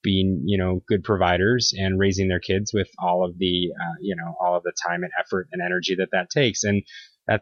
being, 0.04 0.44
you 0.46 0.58
know, 0.58 0.82
good 0.88 1.04
providers 1.04 1.74
and 1.76 2.00
raising 2.00 2.28
their 2.28 2.40
kids 2.40 2.72
with 2.74 2.88
all 3.00 3.26
of 3.26 3.38
the, 3.38 3.70
uh, 3.80 3.96
you 4.00 4.16
know, 4.16 4.36
all 4.40 4.56
of 4.56 4.64
the 4.64 4.74
time 4.88 5.04
and 5.04 5.12
effort 5.20 5.48
and 5.52 5.62
energy 5.62 5.96
that 5.96 6.10
that 6.12 6.30
takes. 6.30 6.64
And 6.64 6.84
that 7.28 7.42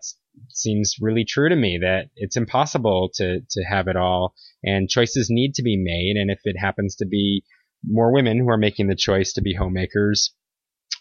seems 0.50 0.96
really 1.00 1.26
true 1.26 1.50
to 1.50 1.56
me 1.56 1.80
that 1.82 2.10
it's 2.16 2.38
impossible 2.38 3.12
to, 3.16 3.42
to 3.50 3.64
have 3.64 3.88
it 3.88 3.96
all 3.96 4.34
and 4.64 4.90
choices 4.90 5.28
need 5.30 5.54
to 5.56 5.64
be 5.64 5.78
made. 5.78 6.16
And 6.20 6.32
if 6.32 6.40
it 6.44 6.58
happens 6.60 6.96
to 6.98 7.06
be 7.06 7.44
more 7.88 8.12
women 8.12 8.40
who 8.40 8.50
are 8.50 8.58
making 8.58 8.88
the 8.88 8.96
choice 8.96 9.34
to 9.34 9.42
be 9.42 9.54
homemakers, 9.54 10.34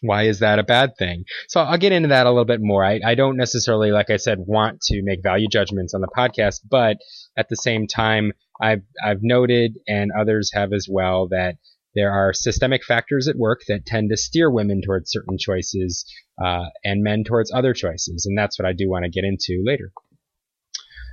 why 0.01 0.25
is 0.25 0.41
that 0.41 0.59
a 0.59 0.65
bad 0.65 0.97
thing? 0.99 1.25
So 1.49 1.61
I'll 1.61 1.79
get 1.79 1.93
into 1.93 2.09
that 2.09 2.27
a 2.27 2.31
little 2.31 2.45
bit 2.45 2.61
more. 2.61 2.85
I, 2.85 3.01
I 3.05 3.15
don't 3.15 3.37
necessarily, 3.37 3.91
like 3.91 4.11
I 4.11 4.17
said, 4.17 4.39
want 4.39 4.83
to 4.83 5.03
make 5.03 5.23
value 5.23 5.49
judgments 5.49 5.95
on 5.95 6.01
the 6.01 6.09
podcast, 6.17 6.61
but 6.69 6.99
at 7.37 7.49
the 7.49 7.57
same 7.57 7.87
time, 7.87 8.33
I've, 8.61 8.83
I've 9.05 9.23
noted 9.23 9.79
and 9.89 10.11
others 10.19 10.51
have 10.55 10.73
as 10.73 10.87
well 10.91 11.29
that 11.29 11.57
there 11.95 12.13
are 12.13 12.33
systemic 12.33 12.85
factors 12.85 13.29
at 13.29 13.37
work 13.37 13.63
that 13.69 13.87
tend 13.87 14.11
to 14.11 14.17
steer 14.17 14.51
women 14.51 14.83
towards 14.85 15.11
certain 15.11 15.39
choices 15.39 16.05
uh, 16.45 16.67
and 16.85 17.03
men 17.03 17.25
towards 17.25 17.53
other 17.53 17.73
choices. 17.73 18.27
And 18.27 18.37
that's 18.37 18.59
what 18.59 18.67
I 18.67 18.73
do 18.73 18.91
want 18.91 19.05
to 19.05 19.11
get 19.11 19.25
into 19.25 19.63
later 19.65 19.93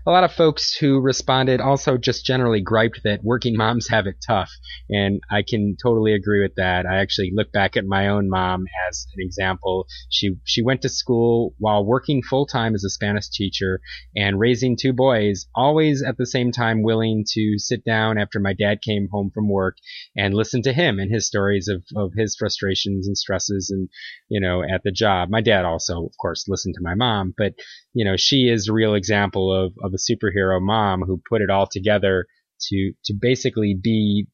a 0.06 0.12
lot 0.12 0.24
of 0.24 0.34
folks 0.34 0.76
who 0.76 1.00
responded 1.00 1.62
also 1.62 1.96
just 1.96 2.26
generally 2.26 2.62
griped 2.62 3.02
that 3.04 3.24
working 3.24 3.56
moms 3.56 3.88
have 3.90 4.08
it 4.08 4.16
tough. 4.26 4.50
And 4.90 5.22
I 5.30 5.44
can 5.48 5.76
totally 5.82 6.14
agree 6.14 6.42
with 6.42 6.56
that. 6.56 6.86
I 6.88 6.98
actually 6.98 7.32
look 7.34 7.52
back 7.52 7.78
at 7.78 7.86
my 7.86 8.08
own 8.08 8.28
mom 8.28 8.66
as 8.90 9.06
an 9.16 9.24
example. 9.24 9.86
She, 10.10 10.38
she 10.44 10.64
went 10.64 10.82
to 10.82 10.90
school 10.90 11.54
while 11.60 11.86
working 11.86 12.24
full 12.24 12.48
time 12.48 12.74
as 12.74 12.84
a 12.84 12.90
Spanish 12.90 13.30
teacher 13.30 13.80
and 14.16 14.40
raising 14.40 14.76
two 14.76 14.92
boys, 14.92 15.46
always 15.54 16.02
at 16.02 16.18
the 16.18 16.26
same 16.26 16.52
time 16.52 16.82
willing 16.82 17.24
to 17.34 17.54
sit 17.58 17.86
down 17.86 18.18
after 18.18 18.40
my 18.40 18.54
dad 18.54 18.82
came 18.82 19.08
home 19.12 19.30
from 19.32 19.50
work 19.50 19.78
and 20.18 20.34
listen 20.34 20.64
to 20.64 20.74
him 20.74 20.98
and 20.98 21.14
his 21.14 21.28
stories 21.28 21.68
of, 21.68 21.84
of 21.96 22.14
his 22.18 22.36
frustrations 22.36 23.06
and 23.06 23.18
stresses 23.18 23.70
and, 23.70 23.90
you 24.30 24.42
know, 24.42 24.64
at 24.64 24.82
the 24.84 24.92
job. 24.92 25.30
My 25.30 25.42
dad 25.42 25.64
also, 25.64 26.06
of 26.06 26.14
course, 26.20 26.46
listened 26.48 26.74
to 26.76 26.84
my 26.84 26.96
mom, 26.96 27.36
but, 27.38 27.54
you 27.94 28.04
know, 28.04 28.16
she 28.18 28.50
is 28.50 28.68
a 28.68 28.74
real 28.74 28.96
example 28.96 29.54
of, 29.54 29.74
of 29.84 29.91
a 29.94 29.98
superhero 29.98 30.62
mom 30.62 31.02
who 31.02 31.22
put 31.30 31.42
it 31.42 31.50
all 31.50 31.68
together 31.68 32.26
to 32.70 32.94
to 33.06 33.14
basically 33.14 33.78
be 33.82 34.28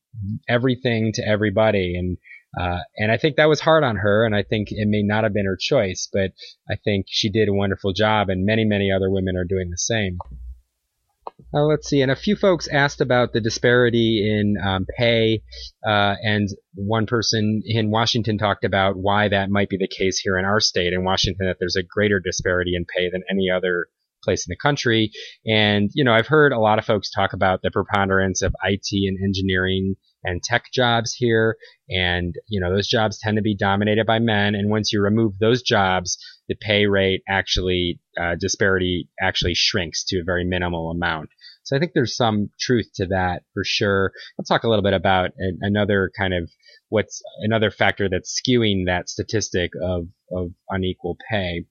everything 0.50 1.12
to 1.14 1.28
everybody 1.28 1.96
and 1.98 2.18
uh, 2.58 2.80
and 2.96 3.12
I 3.12 3.18
think 3.18 3.36
that 3.36 3.50
was 3.50 3.60
hard 3.60 3.84
on 3.84 3.98
her, 3.98 4.26
and 4.26 4.36
I 4.36 4.42
think 4.42 4.70
it 4.72 4.88
may 4.88 5.04
not 5.04 5.24
have 5.24 5.34
been 5.34 5.46
her 5.46 5.58
choice, 5.60 6.10
but 6.12 6.32
I 6.70 6.76
think 6.76 7.06
she 7.08 7.30
did 7.30 7.50
a 7.50 7.54
wonderful 7.54 7.94
job, 7.94 8.30
and 8.30 8.46
many, 8.46 8.66
many 8.66 8.92
other 8.92 9.12
women 9.12 9.36
are 9.36 9.44
doing 9.44 9.70
the 9.70 9.78
same. 9.78 10.18
Uh, 11.54 11.64
let's 11.64 11.88
see, 11.88 12.02
and 12.02 12.12
a 12.12 12.16
few 12.16 12.36
folks 12.36 12.68
asked 12.68 13.00
about 13.00 13.32
the 13.32 13.42
disparity 13.42 14.28
in 14.28 14.56
um, 14.66 14.88
pay, 14.98 15.44
uh, 15.86 16.16
and 16.24 16.50
one 16.74 17.06
person 17.06 17.62
in 17.66 17.92
Washington 17.92 18.38
talked 18.38 18.64
about 18.64 18.98
why 18.98 19.28
that 19.28 19.52
might 19.52 19.70
be 19.70 19.78
the 19.78 19.88
case 19.88 20.18
here 20.18 20.38
in 20.38 20.46
our 20.46 20.60
state, 20.60 20.94
in 20.94 21.04
Washington, 21.04 21.46
that 21.46 21.58
there's 21.60 21.76
a 21.76 21.84
greater 21.84 22.20
disparity 22.20 22.76
in 22.76 22.86
pay 22.86 23.10
than 23.10 23.24
any 23.30 23.52
other 23.52 23.88
place 24.28 24.46
in 24.46 24.52
the 24.52 24.58
country. 24.58 25.12
And, 25.46 25.90
you 25.94 26.04
know, 26.04 26.14
I've 26.14 26.28
heard 26.28 26.52
a 26.52 26.60
lot 26.60 26.80
of 26.80 26.86
folks 26.86 27.10
talk 27.10 27.32
about 27.34 27.62
the 27.62 27.72
preponderance 27.72 28.42
of 28.42 28.54
IT 28.64 28.90
and 28.92 29.18
engineering 29.24 29.96
and 30.24 30.44
tech 30.44 30.66
jobs 30.74 31.14
here. 31.14 31.56
And, 31.90 32.36
you 32.48 32.60
know, 32.60 32.74
those 32.74 32.88
jobs 32.88 33.20
tend 33.20 33.38
to 33.38 33.42
be 33.42 33.56
dominated 33.56 34.06
by 34.06 34.20
men. 34.20 34.56
And 34.56 34.70
once 34.70 34.92
you 34.92 35.02
remove 35.02 35.40
those 35.40 35.62
jobs, 35.62 36.18
the 36.50 36.56
pay 36.56 36.88
rate 36.88 37.22
actually 37.30 38.00
uh, 38.20 38.36
disparity 38.40 39.08
actually 39.22 39.54
shrinks 39.56 40.04
to 40.06 40.20
a 40.20 40.26
very 40.26 40.44
minimal 40.44 40.92
amount. 40.92 41.30
So 41.64 41.76
I 41.76 41.80
think 41.80 41.92
there's 41.94 42.16
some 42.16 42.50
truth 42.60 42.90
to 42.96 43.08
that 43.08 43.44
for 43.54 43.64
sure. 43.66 44.12
I'll 44.38 44.46
talk 44.46 44.64
a 44.64 44.70
little 44.70 44.84
bit 44.84 44.94
about 44.94 45.32
another 45.62 46.12
kind 46.18 46.34
of 46.34 46.50
what's 46.90 47.22
another 47.42 47.72
factor 47.72 48.08
that's 48.10 48.40
skewing 48.40 48.86
that 48.86 49.10
statistic 49.10 49.72
of, 49.82 50.08
of 50.32 50.52
unequal 50.70 51.18
pay. 51.30 51.66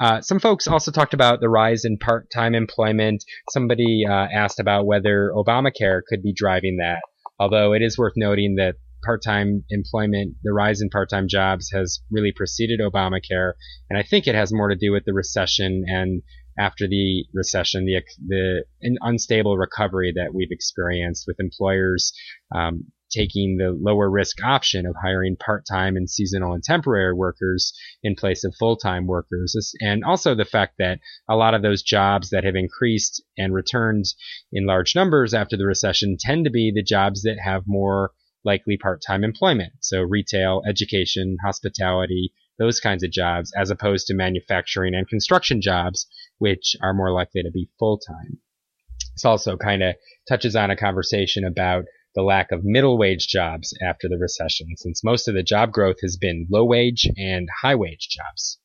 Uh, 0.00 0.20
some 0.20 0.38
folks 0.38 0.66
also 0.66 0.90
talked 0.90 1.14
about 1.14 1.40
the 1.40 1.48
rise 1.48 1.84
in 1.84 1.98
part-time 1.98 2.54
employment. 2.54 3.24
Somebody 3.50 4.04
uh, 4.08 4.26
asked 4.32 4.60
about 4.60 4.86
whether 4.86 5.32
Obamacare 5.34 6.02
could 6.06 6.22
be 6.22 6.34
driving 6.34 6.78
that. 6.78 7.00
Although 7.38 7.72
it 7.72 7.82
is 7.82 7.98
worth 7.98 8.14
noting 8.16 8.56
that 8.56 8.76
part-time 9.04 9.64
employment, 9.70 10.34
the 10.42 10.52
rise 10.52 10.80
in 10.80 10.90
part-time 10.90 11.28
jobs 11.28 11.70
has 11.72 12.00
really 12.10 12.32
preceded 12.32 12.80
Obamacare, 12.80 13.52
and 13.88 13.98
I 13.98 14.02
think 14.02 14.26
it 14.26 14.34
has 14.34 14.52
more 14.52 14.68
to 14.68 14.76
do 14.76 14.92
with 14.92 15.04
the 15.04 15.14
recession 15.14 15.84
and 15.86 16.22
after 16.58 16.88
the 16.88 17.24
recession, 17.34 17.84
the 17.84 18.00
the 18.26 18.64
unstable 19.02 19.58
recovery 19.58 20.12
that 20.16 20.32
we've 20.34 20.50
experienced 20.50 21.24
with 21.26 21.36
employers 21.38 22.12
um, 22.54 22.84
taking 23.10 23.56
the 23.56 23.70
lower 23.70 24.10
risk 24.10 24.42
option 24.44 24.86
of 24.86 24.94
hiring 25.02 25.36
part-time 25.36 25.96
and 25.96 26.10
seasonal 26.10 26.52
and 26.52 26.62
temporary 26.62 27.14
workers 27.14 27.72
in 28.02 28.14
place 28.14 28.44
of 28.44 28.54
full-time 28.58 29.06
workers. 29.06 29.74
And 29.80 30.04
also 30.04 30.34
the 30.34 30.44
fact 30.44 30.74
that 30.78 31.00
a 31.28 31.36
lot 31.36 31.54
of 31.54 31.62
those 31.62 31.82
jobs 31.82 32.30
that 32.30 32.44
have 32.44 32.56
increased 32.56 33.22
and 33.38 33.54
returned 33.54 34.04
in 34.52 34.66
large 34.66 34.94
numbers 34.94 35.34
after 35.34 35.56
the 35.56 35.66
recession 35.66 36.16
tend 36.18 36.44
to 36.44 36.50
be 36.50 36.72
the 36.74 36.82
jobs 36.82 37.22
that 37.22 37.38
have 37.44 37.62
more 37.66 38.10
likely 38.44 38.76
part-time 38.76 39.24
employment. 39.24 39.72
So 39.80 40.02
retail 40.02 40.62
education 40.68 41.36
hospitality 41.44 42.32
those 42.58 42.80
kinds 42.80 43.02
of 43.02 43.10
jobs 43.10 43.52
as 43.56 43.70
opposed 43.70 44.06
to 44.06 44.14
manufacturing 44.14 44.94
and 44.94 45.06
construction 45.08 45.60
jobs 45.60 46.06
which 46.38 46.74
are 46.82 46.94
more 46.94 47.12
likely 47.12 47.42
to 47.42 47.50
be 47.50 47.68
full-time. 47.78 48.38
This 49.14 49.24
also 49.24 49.56
kind 49.56 49.82
of 49.82 49.94
touches 50.28 50.56
on 50.56 50.70
a 50.70 50.76
conversation 50.76 51.44
about 51.44 51.84
the 52.16 52.22
lack 52.22 52.50
of 52.50 52.64
middle 52.64 52.98
wage 52.98 53.28
jobs 53.28 53.72
after 53.86 54.08
the 54.08 54.18
recession, 54.18 54.66
since 54.76 55.04
most 55.04 55.28
of 55.28 55.34
the 55.34 55.42
job 55.42 55.70
growth 55.70 56.00
has 56.02 56.16
been 56.16 56.48
low 56.50 56.64
wage 56.64 57.06
and 57.16 57.48
high 57.62 57.76
wage 57.76 58.08
jobs. 58.10 58.58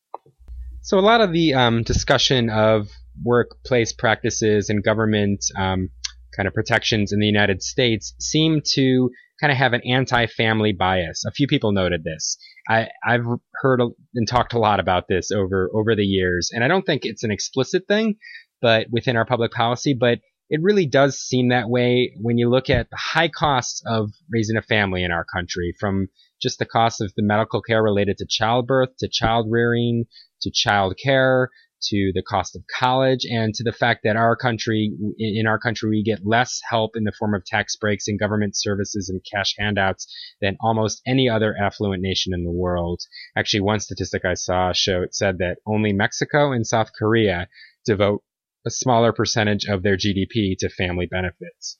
So 0.81 0.97
a 0.97 1.01
lot 1.01 1.21
of 1.21 1.31
the 1.31 1.53
um, 1.53 1.83
discussion 1.83 2.49
of 2.49 2.87
workplace 3.23 3.93
practices 3.93 4.69
and 4.69 4.83
government 4.83 5.45
um, 5.55 5.89
kind 6.35 6.47
of 6.47 6.53
protections 6.53 7.11
in 7.11 7.19
the 7.19 7.27
United 7.27 7.61
States 7.61 8.15
seem 8.19 8.61
to 8.73 9.11
kind 9.39 9.51
of 9.51 9.57
have 9.57 9.73
an 9.73 9.81
anti-family 9.85 10.71
bias. 10.71 11.25
A 11.25 11.31
few 11.31 11.47
people 11.47 11.71
noted 11.71 12.03
this. 12.03 12.37
I, 12.69 12.87
have 13.03 13.25
heard 13.55 13.81
and 14.15 14.27
talked 14.27 14.53
a 14.53 14.59
lot 14.59 14.79
about 14.79 15.07
this 15.09 15.31
over 15.31 15.69
over 15.73 15.95
the 15.95 16.05
years, 16.05 16.51
and 16.53 16.63
I 16.63 16.67
don't 16.67 16.85
think 16.85 17.01
it's 17.03 17.23
an 17.23 17.31
explicit 17.31 17.83
thing, 17.87 18.15
but 18.61 18.87
within 18.91 19.17
our 19.17 19.25
public 19.25 19.51
policy. 19.51 19.95
But 19.99 20.19
it 20.51 20.59
really 20.61 20.85
does 20.85 21.17
seem 21.17 21.47
that 21.47 21.69
way 21.69 22.13
when 22.19 22.37
you 22.37 22.49
look 22.49 22.69
at 22.69 22.89
the 22.89 22.97
high 22.97 23.29
costs 23.29 23.81
of 23.85 24.09
raising 24.29 24.57
a 24.57 24.61
family 24.61 25.01
in 25.01 25.09
our 25.09 25.23
country, 25.33 25.73
from 25.79 26.09
just 26.41 26.59
the 26.59 26.65
cost 26.65 26.99
of 26.99 27.13
the 27.15 27.23
medical 27.23 27.61
care 27.61 27.81
related 27.81 28.17
to 28.17 28.25
childbirth, 28.29 28.89
to 28.99 29.07
child 29.09 29.47
rearing, 29.49 30.03
to 30.41 30.51
child 30.53 30.95
care, 31.01 31.49
to 31.83 32.11
the 32.13 32.21
cost 32.21 32.57
of 32.57 32.63
college, 32.77 33.25
and 33.31 33.53
to 33.53 33.63
the 33.63 33.71
fact 33.71 34.01
that 34.03 34.17
our 34.17 34.35
country, 34.35 34.91
in 35.17 35.47
our 35.47 35.57
country, 35.57 35.89
we 35.89 36.03
get 36.03 36.25
less 36.25 36.59
help 36.69 36.97
in 36.97 37.05
the 37.05 37.13
form 37.17 37.33
of 37.33 37.45
tax 37.45 37.77
breaks 37.77 38.09
and 38.09 38.19
government 38.19 38.57
services 38.57 39.07
and 39.07 39.21
cash 39.33 39.55
handouts 39.57 40.05
than 40.41 40.57
almost 40.59 41.01
any 41.07 41.29
other 41.29 41.55
affluent 41.55 42.01
nation 42.03 42.33
in 42.33 42.43
the 42.43 42.51
world. 42.51 42.99
Actually, 43.37 43.61
one 43.61 43.79
statistic 43.79 44.25
I 44.25 44.33
saw 44.33 44.73
showed 44.73 45.15
said 45.15 45.37
that 45.37 45.59
only 45.65 45.93
Mexico 45.93 46.51
and 46.51 46.67
South 46.67 46.89
Korea 46.99 47.47
devote 47.85 48.21
a 48.65 48.71
smaller 48.71 49.11
percentage 49.13 49.65
of 49.65 49.83
their 49.83 49.97
GDP 49.97 50.55
to 50.59 50.69
family 50.69 51.05
benefits. 51.05 51.77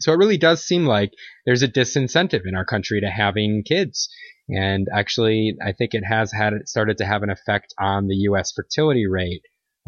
So 0.00 0.12
it 0.12 0.18
really 0.18 0.38
does 0.38 0.64
seem 0.64 0.86
like 0.86 1.12
there's 1.46 1.62
a 1.62 1.68
disincentive 1.68 2.42
in 2.44 2.54
our 2.54 2.64
country 2.64 3.00
to 3.00 3.08
having 3.08 3.62
kids. 3.64 4.08
And 4.48 4.88
actually, 4.94 5.56
I 5.64 5.72
think 5.72 5.94
it 5.94 6.02
has 6.04 6.32
had 6.32 6.52
it 6.52 6.68
started 6.68 6.98
to 6.98 7.06
have 7.06 7.22
an 7.22 7.30
effect 7.30 7.72
on 7.78 8.08
the 8.08 8.16
U.S. 8.28 8.52
fertility 8.52 9.06
rate. 9.06 9.42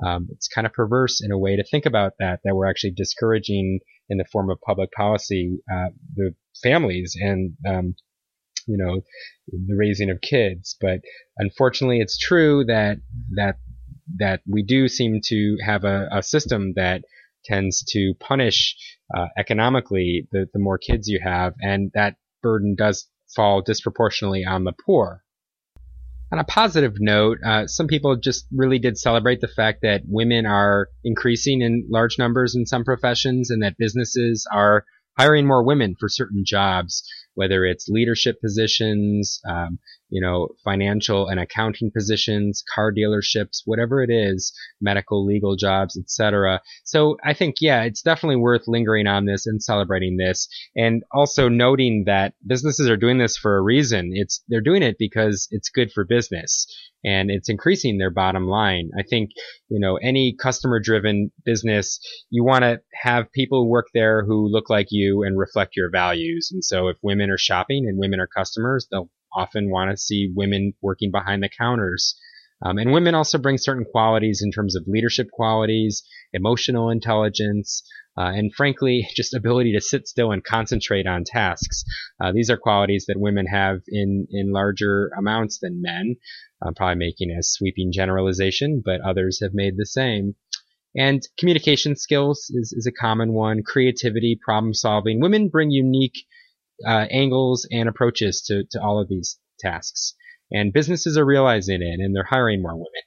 Um, 0.04 0.28
it's 0.30 0.48
kind 0.48 0.66
of 0.66 0.72
perverse 0.72 1.22
in 1.22 1.32
a 1.32 1.38
way 1.38 1.56
to 1.56 1.64
think 1.64 1.86
about 1.86 2.12
that, 2.18 2.40
that 2.44 2.54
we're 2.54 2.68
actually 2.68 2.92
discouraging 2.92 3.80
in 4.08 4.18
the 4.18 4.24
form 4.30 4.50
of 4.50 4.60
public 4.60 4.92
policy 4.92 5.58
uh, 5.72 5.88
the 6.14 6.34
families 6.62 7.16
and 7.18 7.54
um, 7.66 7.94
you 8.66 8.76
know 8.76 9.00
the 9.48 9.76
raising 9.76 10.10
of 10.10 10.20
kids. 10.20 10.76
But 10.80 11.00
unfortunately, 11.38 12.00
it's 12.00 12.18
true 12.18 12.64
that 12.66 12.98
that 13.36 13.56
that 14.18 14.40
we 14.46 14.62
do 14.62 14.88
seem 14.88 15.20
to 15.24 15.56
have 15.64 15.84
a, 15.84 16.08
a 16.12 16.22
system 16.22 16.72
that 16.74 17.02
tends 17.44 17.84
to 17.88 18.14
punish 18.18 18.76
uh, 19.16 19.26
economically 19.38 20.26
the, 20.32 20.48
the 20.52 20.58
more 20.58 20.78
kids 20.78 21.08
you 21.08 21.20
have, 21.22 21.54
and 21.60 21.90
that 21.94 22.16
burden 22.42 22.74
does 22.76 23.08
fall 23.34 23.62
disproportionately 23.62 24.44
on 24.44 24.64
the 24.64 24.72
poor. 24.72 25.22
On 26.32 26.40
a 26.40 26.44
positive 26.44 26.94
note, 26.98 27.38
uh, 27.44 27.68
some 27.68 27.86
people 27.86 28.16
just 28.16 28.46
really 28.50 28.80
did 28.80 28.98
celebrate 28.98 29.40
the 29.40 29.48
fact 29.48 29.82
that 29.82 30.02
women 30.06 30.44
are 30.44 30.88
increasing 31.04 31.62
in 31.62 31.86
large 31.88 32.18
numbers 32.18 32.56
in 32.56 32.66
some 32.66 32.84
professions 32.84 33.50
and 33.50 33.62
that 33.62 33.78
businesses 33.78 34.46
are 34.52 34.84
hiring 35.16 35.46
more 35.46 35.64
women 35.64 35.94
for 35.98 36.08
certain 36.08 36.42
jobs, 36.44 37.08
whether 37.34 37.64
it's 37.64 37.88
leadership 37.88 38.40
positions, 38.40 39.40
um, 39.48 39.78
you 40.08 40.20
know, 40.20 40.48
financial 40.64 41.28
and 41.28 41.40
accounting 41.40 41.90
positions, 41.90 42.62
car 42.74 42.92
dealerships, 42.92 43.62
whatever 43.64 44.02
it 44.02 44.10
is, 44.10 44.52
medical, 44.80 45.24
legal 45.24 45.56
jobs, 45.56 45.96
etc. 45.96 46.60
So 46.84 47.16
I 47.24 47.34
think, 47.34 47.56
yeah, 47.60 47.82
it's 47.82 48.02
definitely 48.02 48.36
worth 48.36 48.62
lingering 48.66 49.06
on 49.06 49.26
this 49.26 49.46
and 49.46 49.62
celebrating 49.62 50.16
this, 50.16 50.48
and 50.76 51.02
also 51.12 51.48
noting 51.48 52.04
that 52.06 52.34
businesses 52.46 52.88
are 52.88 52.96
doing 52.96 53.18
this 53.18 53.36
for 53.36 53.56
a 53.56 53.62
reason. 53.62 54.12
It's 54.14 54.42
they're 54.48 54.60
doing 54.60 54.82
it 54.82 54.96
because 54.98 55.48
it's 55.50 55.70
good 55.70 55.90
for 55.92 56.04
business 56.04 56.66
and 57.04 57.30
it's 57.30 57.48
increasing 57.48 57.98
their 57.98 58.10
bottom 58.10 58.48
line. 58.48 58.90
I 58.98 59.02
think, 59.02 59.30
you 59.68 59.78
know, 59.78 59.96
any 59.96 60.34
customer 60.34 60.80
driven 60.80 61.30
business, 61.44 62.00
you 62.30 62.44
want 62.44 62.62
to 62.62 62.80
have 62.92 63.30
people 63.32 63.68
work 63.70 63.86
there 63.94 64.24
who 64.24 64.48
look 64.48 64.68
like 64.68 64.88
you 64.90 65.22
and 65.22 65.38
reflect 65.38 65.76
your 65.76 65.88
values. 65.88 66.50
And 66.52 66.64
so 66.64 66.88
if 66.88 66.96
women 67.02 67.30
are 67.30 67.38
shopping 67.38 67.86
and 67.86 67.98
women 67.98 68.18
are 68.18 68.26
customers, 68.26 68.88
they'll 68.90 69.08
often 69.36 69.70
want 69.70 69.90
to 69.90 69.96
see 69.96 70.32
women 70.34 70.72
working 70.80 71.10
behind 71.10 71.42
the 71.42 71.48
counters. 71.48 72.18
Um, 72.62 72.78
and 72.78 72.92
women 72.92 73.14
also 73.14 73.36
bring 73.36 73.58
certain 73.58 73.84
qualities 73.84 74.40
in 74.42 74.50
terms 74.50 74.76
of 74.76 74.88
leadership 74.88 75.30
qualities, 75.30 76.02
emotional 76.32 76.88
intelligence, 76.88 77.82
uh, 78.18 78.32
and 78.34 78.54
frankly, 78.54 79.06
just 79.14 79.34
ability 79.34 79.72
to 79.74 79.80
sit 79.80 80.08
still 80.08 80.32
and 80.32 80.42
concentrate 80.42 81.06
on 81.06 81.24
tasks. 81.24 81.84
Uh, 82.20 82.32
these 82.32 82.48
are 82.50 82.56
qualities 82.56 83.04
that 83.06 83.20
women 83.20 83.46
have 83.46 83.80
in, 83.88 84.26
in 84.30 84.52
larger 84.52 85.10
amounts 85.18 85.58
than 85.58 85.82
men. 85.82 86.16
I'm 86.62 86.74
probably 86.74 86.96
making 86.96 87.30
a 87.30 87.42
sweeping 87.42 87.92
generalization, 87.92 88.82
but 88.84 89.02
others 89.02 89.40
have 89.42 89.52
made 89.52 89.76
the 89.76 89.86
same. 89.86 90.34
And 90.96 91.22
communication 91.38 91.94
skills 91.94 92.50
is, 92.54 92.72
is 92.72 92.86
a 92.86 92.92
common 92.92 93.34
one. 93.34 93.62
Creativity, 93.62 94.38
problem 94.42 94.72
solving. 94.72 95.20
Women 95.20 95.48
bring 95.48 95.70
unique 95.70 96.24
uh, 96.84 97.06
angles 97.10 97.66
and 97.70 97.88
approaches 97.88 98.42
to, 98.42 98.64
to 98.70 98.82
all 98.82 99.00
of 99.00 99.08
these 99.08 99.38
tasks. 99.60 100.14
And 100.50 100.72
businesses 100.72 101.16
are 101.16 101.24
realizing 101.24 101.82
it 101.82 102.00
and 102.00 102.14
they're 102.14 102.24
hiring 102.24 102.62
more 102.62 102.74
women. 102.74 103.02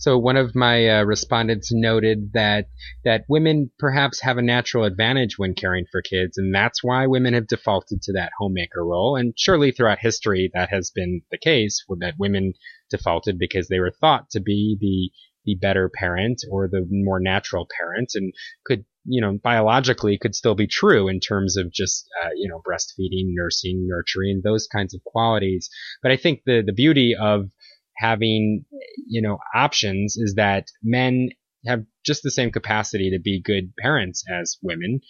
So 0.00 0.16
one 0.16 0.38
of 0.38 0.54
my 0.54 0.88
uh, 0.88 1.02
respondents 1.02 1.70
noted 1.70 2.32
that 2.32 2.70
that 3.04 3.26
women 3.28 3.70
perhaps 3.78 4.22
have 4.22 4.38
a 4.38 4.42
natural 4.42 4.84
advantage 4.84 5.38
when 5.38 5.52
caring 5.54 5.84
for 5.92 6.00
kids, 6.00 6.38
and 6.38 6.54
that's 6.54 6.82
why 6.82 7.06
women 7.06 7.34
have 7.34 7.46
defaulted 7.46 8.00
to 8.02 8.12
that 8.14 8.32
homemaker 8.38 8.82
role. 8.82 9.14
And 9.14 9.34
surely 9.36 9.72
throughout 9.72 9.98
history 9.98 10.50
that 10.54 10.70
has 10.70 10.90
been 10.90 11.20
the 11.30 11.36
case, 11.36 11.84
that 11.98 12.14
women 12.18 12.54
defaulted 12.88 13.38
because 13.38 13.68
they 13.68 13.78
were 13.78 13.90
thought 13.90 14.30
to 14.30 14.40
be 14.40 14.78
the 14.80 15.10
the 15.44 15.58
better 15.60 15.90
parent 15.90 16.44
or 16.50 16.66
the 16.66 16.86
more 16.90 17.20
natural 17.20 17.68
parent, 17.78 18.12
and 18.14 18.32
could 18.64 18.86
you 19.04 19.20
know, 19.20 19.38
biologically 19.42 20.18
could 20.18 20.34
still 20.34 20.54
be 20.54 20.66
true 20.66 21.08
in 21.08 21.20
terms 21.20 21.56
of 21.56 21.72
just, 21.72 22.08
uh, 22.22 22.30
you 22.34 22.48
know, 22.48 22.60
breastfeeding, 22.66 23.34
nursing, 23.34 23.86
nurturing, 23.88 24.42
those 24.44 24.66
kinds 24.66 24.94
of 24.94 25.02
qualities. 25.04 25.68
But 26.02 26.12
I 26.12 26.16
think 26.16 26.42
the, 26.44 26.62
the 26.64 26.72
beauty 26.72 27.14
of 27.18 27.50
having, 27.96 28.64
you 29.08 29.22
know, 29.22 29.38
options 29.54 30.16
is 30.16 30.34
that 30.36 30.66
men 30.82 31.30
have 31.66 31.84
just 32.04 32.22
the 32.22 32.30
same 32.30 32.50
capacity 32.50 33.10
to 33.10 33.20
be 33.20 33.42
good 33.42 33.72
parents 33.78 34.24
as 34.30 34.56
women, 34.62 35.00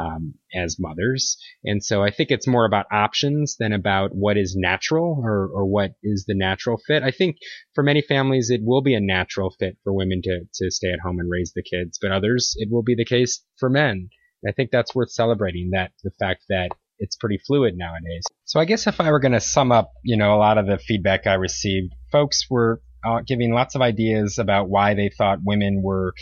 um, 0.00 0.34
as 0.54 0.76
mothers. 0.78 1.36
And 1.64 1.84
so 1.84 2.02
I 2.02 2.10
think 2.10 2.30
it's 2.30 2.46
more 2.46 2.64
about 2.64 2.86
options 2.90 3.56
than 3.58 3.72
about 3.72 4.14
what 4.14 4.36
is 4.36 4.56
natural 4.56 5.20
or, 5.22 5.48
or 5.52 5.66
what 5.66 5.92
is 6.02 6.24
the 6.26 6.34
natural 6.34 6.78
fit. 6.86 7.02
I 7.02 7.10
think 7.10 7.36
for 7.74 7.84
many 7.84 8.02
families, 8.02 8.50
it 8.50 8.60
will 8.62 8.82
be 8.82 8.94
a 8.94 9.00
natural 9.00 9.50
fit 9.58 9.76
for 9.84 9.92
women 9.92 10.22
to, 10.22 10.40
to 10.54 10.70
stay 10.70 10.92
at 10.92 11.00
home 11.00 11.18
and 11.18 11.30
raise 11.30 11.52
the 11.54 11.62
kids, 11.62 11.98
but 12.00 12.12
others, 12.12 12.54
it 12.56 12.68
will 12.70 12.82
be 12.82 12.94
the 12.94 13.04
case 13.04 13.44
for 13.58 13.68
men. 13.68 14.08
I 14.46 14.52
think 14.52 14.70
that's 14.70 14.94
worth 14.94 15.10
celebrating 15.10 15.70
that 15.72 15.92
the 16.04 16.12
fact 16.18 16.44
that 16.48 16.70
it's 16.98 17.16
pretty 17.16 17.38
fluid 17.46 17.76
nowadays. 17.76 18.24
So 18.44 18.60
I 18.60 18.64
guess 18.64 18.86
if 18.86 19.00
I 19.00 19.10
were 19.10 19.20
going 19.20 19.32
to 19.32 19.40
sum 19.40 19.72
up, 19.72 19.92
you 20.04 20.16
know, 20.16 20.34
a 20.34 20.38
lot 20.38 20.58
of 20.58 20.66
the 20.66 20.78
feedback 20.78 21.26
I 21.26 21.34
received 21.34 21.92
folks 22.10 22.46
were 22.48 22.80
uh, 23.04 23.20
giving 23.26 23.52
lots 23.52 23.74
of 23.74 23.82
ideas 23.82 24.38
about 24.38 24.68
why 24.68 24.94
they 24.94 25.10
thought 25.16 25.38
women 25.44 25.82
were 25.82 26.14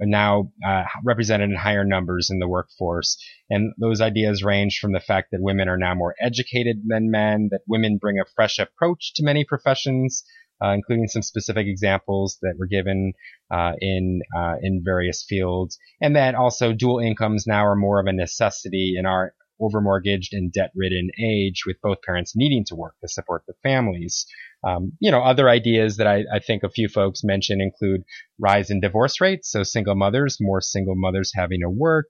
now 0.00 0.50
uh, 0.66 0.84
represented 1.04 1.50
in 1.50 1.56
higher 1.56 1.84
numbers 1.84 2.28
in 2.30 2.38
the 2.38 2.48
workforce. 2.48 3.16
And 3.50 3.72
those 3.78 4.00
ideas 4.00 4.42
range 4.42 4.78
from 4.80 4.92
the 4.92 5.00
fact 5.00 5.28
that 5.30 5.40
women 5.40 5.68
are 5.68 5.76
now 5.76 5.94
more 5.94 6.14
educated 6.20 6.82
than 6.86 7.10
men, 7.10 7.48
that 7.50 7.60
women 7.68 7.98
bring 7.98 8.18
a 8.18 8.28
fresh 8.34 8.58
approach 8.58 9.12
to 9.14 9.24
many 9.24 9.44
professions, 9.44 10.24
uh, 10.62 10.70
including 10.70 11.06
some 11.06 11.22
specific 11.22 11.66
examples 11.66 12.38
that 12.42 12.54
were 12.58 12.66
given 12.66 13.12
uh, 13.50 13.72
in 13.80 14.22
uh, 14.36 14.54
in 14.62 14.82
various 14.84 15.24
fields, 15.28 15.78
and 16.00 16.16
that 16.16 16.34
also 16.34 16.72
dual 16.72 16.98
incomes 16.98 17.44
now 17.46 17.64
are 17.64 17.76
more 17.76 18.00
of 18.00 18.06
a 18.06 18.12
necessity 18.12 18.94
in 18.96 19.06
our 19.06 19.34
overmortgaged 19.60 20.28
and 20.32 20.52
debt-ridden 20.52 21.10
age, 21.22 21.62
with 21.66 21.76
both 21.82 22.02
parents 22.02 22.34
needing 22.34 22.64
to 22.66 22.74
work 22.74 22.94
to 23.00 23.08
support 23.08 23.42
the 23.46 23.54
families. 23.62 24.26
Um, 24.66 24.92
you 25.00 25.10
know, 25.10 25.22
other 25.22 25.48
ideas 25.48 25.98
that 25.98 26.06
I, 26.06 26.24
I, 26.32 26.38
think 26.38 26.62
a 26.62 26.70
few 26.70 26.88
folks 26.88 27.22
mentioned 27.22 27.60
include 27.60 28.02
rise 28.40 28.70
in 28.70 28.80
divorce 28.80 29.20
rates, 29.20 29.50
so 29.50 29.62
single 29.62 29.94
mothers, 29.94 30.38
more 30.40 30.62
single 30.62 30.94
mothers 30.96 31.32
having 31.34 31.60
to 31.60 31.68
work, 31.68 32.06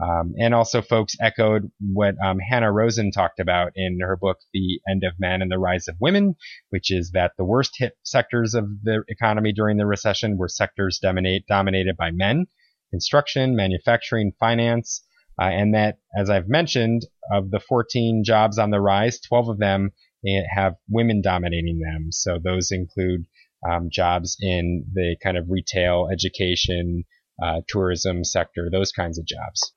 um, 0.00 0.34
and 0.38 0.54
also, 0.54 0.82
folks 0.82 1.16
echoed 1.20 1.70
what 1.80 2.16
um, 2.22 2.38
Hanna 2.38 2.70
Rosin 2.70 3.10
talked 3.10 3.40
about 3.40 3.72
in 3.74 3.98
her 4.00 4.16
book, 4.16 4.38
The 4.52 4.80
End 4.90 5.02
of 5.04 5.14
Men 5.18 5.40
and 5.40 5.50
the 5.50 5.58
Rise 5.58 5.88
of 5.88 5.96
Women, 5.98 6.36
which 6.68 6.90
is 6.90 7.12
that 7.12 7.32
the 7.38 7.46
worst 7.46 7.72
hit 7.78 7.94
sectors 8.02 8.52
of 8.52 8.68
the 8.82 9.04
economy 9.08 9.52
during 9.54 9.78
the 9.78 9.86
recession 9.86 10.36
were 10.36 10.48
sectors 10.48 10.98
dominate, 10.98 11.46
dominated 11.46 11.96
by 11.96 12.10
men, 12.10 12.46
construction, 12.90 13.56
manufacturing, 13.56 14.32
finance, 14.38 15.02
uh, 15.40 15.44
and 15.44 15.74
that, 15.74 15.98
as 16.16 16.30
I've 16.30 16.48
mentioned, 16.48 17.02
of 17.32 17.50
the 17.50 17.60
14 17.60 18.22
jobs 18.24 18.58
on 18.58 18.70
the 18.70 18.80
rise, 18.80 19.20
12 19.20 19.48
of 19.50 19.58
them 19.58 19.90
eh, 20.26 20.42
have 20.54 20.74
women 20.88 21.20
dominating 21.20 21.80
them. 21.80 22.08
So 22.10 22.38
those 22.42 22.70
include 22.70 23.26
um, 23.68 23.88
jobs 23.90 24.36
in 24.40 24.84
the 24.92 25.16
kind 25.22 25.36
of 25.36 25.46
retail, 25.48 26.08
education, 26.12 27.04
uh, 27.42 27.60
tourism 27.68 28.24
sector, 28.24 28.68
those 28.70 28.92
kinds 28.92 29.18
of 29.18 29.26
jobs. 29.26 29.72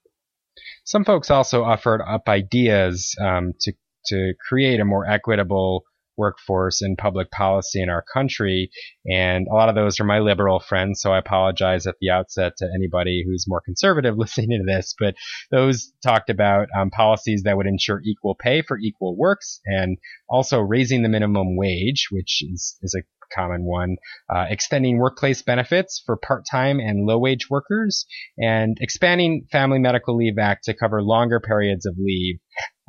Some 0.85 1.03
folks 1.05 1.29
also 1.29 1.63
offered 1.63 2.01
up 2.01 2.27
ideas 2.27 3.15
um, 3.19 3.53
to 3.61 3.73
to 4.05 4.33
create 4.47 4.79
a 4.79 4.85
more 4.85 5.05
equitable 5.05 5.83
workforce 6.19 6.81
and 6.81 6.97
public 6.97 7.31
policy 7.31 7.81
in 7.81 7.89
our 7.89 8.03
country. 8.13 8.69
And 9.09 9.47
a 9.47 9.55
lot 9.55 9.69
of 9.69 9.75
those 9.75 9.99
are 9.99 10.03
my 10.03 10.19
liberal 10.19 10.59
friends, 10.59 11.01
so 11.01 11.11
I 11.11 11.17
apologize 11.17 11.87
at 11.87 11.95
the 11.99 12.11
outset 12.11 12.53
to 12.57 12.69
anybody 12.75 13.23
who's 13.25 13.45
more 13.47 13.61
conservative 13.65 14.17
listening 14.17 14.49
to 14.49 14.71
this. 14.71 14.93
But 14.99 15.15
those 15.49 15.91
talked 16.03 16.29
about 16.29 16.67
um, 16.77 16.91
policies 16.91 17.43
that 17.43 17.57
would 17.57 17.65
ensure 17.65 18.01
equal 18.03 18.35
pay 18.35 18.61
for 18.61 18.77
equal 18.77 19.17
works 19.17 19.61
and 19.65 19.97
also 20.29 20.59
raising 20.59 21.01
the 21.01 21.09
minimum 21.09 21.55
wage, 21.55 22.09
which 22.11 22.43
is, 22.43 22.77
is 22.83 22.93
a 22.93 23.03
common 23.33 23.63
one, 23.63 23.97
uh, 24.33 24.45
extending 24.49 24.97
workplace 24.97 25.41
benefits 25.41 26.01
for 26.05 26.17
part-time 26.17 26.79
and 26.79 27.05
low-wage 27.05 27.49
workers, 27.49 28.05
and 28.37 28.77
expanding 28.81 29.45
Family 29.51 29.79
Medical 29.79 30.15
Leave 30.15 30.37
Act 30.39 30.65
to 30.65 30.73
cover 30.73 31.01
longer 31.01 31.39
periods 31.39 31.85
of 31.85 31.95
leave, 31.97 32.39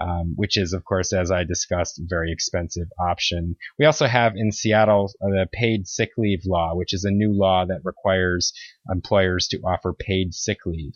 um, 0.00 0.32
which 0.36 0.56
is, 0.56 0.72
of 0.72 0.84
course, 0.84 1.12
as 1.12 1.30
I 1.30 1.44
discussed, 1.44 2.00
very 2.04 2.32
expensive 2.32 2.88
option. 2.98 3.56
We 3.78 3.86
also 3.86 4.06
have 4.06 4.32
in 4.36 4.52
Seattle 4.52 5.12
uh, 5.22 5.28
the 5.28 5.48
paid 5.52 5.86
sick 5.86 6.10
leave 6.16 6.42
law, 6.46 6.74
which 6.74 6.94
is 6.94 7.04
a 7.04 7.10
new 7.10 7.32
law 7.32 7.66
that 7.66 7.80
requires 7.84 8.52
employers 8.90 9.48
to 9.48 9.58
offer 9.58 9.92
paid 9.92 10.34
sick 10.34 10.58
leave, 10.66 10.94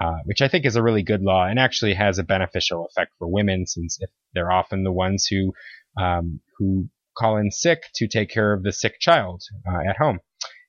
uh, 0.00 0.18
which 0.24 0.42
I 0.42 0.48
think 0.48 0.64
is 0.64 0.76
a 0.76 0.82
really 0.82 1.02
good 1.02 1.22
law 1.22 1.46
and 1.46 1.58
actually 1.58 1.94
has 1.94 2.18
a 2.18 2.24
beneficial 2.24 2.86
effect 2.86 3.12
for 3.18 3.28
women 3.28 3.66
since 3.66 3.98
they're 4.34 4.52
often 4.52 4.84
the 4.84 4.92
ones 4.92 5.26
who 5.26 5.52
um, 5.98 6.40
who 6.58 6.88
call 7.16 7.36
in 7.38 7.50
sick 7.50 7.84
to 7.94 8.06
take 8.06 8.28
care 8.28 8.52
of 8.52 8.62
the 8.62 8.72
sick 8.72 9.00
child 9.00 9.42
uh, 9.66 9.88
at 9.88 9.96
home. 9.96 10.20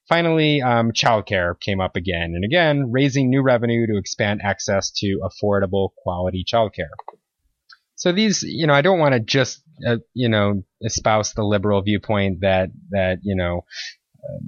Finally, 0.07 0.61
um, 0.61 0.93
childcare 0.93 1.59
came 1.59 1.81
up 1.81 1.97
again 1.97 2.31
and 2.33 2.45
again, 2.45 2.91
raising 2.91 3.29
new 3.29 3.41
revenue 3.41 3.85
to 3.85 3.97
expand 3.97 4.39
access 4.41 4.89
to 4.89 5.19
affordable 5.21 5.89
quality 5.97 6.45
childcare. 6.49 6.95
So 7.97 8.11
these, 8.11 8.43
you 8.43 8.67
know, 8.67 8.73
I 8.73 8.81
don't 8.81 8.99
want 8.99 9.13
to 9.13 9.19
just, 9.19 9.61
uh, 9.85 9.97
you 10.13 10.29
know, 10.29 10.63
espouse 10.81 11.33
the 11.33 11.43
liberal 11.43 11.81
viewpoint 11.81 12.39
that 12.41 12.69
that 12.91 13.17
you 13.23 13.35
know 13.35 13.65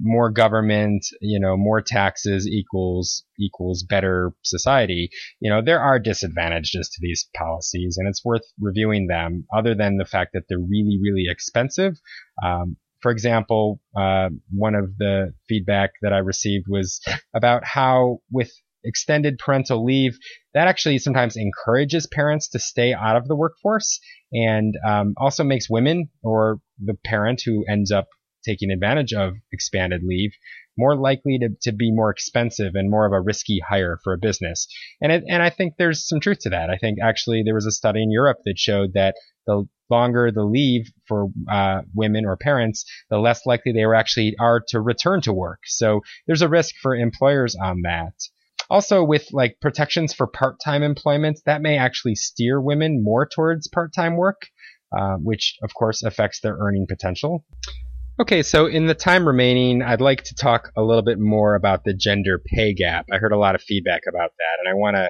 more 0.02 0.30
government, 0.30 1.06
you 1.22 1.40
know, 1.40 1.58
more 1.58 1.82
taxes 1.82 2.48
equals 2.48 3.24
equals 3.40 3.84
better 3.84 4.32
society. 4.44 5.10
You 5.40 5.50
know, 5.50 5.62
there 5.62 5.80
are 5.80 6.00
disadvantages 6.00 6.90
to 6.90 7.00
these 7.02 7.28
policies, 7.36 7.98
and 7.98 8.08
it's 8.08 8.24
worth 8.24 8.44
reviewing 8.60 9.08
them. 9.08 9.46
Other 9.56 9.76
than 9.76 9.98
the 9.98 10.06
fact 10.06 10.32
that 10.34 10.44
they're 10.48 10.60
really, 10.60 11.00
really 11.02 11.26
expensive. 11.28 11.96
Um, 12.44 12.78
for 13.02 13.12
example, 13.12 13.80
uh, 13.96 14.30
one 14.54 14.76
of 14.76 14.98
the 14.98 15.34
feedback 15.48 15.92
that 16.02 16.12
I 16.12 16.18
received 16.18 16.66
was 16.68 17.00
about 17.34 17.64
how 17.64 18.20
with 18.32 18.52
extended 18.84 19.38
parental 19.38 19.84
leave, 19.84 20.18
that 20.54 20.68
actually 20.68 21.00
sometimes 21.00 21.36
encourages 21.36 22.08
parents 22.08 22.50
to 22.50 22.60
stay 22.60 22.94
out 22.94 23.16
of 23.16 23.28
the 23.28 23.36
workforce 23.36 24.00
and 24.32 24.76
um, 24.88 25.14
also 25.18 25.44
makes 25.44 25.70
women 25.70 26.10
or 26.24 26.60
the 26.84 26.96
parent 27.06 27.42
who 27.46 27.66
ends 27.70 27.92
up 27.92 28.08
taking 28.46 28.72
advantage 28.72 29.14
of 29.14 29.34
expanded 29.52 30.02
leave 30.04 30.32
more 30.80 30.96
likely 30.96 31.38
to, 31.38 31.50
to 31.62 31.74
be 31.74 31.92
more 31.92 32.10
expensive 32.10 32.72
and 32.74 32.90
more 32.90 33.06
of 33.06 33.12
a 33.12 33.20
risky 33.20 33.60
hire 33.68 34.00
for 34.02 34.14
a 34.14 34.18
business. 34.18 34.66
And 35.02 35.12
it, 35.12 35.24
and 35.28 35.44
I 35.44 35.50
think 35.50 35.74
there's 35.78 36.08
some 36.08 36.22
truth 36.22 36.40
to 36.44 36.50
that. 36.52 36.70
I 36.70 36.78
think 36.78 37.00
actually 37.04 37.44
there 37.44 37.54
was 37.54 37.66
a 37.66 37.72
study 37.72 38.02
in 38.02 38.12
Europe 38.12 38.38
that 38.46 38.58
showed 38.58 38.94
that 38.94 39.16
the 39.46 39.68
longer 39.90 40.32
the 40.32 40.46
leave 40.46 40.90
for 41.06 41.28
uh, 41.52 41.82
women 41.94 42.26
or 42.26 42.38
parents, 42.38 42.86
the 43.10 43.18
less 43.18 43.46
likely 43.46 43.74
they 43.74 43.86
were 43.86 43.96
actually 43.96 44.36
are 44.40 44.62
to 44.70 44.80
return 44.80 45.20
to 45.22 45.34
work. 45.34 45.60
So 45.66 46.02
there's 46.28 46.42
a 46.42 46.48
risk 46.48 46.76
for 46.82 46.96
employers 46.96 47.56
on 47.62 47.82
that. 47.82 48.14
Also, 48.70 49.04
with 49.04 49.28
like 49.32 49.58
protections 49.62 50.14
for 50.14 50.28
part-time 50.28 50.84
employment, 50.84 51.40
that 51.46 51.62
may 51.62 51.78
actually 51.78 52.16
steer 52.16 52.62
women 52.62 53.04
more 53.04 53.28
towards 53.28 53.68
part-time 53.68 54.16
work, 54.16 54.48
uh, 54.98 55.16
which 55.16 55.58
of 55.64 55.74
course 55.74 56.04
affects 56.04 56.42
their 56.42 56.56
earning 56.58 56.86
potential. 56.88 57.44
Okay, 58.20 58.44
so 58.44 58.66
in 58.66 58.86
the 58.86 58.94
time 58.94 59.26
remaining, 59.26 59.82
I'd 59.82 60.02
like 60.02 60.24
to 60.26 60.36
talk 60.36 60.72
a 60.76 60.84
little 60.84 61.04
bit 61.04 61.20
more 61.20 61.56
about 61.56 61.86
the 61.86 61.94
gender 61.94 62.38
pay 62.46 62.74
gap. 62.74 63.06
I 63.12 63.18
heard 63.18 63.32
a 63.32 63.38
lot 63.38 63.56
of 63.56 63.62
feedback 63.62 64.02
about 64.10 64.32
that, 64.38 64.60
and 64.60 64.70
I 64.70 64.74
want 64.74 64.98
to 64.98 65.10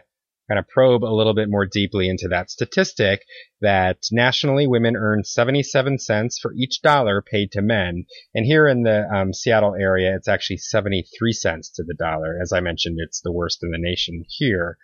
kind 0.49 0.59
of 0.59 0.67
probe 0.67 1.03
a 1.03 1.15
little 1.15 1.35
bit 1.35 1.49
more 1.49 1.65
deeply 1.65 2.09
into 2.09 2.27
that 2.27 2.49
statistic 2.49 3.21
that 3.61 3.97
nationally 4.11 4.67
women 4.67 4.95
earn 4.95 5.23
77 5.23 5.99
cents 5.99 6.39
for 6.41 6.53
each 6.57 6.81
dollar 6.81 7.21
paid 7.21 7.51
to 7.51 7.61
men. 7.61 8.05
And 8.33 8.45
here 8.45 8.67
in 8.67 8.83
the 8.83 9.07
um, 9.13 9.33
Seattle 9.33 9.75
area, 9.79 10.15
it's 10.15 10.27
actually 10.27 10.57
73 10.57 11.31
cents 11.33 11.69
to 11.75 11.83
the 11.83 11.93
dollar. 11.93 12.37
As 12.41 12.51
I 12.51 12.59
mentioned, 12.59 12.97
it's 12.99 13.21
the 13.21 13.31
worst 13.31 13.59
in 13.63 13.71
the 13.71 13.77
nation 13.77 14.25
here. 14.27 14.77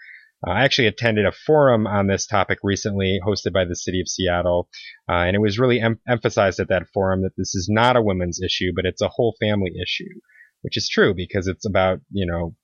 Uh, 0.45 0.51
I 0.51 0.63
actually 0.63 0.88
attended 0.88 1.26
a 1.26 1.32
forum 1.32 1.88
on 1.88 2.07
this 2.07 2.28
topic 2.28 2.59
recently 2.61 3.20
hosted 3.26 3.53
by 3.53 3.66
the 3.66 3.76
city 3.76 4.01
of 4.01 4.07
Seattle, 4.07 4.70
uh, 5.09 5.13
and 5.13 5.36
it 5.36 5.39
was 5.39 5.57
really 5.57 5.80
em- 5.80 5.99
emphasized 6.07 6.59
at 6.59 6.68
that 6.70 6.88
forum 6.93 7.24
that 7.24 7.36
this 7.38 7.55
is 7.55 7.68
not 7.70 7.95
a 7.95 8.01
women's 8.01 8.41
issue, 8.41 8.72
but 8.76 8.86
it's 8.86 9.01
a 9.01 9.09
whole 9.09 9.36
family 9.39 9.72
issue, 9.82 10.20
which 10.61 10.78
is 10.78 10.89
true 10.89 11.13
because 11.16 11.47
it's 11.47 11.66
about, 11.66 12.01
you 12.11 12.26
know, 12.26 12.55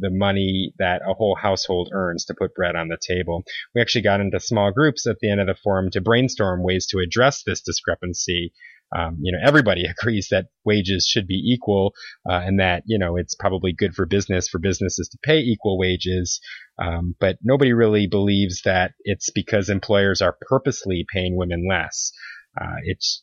the 0.00 0.10
money 0.10 0.72
that 0.78 1.02
a 1.06 1.14
whole 1.14 1.36
household 1.40 1.90
earns 1.92 2.24
to 2.26 2.34
put 2.34 2.54
bread 2.54 2.76
on 2.76 2.88
the 2.88 2.98
table. 3.00 3.44
We 3.74 3.80
actually 3.80 4.02
got 4.02 4.20
into 4.20 4.40
small 4.40 4.72
groups 4.72 5.06
at 5.06 5.16
the 5.20 5.30
end 5.30 5.40
of 5.40 5.46
the 5.46 5.54
forum 5.54 5.90
to 5.92 6.00
brainstorm 6.00 6.62
ways 6.62 6.86
to 6.88 6.98
address 6.98 7.42
this 7.42 7.60
discrepancy 7.60 8.52
um, 8.96 9.18
you 9.20 9.32
know, 9.32 9.38
everybody 9.44 9.84
agrees 10.00 10.28
that 10.30 10.46
wages 10.64 11.06
should 11.06 11.26
be 11.26 11.42
equal, 11.52 11.94
uh, 12.28 12.40
and 12.44 12.60
that 12.60 12.82
you 12.86 12.98
know 12.98 13.16
it's 13.16 13.34
probably 13.34 13.72
good 13.72 13.94
for 13.94 14.06
business 14.06 14.48
for 14.48 14.58
businesses 14.58 15.08
to 15.08 15.18
pay 15.22 15.38
equal 15.40 15.78
wages. 15.78 16.40
Um, 16.78 17.14
but 17.18 17.38
nobody 17.42 17.72
really 17.72 18.06
believes 18.06 18.62
that 18.62 18.92
it's 19.00 19.30
because 19.30 19.68
employers 19.68 20.22
are 20.22 20.36
purposely 20.48 21.04
paying 21.12 21.36
women 21.36 21.66
less. 21.68 22.12
Uh, 22.60 22.76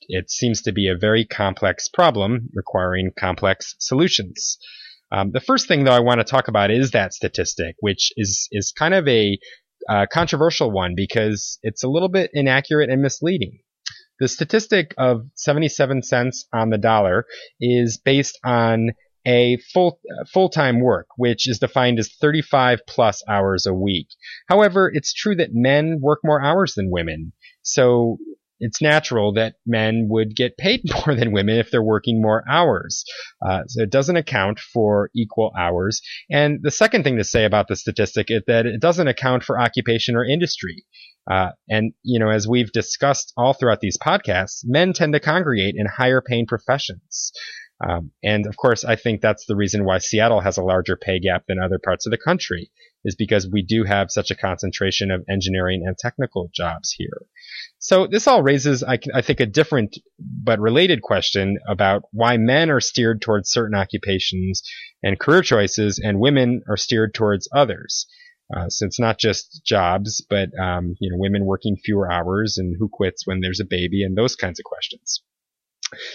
it 0.08 0.30
seems 0.30 0.62
to 0.62 0.72
be 0.72 0.88
a 0.88 0.98
very 0.98 1.26
complex 1.26 1.90
problem 1.90 2.50
requiring 2.54 3.12
complex 3.18 3.76
solutions. 3.80 4.58
Um, 5.16 5.32
the 5.32 5.40
first 5.40 5.70
thing, 5.70 5.86
though, 5.86 5.94
I 5.94 6.02
want 6.02 6.20
to 6.20 6.26
talk 6.26 6.50
about 6.50 6.72
is 6.72 6.92
that 6.92 7.14
statistic, 7.14 7.78
which 7.80 8.12
is 8.18 8.50
is 8.52 8.74
kind 8.78 8.94
of 8.94 9.08
a 9.08 9.40
uh, 9.88 10.08
controversial 10.12 10.72
one 10.72 10.94
because 10.96 11.58
it's 11.64 11.84
a 11.84 11.88
little 11.88 12.10
bit 12.10 12.32
inaccurate 12.34 12.90
and 12.90 13.02
misleading. 13.02 13.60
The 14.20 14.28
statistic 14.28 14.94
of 14.98 15.22
77 15.36 16.04
cents 16.04 16.46
on 16.54 16.70
the 16.70 16.78
dollar 16.78 17.26
is 17.62 17.98
based 17.98 18.38
on 18.44 18.90
a 19.26 19.58
full 19.74 20.00
full-time 20.34 20.82
work, 20.82 21.08
which 21.16 21.48
is 21.48 21.60
defined 21.60 21.98
as 21.98 22.14
35 22.20 22.82
plus 22.86 23.24
hours 23.30 23.66
a 23.66 23.74
week. 23.74 24.08
However, 24.50 24.92
it's 24.94 25.14
true 25.14 25.36
that 25.36 25.50
men 25.54 26.00
work 26.02 26.20
more 26.26 26.44
hours 26.44 26.74
than 26.76 26.92
women. 26.92 27.32
So 27.62 28.18
it's 28.60 28.82
natural 28.82 29.34
that 29.34 29.56
men 29.66 30.08
would 30.10 30.36
get 30.36 30.58
paid 30.58 30.82
more 31.06 31.16
than 31.16 31.32
women 31.32 31.58
if 31.58 31.72
they're 31.72 31.84
working 31.84 32.22
more 32.22 32.44
hours. 32.50 33.04
Uh, 33.46 33.62
so 33.68 33.84
it 33.84 33.90
doesn't 33.90 34.18
account 34.18 34.60
for 34.60 35.10
equal 35.16 35.52
hours. 35.58 36.02
And 36.30 36.60
the 36.62 36.72
second 36.72 37.04
thing 37.04 37.18
to 37.18 37.24
say 37.24 37.46
about 37.46 37.68
the 37.68 37.76
statistic 37.76 38.28
is 38.30 38.44
that 38.48 38.66
it 38.66 38.82
doesn't 38.82 39.08
account 39.08 39.44
for 39.44 39.60
occupation 39.60 40.16
or 40.16 40.26
industry. 40.26 40.86
Uh, 41.30 41.50
and, 41.68 41.94
you 42.04 42.20
know, 42.20 42.30
as 42.30 42.48
we've 42.48 42.72
discussed 42.72 43.34
all 43.36 43.54
throughout 43.54 43.82
these 43.82 43.98
podcasts, 43.98 44.62
men 44.64 44.94
tend 44.94 45.14
to 45.14 45.20
congregate 45.20 45.76
in 45.76 45.88
higher 45.88 46.22
paying 46.22 46.46
professions. 46.46 47.32
Um, 47.86 48.12
and 48.24 48.46
of 48.46 48.56
course, 48.56 48.86
I 48.86 48.96
think 48.96 49.22
that's 49.22 49.46
the 49.48 49.56
reason 49.56 49.86
why 49.86 49.98
Seattle 49.98 50.40
has 50.40 50.58
a 50.58 50.64
larger 50.64 50.96
pay 50.96 51.20
gap 51.20 51.44
than 51.48 51.60
other 51.60 51.80
parts 51.84 52.06
of 52.06 52.12
the 52.12 52.18
country, 52.18 52.72
is 53.06 53.16
because 53.16 53.48
we 53.48 53.62
do 53.62 53.84
have 53.86 54.12
such 54.12 54.32
a 54.32 54.36
concentration 54.36 55.12
of 55.12 55.24
engineering 55.30 55.84
and 55.86 55.98
technical 55.98 56.50
jobs 56.54 56.92
here. 56.92 57.22
So 57.80 58.08
this 58.08 58.28
all 58.28 58.42
raises, 58.42 58.84
I, 58.84 59.00
I 59.14 59.22
think, 59.22 59.40
a 59.40 59.46
different 59.46 59.98
but 60.20 60.60
related 60.60 61.02
question 61.02 61.60
about 61.70 62.04
why 62.12 62.38
men 62.38 62.70
are 62.72 62.82
steered 62.82 63.22
towards 63.22 63.52
certain 63.52 63.78
occupations 63.78 64.64
and 65.04 65.20
career 65.20 65.44
choices, 65.44 66.02
and 66.04 66.20
women 66.20 66.64
are 66.68 66.78
steered 66.78 67.14
towards 67.14 67.48
others. 67.56 68.08
Uh, 68.56 68.66
it's 68.66 69.00
not 69.00 69.20
just 69.20 69.64
jobs, 69.66 70.26
but 70.30 70.50
um, 70.60 70.96
you 71.00 71.12
know, 71.12 71.18
women 71.18 71.46
working 71.46 71.78
fewer 71.78 72.12
hours 72.12 72.58
and 72.58 72.76
who 72.78 72.90
quits 72.92 73.26
when 73.26 73.40
there's 73.40 73.60
a 73.60 73.66
baby 73.66 74.04
and 74.04 74.18
those 74.18 74.36
kinds 74.36 74.60
of 74.60 74.64
questions. 74.64 75.22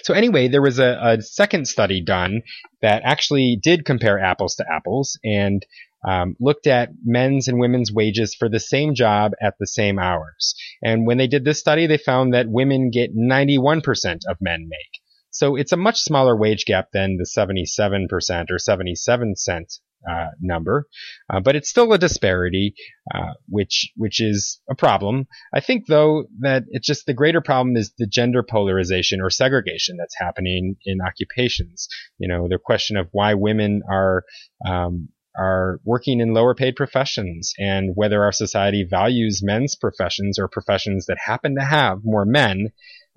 So 0.02 0.14
anyway, 0.14 0.48
there 0.48 0.62
was 0.62 0.78
a, 0.78 0.98
a, 1.00 1.22
second 1.22 1.66
study 1.66 2.02
done 2.02 2.42
that 2.82 3.02
actually 3.04 3.58
did 3.62 3.84
compare 3.84 4.18
apples 4.18 4.56
to 4.56 4.64
apples 4.70 5.18
and 5.24 5.64
um, 6.06 6.36
looked 6.40 6.66
at 6.66 6.90
men's 7.04 7.48
and 7.48 7.58
women's 7.58 7.92
wages 7.92 8.34
for 8.34 8.48
the 8.48 8.60
same 8.60 8.94
job 8.94 9.32
at 9.42 9.54
the 9.58 9.66
same 9.66 9.98
hours. 9.98 10.54
And 10.82 11.06
when 11.06 11.18
they 11.18 11.26
did 11.26 11.44
this 11.44 11.60
study, 11.60 11.86
they 11.86 11.98
found 11.98 12.34
that 12.34 12.48
women 12.48 12.90
get 12.90 13.16
91% 13.16 14.20
of 14.28 14.36
men 14.40 14.68
make. 14.68 15.00
So 15.30 15.56
it's 15.56 15.72
a 15.72 15.76
much 15.76 15.98
smaller 16.00 16.36
wage 16.36 16.64
gap 16.64 16.88
than 16.92 17.16
the 17.16 17.24
77% 17.24 18.50
or 18.50 18.58
77 18.58 19.36
cent 19.36 19.72
uh, 20.08 20.28
number, 20.40 20.86
uh, 21.28 21.40
but 21.40 21.56
it's 21.56 21.68
still 21.68 21.92
a 21.92 21.98
disparity, 21.98 22.74
uh, 23.14 23.34
which 23.48 23.92
which 23.96 24.20
is 24.20 24.60
a 24.70 24.74
problem. 24.74 25.26
I 25.54 25.60
think 25.60 25.86
though 25.86 26.24
that 26.40 26.64
it's 26.68 26.86
just 26.86 27.04
the 27.06 27.14
greater 27.14 27.42
problem 27.42 27.76
is 27.76 27.92
the 27.98 28.06
gender 28.06 28.42
polarization 28.42 29.20
or 29.20 29.30
segregation 29.30 29.98
that's 29.98 30.16
happening 30.18 30.76
in 30.84 31.00
occupations. 31.00 31.88
You 32.18 32.28
know, 32.28 32.48
the 32.48 32.58
question 32.58 32.96
of 32.96 33.08
why 33.12 33.34
women 33.34 33.82
are 33.90 34.24
um, 34.66 35.10
are 35.38 35.80
working 35.84 36.20
in 36.20 36.34
lower 36.34 36.54
paid 36.54 36.76
professions 36.76 37.52
and 37.58 37.92
whether 37.94 38.22
our 38.22 38.32
society 38.32 38.86
values 38.88 39.40
men's 39.42 39.76
professions 39.76 40.38
or 40.38 40.48
professions 40.48 41.06
that 41.06 41.18
happen 41.18 41.54
to 41.56 41.64
have 41.64 41.98
more 42.04 42.24
men 42.24 42.68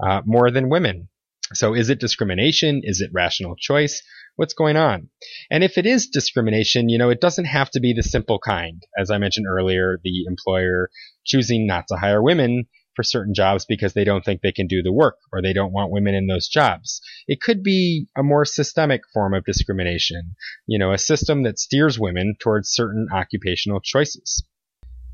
uh, 0.01 0.21
more 0.25 0.51
than 0.51 0.69
women. 0.69 1.09
So 1.53 1.73
is 1.73 1.89
it 1.89 1.99
discrimination? 1.99 2.81
Is 2.83 3.01
it 3.01 3.11
rational 3.13 3.55
choice? 3.55 4.01
What's 4.35 4.53
going 4.53 4.77
on? 4.77 5.09
And 5.51 5.63
if 5.63 5.77
it 5.77 5.85
is 5.85 6.07
discrimination, 6.07 6.89
you 6.89 6.97
know, 6.97 7.09
it 7.09 7.21
doesn't 7.21 7.45
have 7.45 7.69
to 7.71 7.79
be 7.79 7.93
the 7.93 8.01
simple 8.01 8.39
kind. 8.39 8.81
As 8.97 9.11
I 9.11 9.19
mentioned 9.19 9.45
earlier, 9.47 9.99
the 10.03 10.25
employer 10.27 10.89
choosing 11.25 11.67
not 11.67 11.85
to 11.89 11.97
hire 11.97 12.21
women 12.21 12.65
for 12.95 13.03
certain 13.03 13.33
jobs 13.33 13.65
because 13.65 13.93
they 13.93 14.03
don't 14.03 14.23
think 14.23 14.41
they 14.41 14.51
can 14.51 14.67
do 14.67 14.81
the 14.81 14.91
work 14.91 15.17
or 15.31 15.41
they 15.41 15.53
don't 15.53 15.73
want 15.73 15.91
women 15.91 16.15
in 16.15 16.27
those 16.27 16.47
jobs. 16.47 17.01
It 17.27 17.41
could 17.41 17.63
be 17.63 18.07
a 18.17 18.23
more 18.23 18.45
systemic 18.45 19.01
form 19.13 19.33
of 19.33 19.45
discrimination, 19.45 20.35
you 20.67 20.79
know, 20.79 20.91
a 20.93 20.97
system 20.97 21.43
that 21.43 21.59
steers 21.59 21.99
women 21.99 22.35
towards 22.39 22.69
certain 22.69 23.07
occupational 23.13 23.79
choices. 23.81 24.43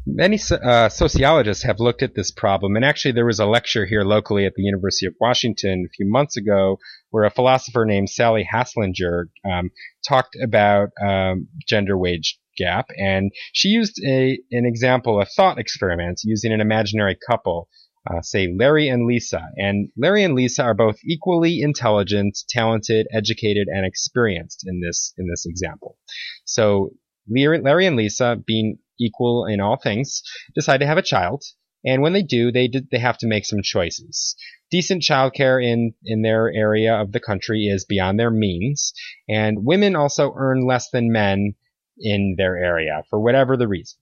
Many 0.06 0.40
uh, 0.52 0.90
sociologists 0.90 1.64
have 1.64 1.80
looked 1.80 2.02
at 2.02 2.16
this 2.16 2.32
problem, 2.32 2.76
and 2.76 2.86
actually, 2.86 3.12
there 3.12 3.26
was 3.26 3.40
a 3.40 3.46
lecture 3.46 3.86
here 3.86 4.04
locally 4.04 4.46
at 4.46 4.56
the 4.56 4.64
University 4.64 5.06
of 5.06 5.14
Washington 5.20 5.86
a 5.86 5.94
few 5.94 6.10
months 6.10 6.36
ago 6.36 6.80
where 7.12 7.26
a 7.26 7.30
philosopher 7.30 7.86
named 7.86 8.10
Sally 8.10 8.48
Haslanger 8.52 9.26
um, 9.46 9.72
talked 10.08 10.36
about 10.42 10.90
um, 11.06 11.48
gender 11.68 11.98
wage 11.98 12.40
gap, 12.60 12.88
and 12.98 13.32
she 13.54 13.70
used 13.70 13.96
a 14.06 14.38
an 14.52 14.66
example, 14.66 15.22
a 15.22 15.26
thought 15.26 15.58
experiment, 15.58 16.20
using 16.24 16.52
an 16.52 16.62
imaginary 16.62 17.18
couple. 17.30 17.70
Uh, 18.10 18.22
say 18.22 18.48
Larry 18.58 18.88
and 18.88 19.06
Lisa. 19.06 19.42
And 19.58 19.90
Larry 19.98 20.24
and 20.24 20.34
Lisa 20.34 20.64
are 20.64 20.74
both 20.74 20.96
equally 21.04 21.62
intelligent, 21.62 22.40
talented, 22.48 23.06
educated, 23.14 23.68
and 23.68 23.86
experienced 23.86 24.64
in 24.66 24.80
this 24.80 25.14
in 25.18 25.28
this 25.28 25.46
example. 25.46 25.98
So 26.46 26.92
Larry 27.30 27.86
and 27.86 27.98
Lisa, 27.98 28.38
being 28.48 28.80
equal 29.00 29.46
in 29.46 29.60
all 29.60 29.78
things, 29.78 30.22
decide 30.56 30.80
to 30.80 30.88
have 30.88 30.98
a 30.98 31.04
child. 31.04 31.44
And 31.86 32.02
when 32.02 32.14
they 32.14 32.24
do, 32.24 32.52
they 32.52 32.70
they 32.92 33.00
have 33.00 33.18
to 33.20 33.28
make 33.28 33.46
some 33.46 33.62
choices. 33.64 34.36
Decent 34.70 35.02
childcare 35.02 35.64
in 35.64 35.94
in 36.04 36.22
their 36.22 36.52
area 36.54 36.94
of 36.94 37.12
the 37.12 37.22
country 37.22 37.68
is 37.68 37.86
beyond 37.86 38.20
their 38.20 38.32
means, 38.32 38.94
and 39.30 39.66
women 39.66 39.96
also 39.96 40.34
earn 40.36 40.66
less 40.66 40.90
than 40.90 41.12
men 41.12 41.56
in 42.00 42.36
their 42.38 42.58
area 42.58 43.04
for 43.10 43.20
whatever 43.20 43.58
the 43.58 43.68
reason. 43.68 44.00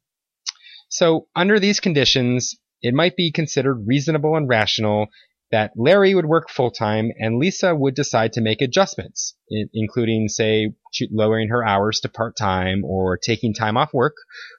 So 0.90 1.28
under 1.36 1.60
these 1.60 1.80
conditions, 1.80 2.56
it 2.82 2.94
might 2.94 3.16
be 3.16 3.32
considered 3.32 3.86
reasonable 3.88 4.36
and 4.36 4.48
rational 4.48 5.08
that 5.52 5.72
Larry 5.78 6.14
would 6.14 6.26
work 6.26 6.50
full 6.50 6.72
time 6.72 7.12
and 7.18 7.40
Lisa 7.40 7.74
would 7.74 7.96
decide 7.96 8.34
to 8.34 8.42
make 8.42 8.62
adjustments, 8.62 9.36
including, 9.74 10.28
say, 10.28 10.74
lowering 11.10 11.48
her 11.50 11.66
hours 11.66 12.02
to 12.02 12.10
part 12.10 12.36
time 12.36 12.84
or 12.84 13.18
taking 13.18 13.54
time 13.54 13.78
off 13.78 13.94
work, 13.94 14.16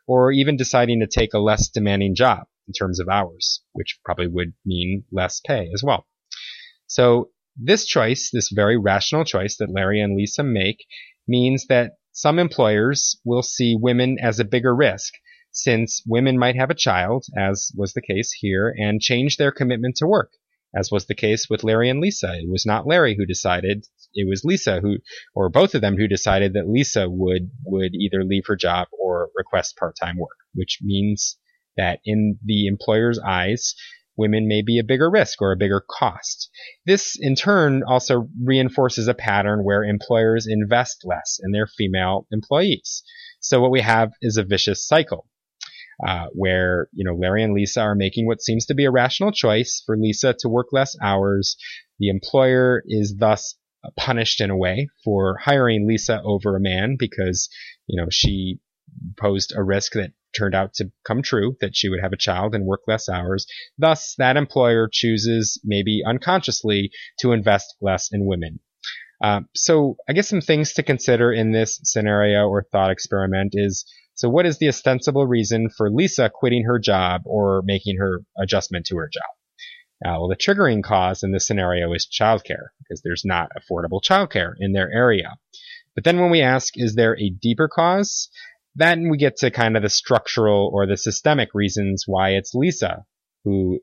or 0.06 0.32
even 0.32 0.56
deciding 0.56 1.00
to 1.00 1.06
take 1.06 1.34
a 1.34 1.38
less 1.38 1.68
demanding 1.68 2.14
job 2.14 2.46
in 2.66 2.72
terms 2.72 3.00
of 3.00 3.08
hours, 3.08 3.60
which 3.72 3.98
probably 4.04 4.26
would 4.26 4.54
mean 4.64 5.04
less 5.12 5.40
pay 5.46 5.68
as 5.74 5.82
well. 5.82 6.06
So 6.86 7.30
this 7.54 7.84
choice, 7.84 8.30
this 8.32 8.50
very 8.50 8.78
rational 8.78 9.24
choice 9.24 9.56
that 9.58 9.70
Larry 9.70 10.00
and 10.00 10.16
Lisa 10.16 10.42
make, 10.42 10.86
means 11.26 11.66
that 11.68 11.97
some 12.18 12.40
employers 12.40 13.16
will 13.24 13.42
see 13.42 13.76
women 13.80 14.16
as 14.20 14.40
a 14.40 14.44
bigger 14.44 14.74
risk 14.74 15.14
since 15.52 16.02
women 16.04 16.36
might 16.36 16.56
have 16.56 16.68
a 16.68 16.74
child, 16.74 17.24
as 17.36 17.70
was 17.76 17.92
the 17.92 18.02
case 18.02 18.32
here, 18.32 18.74
and 18.76 19.00
change 19.00 19.36
their 19.36 19.52
commitment 19.52 19.94
to 19.94 20.06
work 20.06 20.32
as 20.74 20.90
was 20.90 21.06
the 21.06 21.14
case 21.14 21.46
with 21.48 21.62
Larry 21.62 21.88
and 21.88 22.00
Lisa. 22.00 22.34
It 22.34 22.50
was 22.50 22.66
not 22.66 22.88
Larry 22.88 23.14
who 23.16 23.24
decided, 23.24 23.86
it 24.14 24.28
was 24.28 24.44
Lisa 24.44 24.80
who, 24.80 24.96
or 25.32 25.48
both 25.48 25.76
of 25.76 25.80
them 25.80 25.96
who 25.96 26.08
decided 26.08 26.54
that 26.54 26.68
Lisa 26.68 27.08
would, 27.08 27.52
would 27.64 27.94
either 27.94 28.24
leave 28.24 28.46
her 28.46 28.56
job 28.56 28.88
or 28.98 29.30
request 29.36 29.76
part-time 29.76 30.18
work, 30.18 30.38
which 30.54 30.80
means 30.82 31.38
that 31.76 32.00
in 32.04 32.36
the 32.44 32.66
employer's 32.66 33.20
eyes, 33.20 33.76
women 34.18 34.48
may 34.48 34.62
be 34.62 34.78
a 34.78 34.84
bigger 34.84 35.08
risk 35.10 35.40
or 35.40 35.52
a 35.52 35.56
bigger 35.56 35.82
cost. 35.88 36.50
This 36.84 37.16
in 37.18 37.36
turn 37.36 37.82
also 37.88 38.28
reinforces 38.42 39.08
a 39.08 39.14
pattern 39.14 39.64
where 39.64 39.84
employers 39.84 40.46
invest 40.46 41.02
less 41.04 41.38
in 41.42 41.52
their 41.52 41.66
female 41.66 42.26
employees. 42.30 43.02
So 43.40 43.60
what 43.60 43.70
we 43.70 43.80
have 43.80 44.10
is 44.20 44.36
a 44.36 44.42
vicious 44.42 44.86
cycle 44.86 45.26
uh, 46.06 46.26
where 46.32 46.88
you 46.92 47.04
know 47.04 47.14
Larry 47.14 47.42
and 47.42 47.54
Lisa 47.54 47.80
are 47.80 47.94
making 47.94 48.26
what 48.26 48.42
seems 48.42 48.66
to 48.66 48.74
be 48.74 48.84
a 48.84 48.90
rational 48.90 49.32
choice 49.32 49.82
for 49.84 49.96
Lisa 49.96 50.34
to 50.40 50.48
work 50.48 50.68
less 50.72 50.96
hours. 51.02 51.56
The 51.98 52.08
employer 52.08 52.82
is 52.86 53.16
thus 53.18 53.56
punished 53.96 54.40
in 54.40 54.50
a 54.50 54.56
way 54.56 54.88
for 55.04 55.38
hiring 55.38 55.86
Lisa 55.86 56.20
over 56.24 56.56
a 56.56 56.60
man 56.60 56.96
because 56.98 57.48
you 57.86 58.00
know 58.00 58.08
she 58.10 58.58
posed 59.18 59.52
a 59.56 59.62
risk 59.62 59.92
that 59.94 60.10
turned 60.36 60.54
out 60.54 60.74
to 60.74 60.90
come 61.06 61.22
true 61.22 61.56
that 61.60 61.76
she 61.76 61.88
would 61.88 62.00
have 62.00 62.12
a 62.12 62.18
child 62.18 62.54
and 62.54 62.66
work 62.66 62.80
less 62.86 63.08
hours. 63.08 63.46
Thus, 63.76 64.14
that 64.18 64.36
employer 64.36 64.88
chooses, 64.90 65.60
maybe 65.64 66.02
unconsciously, 66.06 66.90
to 67.20 67.32
invest 67.32 67.76
less 67.80 68.08
in 68.12 68.26
women. 68.26 68.60
Uh, 69.22 69.40
so, 69.54 69.96
I 70.08 70.12
guess 70.12 70.28
some 70.28 70.40
things 70.40 70.74
to 70.74 70.82
consider 70.82 71.32
in 71.32 71.52
this 71.52 71.80
scenario 71.82 72.46
or 72.48 72.64
thought 72.70 72.90
experiment 72.90 73.54
is 73.54 73.84
so 74.18 74.28
what 74.28 74.46
is 74.46 74.58
the 74.58 74.66
ostensible 74.66 75.28
reason 75.28 75.70
for 75.70 75.92
Lisa 75.92 76.28
quitting 76.28 76.64
her 76.64 76.80
job 76.80 77.22
or 77.24 77.62
making 77.64 77.98
her 77.98 78.22
adjustment 78.36 78.86
to 78.86 78.96
her 78.96 79.08
job? 79.12 79.22
Uh, 80.04 80.18
well, 80.18 80.28
the 80.28 80.34
triggering 80.34 80.82
cause 80.82 81.22
in 81.22 81.30
this 81.30 81.46
scenario 81.46 81.92
is 81.92 82.08
childcare 82.08 82.70
because 82.80 83.00
there's 83.02 83.24
not 83.24 83.48
affordable 83.56 84.00
childcare 84.02 84.54
in 84.58 84.72
their 84.72 84.90
area. 84.92 85.36
But 85.94 86.02
then 86.02 86.18
when 86.18 86.30
we 86.30 86.42
ask, 86.42 86.74
is 86.76 86.96
there 86.96 87.16
a 87.16 87.30
deeper 87.30 87.68
cause? 87.68 88.28
Then 88.74 89.08
we 89.10 89.18
get 89.18 89.36
to 89.38 89.50
kind 89.50 89.76
of 89.76 89.82
the 89.82 89.88
structural 89.88 90.70
or 90.72 90.86
the 90.86 90.96
systemic 90.96 91.50
reasons 91.54 92.04
why 92.06 92.30
it's 92.30 92.54
Lisa 92.54 93.04
who 93.44 93.80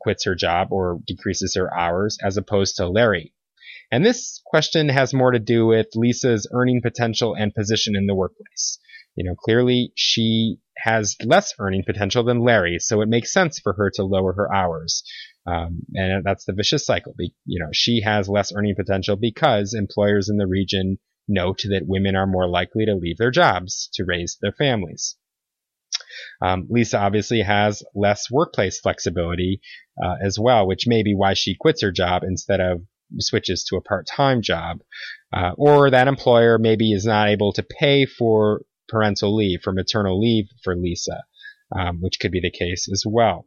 quits 0.00 0.24
her 0.24 0.34
job 0.34 0.68
or 0.70 1.00
decreases 1.06 1.54
her 1.54 1.74
hours 1.76 2.18
as 2.22 2.36
opposed 2.36 2.76
to 2.76 2.88
Larry. 2.88 3.32
And 3.90 4.04
this 4.04 4.40
question 4.44 4.88
has 4.88 5.14
more 5.14 5.30
to 5.30 5.38
do 5.38 5.66
with 5.66 5.86
Lisa's 5.94 6.48
earning 6.52 6.82
potential 6.82 7.34
and 7.34 7.54
position 7.54 7.94
in 7.94 8.06
the 8.06 8.14
workplace. 8.14 8.78
You 9.14 9.24
know, 9.24 9.34
clearly 9.34 9.92
she 9.94 10.58
has 10.76 11.16
less 11.24 11.54
earning 11.58 11.84
potential 11.86 12.24
than 12.24 12.40
Larry, 12.40 12.78
so 12.80 13.00
it 13.00 13.08
makes 13.08 13.32
sense 13.32 13.58
for 13.58 13.72
her 13.74 13.90
to 13.94 14.04
lower 14.04 14.32
her 14.34 14.52
hours. 14.52 15.02
Um, 15.46 15.82
and 15.94 16.24
that's 16.24 16.44
the 16.44 16.52
vicious 16.52 16.84
cycle. 16.84 17.14
You 17.18 17.60
know, 17.60 17.70
she 17.72 18.02
has 18.02 18.28
less 18.28 18.52
earning 18.54 18.74
potential 18.74 19.16
because 19.16 19.72
employers 19.72 20.28
in 20.28 20.36
the 20.36 20.46
region 20.46 20.98
note 21.28 21.62
that 21.68 21.86
women 21.86 22.16
are 22.16 22.26
more 22.26 22.48
likely 22.48 22.86
to 22.86 22.94
leave 22.94 23.18
their 23.18 23.30
jobs 23.30 23.88
to 23.94 24.04
raise 24.04 24.38
their 24.40 24.52
families. 24.52 25.16
Um, 26.40 26.66
Lisa 26.70 26.98
obviously 26.98 27.40
has 27.40 27.82
less 27.94 28.30
workplace 28.30 28.80
flexibility 28.80 29.60
uh, 30.02 30.16
as 30.22 30.38
well, 30.38 30.66
which 30.66 30.86
may 30.86 31.02
be 31.02 31.14
why 31.14 31.34
she 31.34 31.56
quits 31.58 31.82
her 31.82 31.92
job 31.92 32.22
instead 32.22 32.60
of 32.60 32.82
switches 33.18 33.64
to 33.64 33.76
a 33.76 33.82
part-time 33.82 34.42
job. 34.42 34.80
Uh, 35.32 35.52
or 35.56 35.90
that 35.90 36.08
employer 36.08 36.58
maybe 36.58 36.92
is 36.92 37.04
not 37.04 37.28
able 37.28 37.52
to 37.52 37.62
pay 37.62 38.06
for 38.06 38.62
parental 38.88 39.34
leave, 39.34 39.60
for 39.62 39.72
maternal 39.72 40.20
leave 40.20 40.48
for 40.62 40.76
Lisa, 40.76 41.24
um, 41.76 42.00
which 42.00 42.18
could 42.20 42.30
be 42.30 42.40
the 42.40 42.50
case 42.50 42.88
as 42.90 43.04
well. 43.06 43.46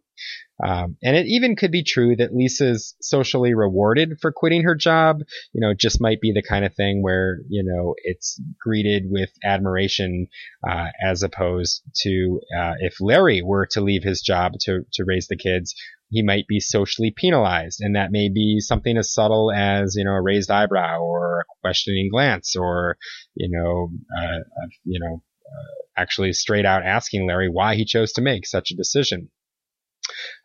Um, 0.62 0.98
and 1.02 1.16
it 1.16 1.26
even 1.28 1.56
could 1.56 1.72
be 1.72 1.84
true 1.84 2.16
that 2.18 2.34
Lisa's 2.34 2.96
socially 3.02 3.54
rewarded 3.54 4.20
for 4.20 4.34
quitting 4.34 4.64
her 4.64 4.76
job. 4.76 5.20
You 5.54 5.62
know, 5.62 5.72
it 5.72 5.80
just 5.80 6.02
might 6.02 6.20
be 6.20 6.34
the 6.34 6.44
kind 6.44 6.66
of 6.66 6.76
thing 6.76 7.02
where, 7.02 7.40
you 7.48 7.64
know, 7.64 7.96
it's 8.04 8.42
greeted 8.60 9.04
with 9.08 9.30
admiration, 9.44 10.28
uh, 10.70 10.88
as 11.02 11.24
opposed 11.24 11.82
to, 12.02 12.42
uh, 12.58 12.74
if 12.80 12.96
Larry 13.00 13.42
were 13.42 13.68
to 13.72 13.82
leave 13.82 14.04
his 14.04 14.22
job 14.22 14.54
to, 14.62 14.82
to 14.94 15.06
raise 15.06 15.28
the 15.28 15.38
kids, 15.38 15.76
he 16.10 16.24
might 16.24 16.48
be 16.48 16.60
socially 16.60 17.14
penalized. 17.16 17.80
And 17.82 17.96
that 17.96 18.12
may 18.12 18.30
be 18.30 18.60
something 18.60 18.98
as 18.98 19.14
subtle 19.14 19.52
as, 19.52 19.96
you 19.96 20.04
know, 20.04 20.14
a 20.14 20.22
raised 20.22 20.52
eyebrow 20.52 21.02
or 21.02 21.42
a 21.42 21.44
questioning 21.62 22.10
glance 22.12 22.56
or, 22.56 22.98
you 23.36 23.48
know, 23.50 23.92
uh, 24.18 24.40
you 24.84 25.00
know, 25.00 25.22
uh, 25.46 26.02
actually 26.02 26.34
straight 26.34 26.66
out 26.66 26.86
asking 26.86 27.28
Larry 27.28 27.50
why 27.50 27.76
he 27.76 27.86
chose 27.86 28.12
to 28.14 28.22
make 28.22 28.46
such 28.46 28.72
a 28.72 28.76
decision. 28.76 29.30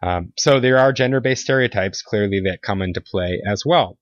Um, 0.02 0.32
so 0.38 0.60
there 0.60 0.78
are 0.78 0.92
gender-based 0.92 1.42
stereotypes 1.42 2.02
clearly 2.02 2.40
that 2.44 2.62
come 2.62 2.82
into 2.82 3.00
play 3.00 3.40
as 3.46 3.62
well. 3.64 3.98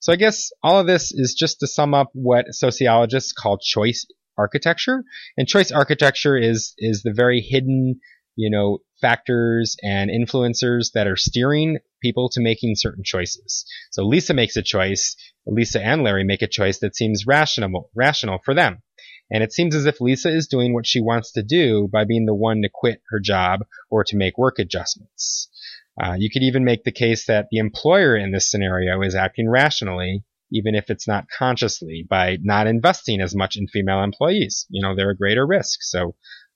So 0.00 0.12
I 0.12 0.16
guess 0.16 0.50
all 0.62 0.80
of 0.80 0.86
this 0.86 1.12
is 1.12 1.34
just 1.38 1.60
to 1.60 1.66
sum 1.66 1.94
up 1.94 2.10
what 2.12 2.46
sociologists 2.50 3.32
call 3.32 3.58
choice 3.58 4.04
architecture. 4.36 5.04
And 5.36 5.46
choice 5.46 5.70
architecture 5.70 6.36
is 6.36 6.74
is 6.78 7.02
the 7.02 7.12
very 7.12 7.40
hidden, 7.40 8.00
you 8.34 8.50
know, 8.50 8.78
factors 9.00 9.76
and 9.82 10.10
influencers 10.10 10.92
that 10.94 11.06
are 11.06 11.16
steering 11.16 11.78
people 12.00 12.28
to 12.30 12.40
making 12.40 12.74
certain 12.76 13.04
choices. 13.04 13.64
So 13.90 14.04
Lisa 14.04 14.34
makes 14.34 14.56
a 14.56 14.62
choice, 14.62 15.16
Lisa 15.46 15.80
and 15.80 16.02
Larry 16.02 16.24
make 16.24 16.42
a 16.42 16.48
choice 16.48 16.78
that 16.80 16.96
seems 16.96 17.26
rational 17.26 17.90
rational 17.94 18.40
for 18.44 18.54
them. 18.54 18.82
And 19.32 19.42
it 19.42 19.52
seems 19.52 19.74
as 19.74 19.86
if 19.86 20.00
Lisa 20.00 20.28
is 20.28 20.46
doing 20.46 20.74
what 20.74 20.86
she 20.86 21.00
wants 21.00 21.32
to 21.32 21.42
do 21.42 21.88
by 21.90 22.04
being 22.04 22.26
the 22.26 22.34
one 22.34 22.60
to 22.62 22.68
quit 22.72 23.00
her 23.08 23.18
job 23.18 23.64
or 23.90 24.04
to 24.04 24.16
make 24.16 24.36
work 24.36 24.58
adjustments. 24.58 25.48
Uh, 26.00 26.14
you 26.18 26.30
could 26.30 26.42
even 26.42 26.64
make 26.64 26.84
the 26.84 26.92
case 26.92 27.26
that 27.26 27.48
the 27.50 27.58
employer 27.58 28.14
in 28.14 28.30
this 28.30 28.50
scenario 28.50 29.00
is 29.02 29.14
acting 29.14 29.48
rationally, 29.48 30.22
even 30.52 30.74
if 30.74 30.90
it's 30.90 31.08
not 31.08 31.28
consciously, 31.36 32.06
by 32.08 32.36
not 32.42 32.66
investing 32.66 33.22
as 33.22 33.34
much 33.34 33.56
in 33.56 33.66
female 33.66 34.02
employees. 34.02 34.66
You 34.68 34.82
know, 34.82 34.94
they're 34.94 35.10
a 35.10 35.16
greater 35.16 35.46
risk. 35.46 35.82
So, 35.82 36.14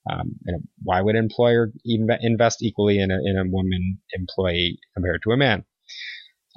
um, 0.09 0.37
why 0.83 1.01
would 1.01 1.17
an 1.17 1.25
employer 1.25 1.73
invest 1.85 2.63
equally 2.63 2.99
in 2.99 3.11
a, 3.11 3.19
in 3.25 3.37
a 3.39 3.51
woman 3.51 3.99
employee 4.13 4.79
compared 4.95 5.23
to 5.23 5.33
a 5.33 5.37
man? 5.37 5.65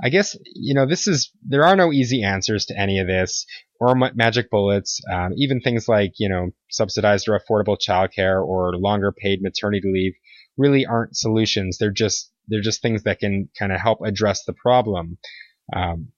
I 0.04 0.10
guess, 0.10 0.38
you 0.56 0.74
know, 0.74 0.86
this 0.86 1.08
is, 1.08 1.32
there 1.48 1.66
are 1.66 1.76
no 1.76 1.92
easy 1.92 2.24
answers 2.24 2.66
to 2.68 2.80
any 2.80 3.00
of 3.00 3.08
this 3.08 3.46
or 3.80 3.96
magic 3.96 4.50
bullets. 4.50 5.02
Um, 5.12 5.32
even 5.36 5.62
things 5.62 5.88
like, 5.88 6.14
you 6.20 6.30
know, 6.30 6.52
subsidized 6.70 7.28
or 7.28 7.40
affordable 7.40 7.78
childcare 7.78 8.42
or 8.46 8.76
longer 8.76 9.12
paid 9.12 9.42
maternity 9.42 9.90
leave 9.92 10.14
really 10.58 10.86
aren't 10.86 11.18
solutions. 11.18 11.78
They're 11.78 11.92
just, 11.92 12.32
they're 12.48 12.62
just 12.62 12.82
things 12.82 13.04
that 13.04 13.20
can 13.20 13.50
kind 13.58 13.72
of 13.72 13.80
help 13.80 14.00
address 14.04 14.46
the 14.46 14.54
problem. 14.54 15.18
Um, 15.76 16.10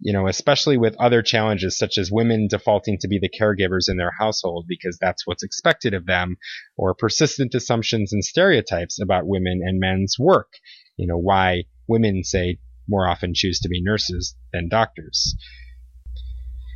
you 0.00 0.12
know, 0.12 0.28
especially 0.28 0.76
with 0.76 0.96
other 1.00 1.22
challenges 1.22 1.78
such 1.78 1.98
as 1.98 2.10
women 2.10 2.46
defaulting 2.48 2.98
to 3.00 3.08
be 3.08 3.18
the 3.18 3.30
caregivers 3.30 3.88
in 3.88 3.96
their 3.96 4.12
household 4.18 4.66
because 4.68 4.98
that's 5.00 5.26
what's 5.26 5.42
expected 5.42 5.94
of 5.94 6.06
them, 6.06 6.36
or 6.76 6.94
persistent 6.94 7.54
assumptions 7.54 8.12
and 8.12 8.24
stereotypes 8.24 9.00
about 9.00 9.26
women 9.26 9.60
and 9.64 9.80
men's 9.80 10.16
work. 10.18 10.52
You 10.96 11.06
know, 11.06 11.16
why 11.16 11.64
women 11.88 12.22
say 12.22 12.58
more 12.88 13.08
often 13.08 13.32
choose 13.34 13.60
to 13.60 13.68
be 13.68 13.82
nurses 13.82 14.36
than 14.52 14.68
doctors. 14.68 15.34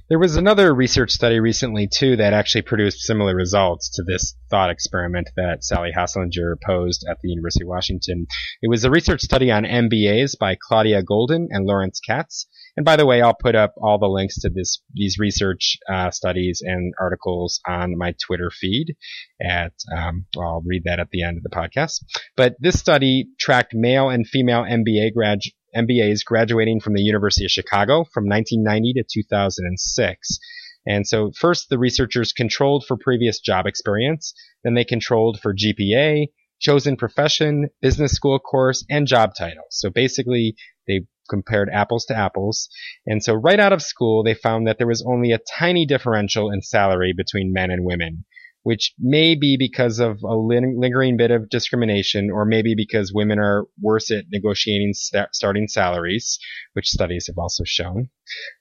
There 0.09 0.19
was 0.19 0.37
another 0.37 0.75
research 0.75 1.11
study 1.11 1.39
recently 1.39 1.87
too 1.87 2.17
that 2.17 2.33
actually 2.33 2.63
produced 2.63 3.01
similar 3.01 3.35
results 3.35 3.91
to 3.97 4.03
this 4.03 4.35
thought 4.49 4.71
experiment 4.71 5.29
that 5.37 5.63
Sally 5.63 5.91
Haslanger 5.95 6.55
posed 6.65 7.05
at 7.07 7.19
the 7.21 7.29
University 7.29 7.65
of 7.65 7.69
Washington. 7.69 8.27
It 8.63 8.71
was 8.71 8.85
a 8.85 8.91
research 8.91 9.21
study 9.21 9.51
on 9.51 9.65
MBAs 9.65 10.39
by 10.39 10.57
Claudia 10.59 11.03
Goldin 11.03 11.49
and 11.51 11.67
Lawrence 11.67 12.01
Katz. 12.01 12.47
And 12.75 12.87
by 12.87 12.97
the 12.97 13.05
way, 13.05 13.21
I'll 13.21 13.35
put 13.35 13.55
up 13.55 13.75
all 13.77 13.99
the 13.99 14.07
links 14.07 14.39
to 14.41 14.49
this 14.49 14.81
these 14.95 15.19
research 15.19 15.77
uh, 15.93 16.11
studies 16.11 16.63
and 16.65 16.95
articles 16.99 17.61
on 17.69 17.99
my 17.99 18.15
Twitter 18.25 18.51
feed. 18.51 18.97
At 19.43 19.75
um, 19.95 20.25
I'll 20.39 20.63
read 20.65 20.85
that 20.85 21.01
at 21.01 21.11
the 21.11 21.23
end 21.23 21.37
of 21.37 21.43
the 21.43 21.51
podcast. 21.51 22.03
But 22.35 22.57
this 22.61 22.79
study 22.79 23.29
tracked 23.39 23.75
male 23.75 24.09
and 24.09 24.27
female 24.27 24.63
MBA 24.63 25.13
grad 25.13 25.41
MBAs 25.77 26.25
graduating 26.25 26.81
from 26.81 26.95
the 26.95 27.03
University 27.03 27.45
of 27.45 27.51
Chicago 27.51 28.05
from 28.13 28.25
1990 28.25 28.95
to 28.95 29.05
2006. 29.09 30.39
And 30.87 31.07
so 31.07 31.31
first 31.39 31.69
the 31.69 31.79
researchers 31.79 32.33
controlled 32.33 32.85
for 32.87 32.97
previous 32.97 33.41
job 33.41 33.67
experience, 33.67 34.33
then 34.65 34.75
they 34.75 34.85
controlled 34.85 35.41
for 35.41 35.55
GPA, 35.55 36.29
chosen 36.61 36.97
profession, 36.97 37.69
business 37.83 38.13
school 38.13 38.39
course, 38.39 38.85
and 38.89 39.07
job 39.07 39.33
title. 39.37 39.65
So 39.71 39.91
basically 39.91 40.57
they 40.87 41.03
compared 41.29 41.69
apples 41.71 42.07
to 42.07 42.17
apples. 42.17 42.69
And 43.07 43.23
so 43.23 43.35
right 43.35 43.61
out 43.61 43.75
of 43.75 43.83
school, 43.83 44.23
they 44.23 44.35
found 44.35 44.67
that 44.67 44.79
there 44.79 44.87
was 44.87 45.05
only 45.07 45.33
a 45.33 45.39
tiny 45.39 45.85
differential 45.85 46.51
in 46.51 46.63
salary 46.63 47.13
between 47.15 47.53
men 47.53 47.71
and 47.71 47.85
women 47.85 48.25
which 48.69 48.93
may 48.99 49.35
be 49.35 49.57
because 49.59 49.99
of 49.99 50.23
a 50.23 50.37
lingering 50.37 51.17
bit 51.17 51.31
of 51.31 51.49
discrimination, 51.49 52.29
or 52.31 52.45
maybe 52.45 52.75
because 52.75 53.15
women 53.15 53.39
are 53.39 53.65
worse 53.81 54.11
at 54.11 54.27
negotiating 54.31 54.93
st- 54.93 55.35
starting 55.35 55.67
salaries, 55.67 56.39
which 56.75 56.87
studies 56.87 57.29
have 57.29 57.39
also 57.39 57.65
shown. 57.65 58.11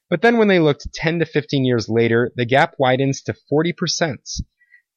But 0.09 0.21
then 0.21 0.37
when 0.37 0.47
they 0.47 0.59
looked 0.59 0.87
10 0.93 1.19
to 1.19 1.25
15 1.25 1.65
years 1.65 1.89
later, 1.89 2.31
the 2.37 2.45
gap 2.45 2.75
widens 2.79 3.21
to 3.23 3.35
40%, 3.51 4.15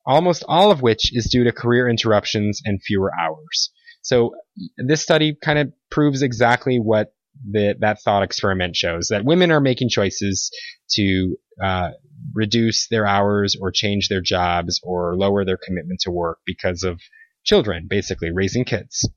almost 0.06 0.44
all 0.46 0.70
of 0.70 0.80
which 0.80 1.11
is 1.12 1.28
due 1.28 1.42
to 1.42 1.50
career 1.50 1.88
interruptions 1.88 2.62
and 2.64 2.80
fewer 2.80 3.11
hours. 3.20 3.72
So 4.02 4.36
this 4.76 5.02
study 5.02 5.36
kind 5.42 5.58
of 5.58 5.72
proves 5.90 6.22
exactly 6.22 6.78
what 6.78 7.12
the, 7.49 7.76
that 7.80 8.03
thought 8.03 8.22
experiment 8.22 8.76
shows 8.76 9.09
that 9.09 9.24
women 9.24 9.51
are 9.51 9.61
making 9.61 9.88
choices 9.88 10.51
to 10.93 11.36
uh, 11.62 11.91
reduce 12.34 12.88
their 12.88 13.07
hours 13.07 13.57
or 13.61 13.70
change 13.70 14.09
their 14.09 14.20
jobs 14.20 14.80
or 14.82 15.16
lower 15.16 15.45
their 15.45 15.59
commitment 15.62 16.01
to 16.01 16.11
work 16.11 16.38
because 16.47 16.82
of 16.82 17.01
children, 17.45 17.86
basically 17.88 18.30
raising 18.32 18.64
kids. 18.64 19.09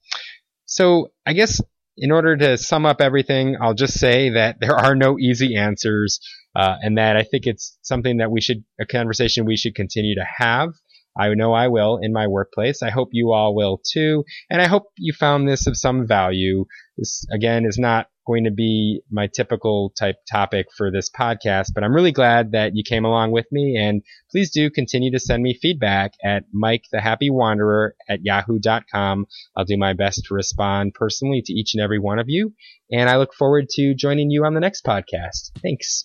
So 0.66 1.12
I 1.26 1.34
guess 1.34 1.62
in 1.98 2.12
order 2.12 2.36
to 2.38 2.58
sum 2.58 2.86
up 2.86 3.02
everything, 3.02 3.58
I'll 3.62 3.74
just 3.74 4.00
say 4.00 4.30
that 4.32 4.58
there 4.60 4.76
are 4.76 4.96
no 4.96 5.20
easy 5.20 5.56
answers, 5.56 6.20
uh, 6.56 6.76
and 6.82 6.98
that 6.98 7.18
I 7.18 7.24
think 7.24 7.46
it's 7.46 7.78
something 7.82 8.18
that 8.18 8.32
we 8.32 8.42
should, 8.42 8.64
a 8.80 8.86
conversation 8.86 9.46
we 9.46 9.58
should 9.58 9.76
continue 9.76 10.16
to 10.16 10.26
have. 10.38 10.70
I 11.18 11.34
know 11.34 11.54
I 11.54 11.68
will 11.68 12.00
in 12.02 12.14
my 12.14 12.28
workplace. 12.28 12.82
I 12.82 12.90
hope 12.90 13.10
you 13.12 13.32
all 13.32 13.56
will 13.56 13.82
too. 13.92 14.24
And 14.50 14.62
I 14.62 14.68
hope 14.68 14.86
you 14.98 15.14
found 15.14 15.48
this 15.48 15.68
of 15.68 15.78
some 15.78 16.08
value. 16.08 16.66
This, 16.98 17.26
again, 17.32 17.66
is 17.66 17.78
not 17.78 18.08
going 18.26 18.46
to 18.46 18.52
be 18.52 19.02
my 19.12 19.28
typical 19.28 19.92
type 19.98 20.16
topic 20.32 20.68
for 20.76 20.92
this 20.92 21.10
podcast, 21.10 21.74
but 21.74 21.84
I'm 21.84 21.94
really 21.94 22.12
glad 22.12 22.54
that 22.54 22.76
you 22.76 22.84
came 22.84 23.06
along 23.06 23.32
with 23.32 23.46
me. 23.52 23.78
And 23.78 24.02
please 24.32 24.52
do 24.52 24.70
continue 24.70 25.12
to 25.12 25.20
send 25.20 25.44
me 25.44 25.58
feedback 25.62 26.14
at 26.24 26.46
Mike 26.54 26.86
the 26.92 27.02
Happy 27.02 27.30
Wanderer 27.30 27.96
at 28.08 28.24
yahoo.com. 28.24 29.26
I'll 29.56 29.66
do 29.66 29.78
my 29.78 29.94
best 29.94 30.24
to 30.26 30.34
respond 30.34 30.94
personally 30.94 31.42
to 31.46 31.54
each 31.54 31.74
and 31.74 31.84
every 31.84 32.00
one 32.00 32.20
of 32.20 32.30
you. 32.30 32.54
And 32.92 33.10
I 33.10 33.18
look 33.18 33.34
forward 33.34 33.68
to 33.72 33.94
joining 33.94 34.30
you 34.30 34.46
on 34.46 34.54
the 34.54 34.62
next 34.62 34.86
podcast. 34.86 35.52
Thanks. 35.62 36.04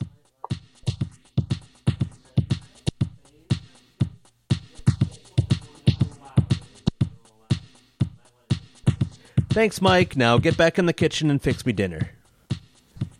Thanks, 9.58 9.82
Mike. 9.82 10.16
Now 10.16 10.38
get 10.38 10.56
back 10.56 10.78
in 10.78 10.86
the 10.86 10.92
kitchen 10.92 11.32
and 11.32 11.42
fix 11.42 11.66
me 11.66 11.72
dinner. 11.72 12.10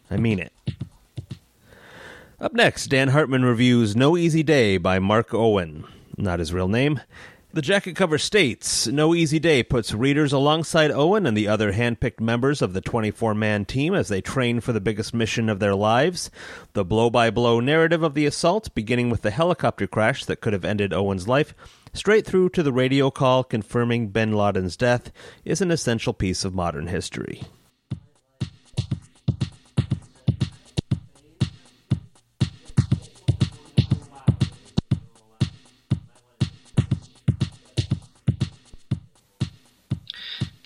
I 0.09 0.18
mean 0.18 0.39
it. 0.39 0.53
Up 2.41 2.53
next, 2.53 2.86
Dan 2.86 3.09
Hartman 3.09 3.45
reviews 3.45 3.97
No 3.97 4.16
Easy 4.16 4.45
Day 4.45 4.76
by 4.76 5.01
Mark 5.01 5.34
Owen. 5.34 5.84
Not 6.16 6.39
his 6.39 6.53
real 6.53 6.68
name. 6.68 7.01
The 7.53 7.61
jacket 7.61 7.97
cover 7.97 8.18
states 8.18 8.86
No 8.86 9.16
Easy 9.16 9.41
Day 9.41 9.64
puts 9.64 9.93
readers 9.93 10.32
alongside 10.32 10.93
Owen 10.93 11.26
and 11.26 11.36
the 11.36 11.49
other 11.49 11.72
handpicked 11.72 12.20
members 12.20 12.62
of 12.62 12.72
the 12.72 12.80
24 12.80 13.34
man 13.34 13.64
team 13.64 13.93
as 13.93 14.07
they 14.07 14.20
train 14.20 14.61
for 14.61 14.72
the 14.72 14.80
biggest 14.80 15.12
mission 15.12 15.49
of 15.49 15.59
their 15.59 15.74
lives. 15.74 16.30
The 16.74 16.84
blow 16.84 17.11
by 17.11 17.30
blow 17.30 17.59
narrative 17.59 18.05
of 18.05 18.14
the 18.14 18.26
assault, 18.26 18.72
beginning 18.76 19.11
with 19.11 19.22
the 19.22 19.32
helicopter 19.32 19.89
crash 19.89 20.24
that 20.26 20.41
could 20.41 20.53
have 20.53 20.64
ended 20.64 20.93
Owen's 20.93 21.26
life, 21.26 21.53
straight 21.93 22.26
through 22.26 22.51
to 22.51 22.62
the 22.62 22.72
radio 22.72 23.11
call 23.11 23.45
confirming 23.45 24.09
bin 24.09 24.32
Laden's 24.32 24.76
death, 24.76 25.11
is 25.45 25.61
an 25.61 25.70
essential 25.70 26.12
piece 26.12 26.45
of 26.45 26.55
modern 26.55 26.86
history. 26.86 27.43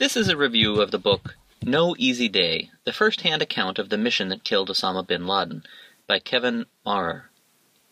This 0.02 0.16
is 0.16 0.28
a 0.28 0.36
review 0.36 0.80
of 0.80 0.90
the 0.90 0.98
book 0.98 1.36
No 1.62 1.94
Easy 1.96 2.28
Day, 2.28 2.70
the 2.84 2.92
first 2.92 3.20
hand 3.20 3.40
account 3.40 3.78
of 3.78 3.88
the 3.88 3.96
mission 3.96 4.30
that 4.30 4.42
killed 4.42 4.68
Osama 4.68 5.06
bin 5.06 5.28
Laden 5.28 5.62
by 6.08 6.18
Kevin 6.18 6.66
Maurer. 6.84 7.30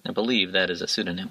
I 0.04 0.10
believe 0.10 0.50
that 0.50 0.70
is 0.70 0.82
a 0.82 0.88
pseudonym. 0.88 1.30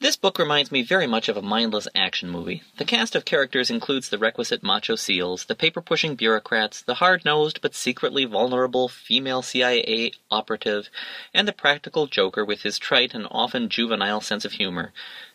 This 0.00 0.14
book 0.14 0.38
reminds 0.38 0.70
me 0.70 0.82
very 0.82 1.08
much 1.08 1.28
of 1.28 1.36
a 1.36 1.42
mindless 1.42 1.88
action 1.92 2.30
movie. 2.30 2.62
The 2.76 2.84
cast 2.84 3.16
of 3.16 3.24
characters 3.24 3.68
includes 3.68 4.08
the 4.08 4.18
requisite 4.18 4.62
macho 4.62 4.94
seals, 4.94 5.46
the 5.46 5.56
paper 5.56 5.82
pushing 5.82 6.14
bureaucrats, 6.14 6.80
the 6.80 6.94
hard 6.94 7.24
nosed 7.24 7.60
but 7.60 7.74
secretly 7.74 8.24
vulnerable 8.24 8.88
female 8.88 9.42
CIA 9.42 10.12
operative, 10.30 10.88
and 11.34 11.48
the 11.48 11.52
practical 11.52 12.06
joker 12.06 12.44
with 12.44 12.62
his 12.62 12.78
trite 12.78 13.12
and 13.12 13.26
often 13.28 13.68
juvenile 13.68 14.20
sense 14.20 14.44
of 14.44 14.52
humor. 14.52 14.92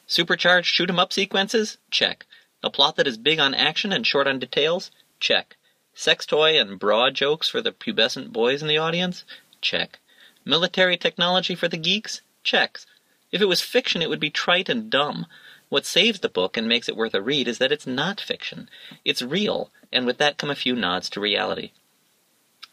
Supercharged 0.08 0.68
shoot 0.68 0.90
'em 0.90 0.98
up 0.98 1.12
sequences? 1.12 1.78
Check. 1.92 2.26
A 2.64 2.70
plot 2.70 2.96
that 2.96 3.08
is 3.08 3.18
big 3.18 3.40
on 3.40 3.54
action 3.54 3.92
and 3.92 4.08
short 4.08 4.28
on 4.28 4.40
details? 4.40 4.92
Check. 5.20 5.58
Sex 5.94 6.26
toy 6.26 6.58
and 6.58 6.80
broad 6.80 7.16
jokes 7.16 7.50
for 7.50 7.60
the 7.60 7.74
pubescent 7.74 8.32
boys 8.32 8.62
in 8.62 8.70
the 8.70 8.78
audience? 8.78 9.26
Check. 9.60 10.00
Military 10.46 10.96
technology 10.96 11.54
for 11.54 11.68
the 11.68 11.76
geeks? 11.76 12.22
Checks. 12.46 12.86
If 13.34 13.42
it 13.42 13.48
was 13.48 13.62
fiction, 13.62 14.04
it 14.04 14.10
would 14.10 14.20
be 14.20 14.30
trite 14.30 14.70
and 14.70 14.92
dumb. 14.92 15.26
What 15.68 15.88
saves 15.88 16.20
the 16.20 16.30
book 16.30 16.56
and 16.56 16.70
makes 16.70 16.88
it 16.88 16.96
worth 16.96 17.16
a 17.16 17.22
read 17.22 17.48
is 17.48 17.58
that 17.58 17.72
it's 17.72 17.88
not 17.88 18.22
fiction. 18.22 18.70
It's 19.04 19.24
real, 19.24 19.72
and 19.92 20.06
with 20.06 20.20
that 20.20 20.38
come 20.38 20.52
a 20.52 20.56
few 20.56 20.76
nods 20.76 21.10
to 21.10 21.20
reality. 21.20 21.72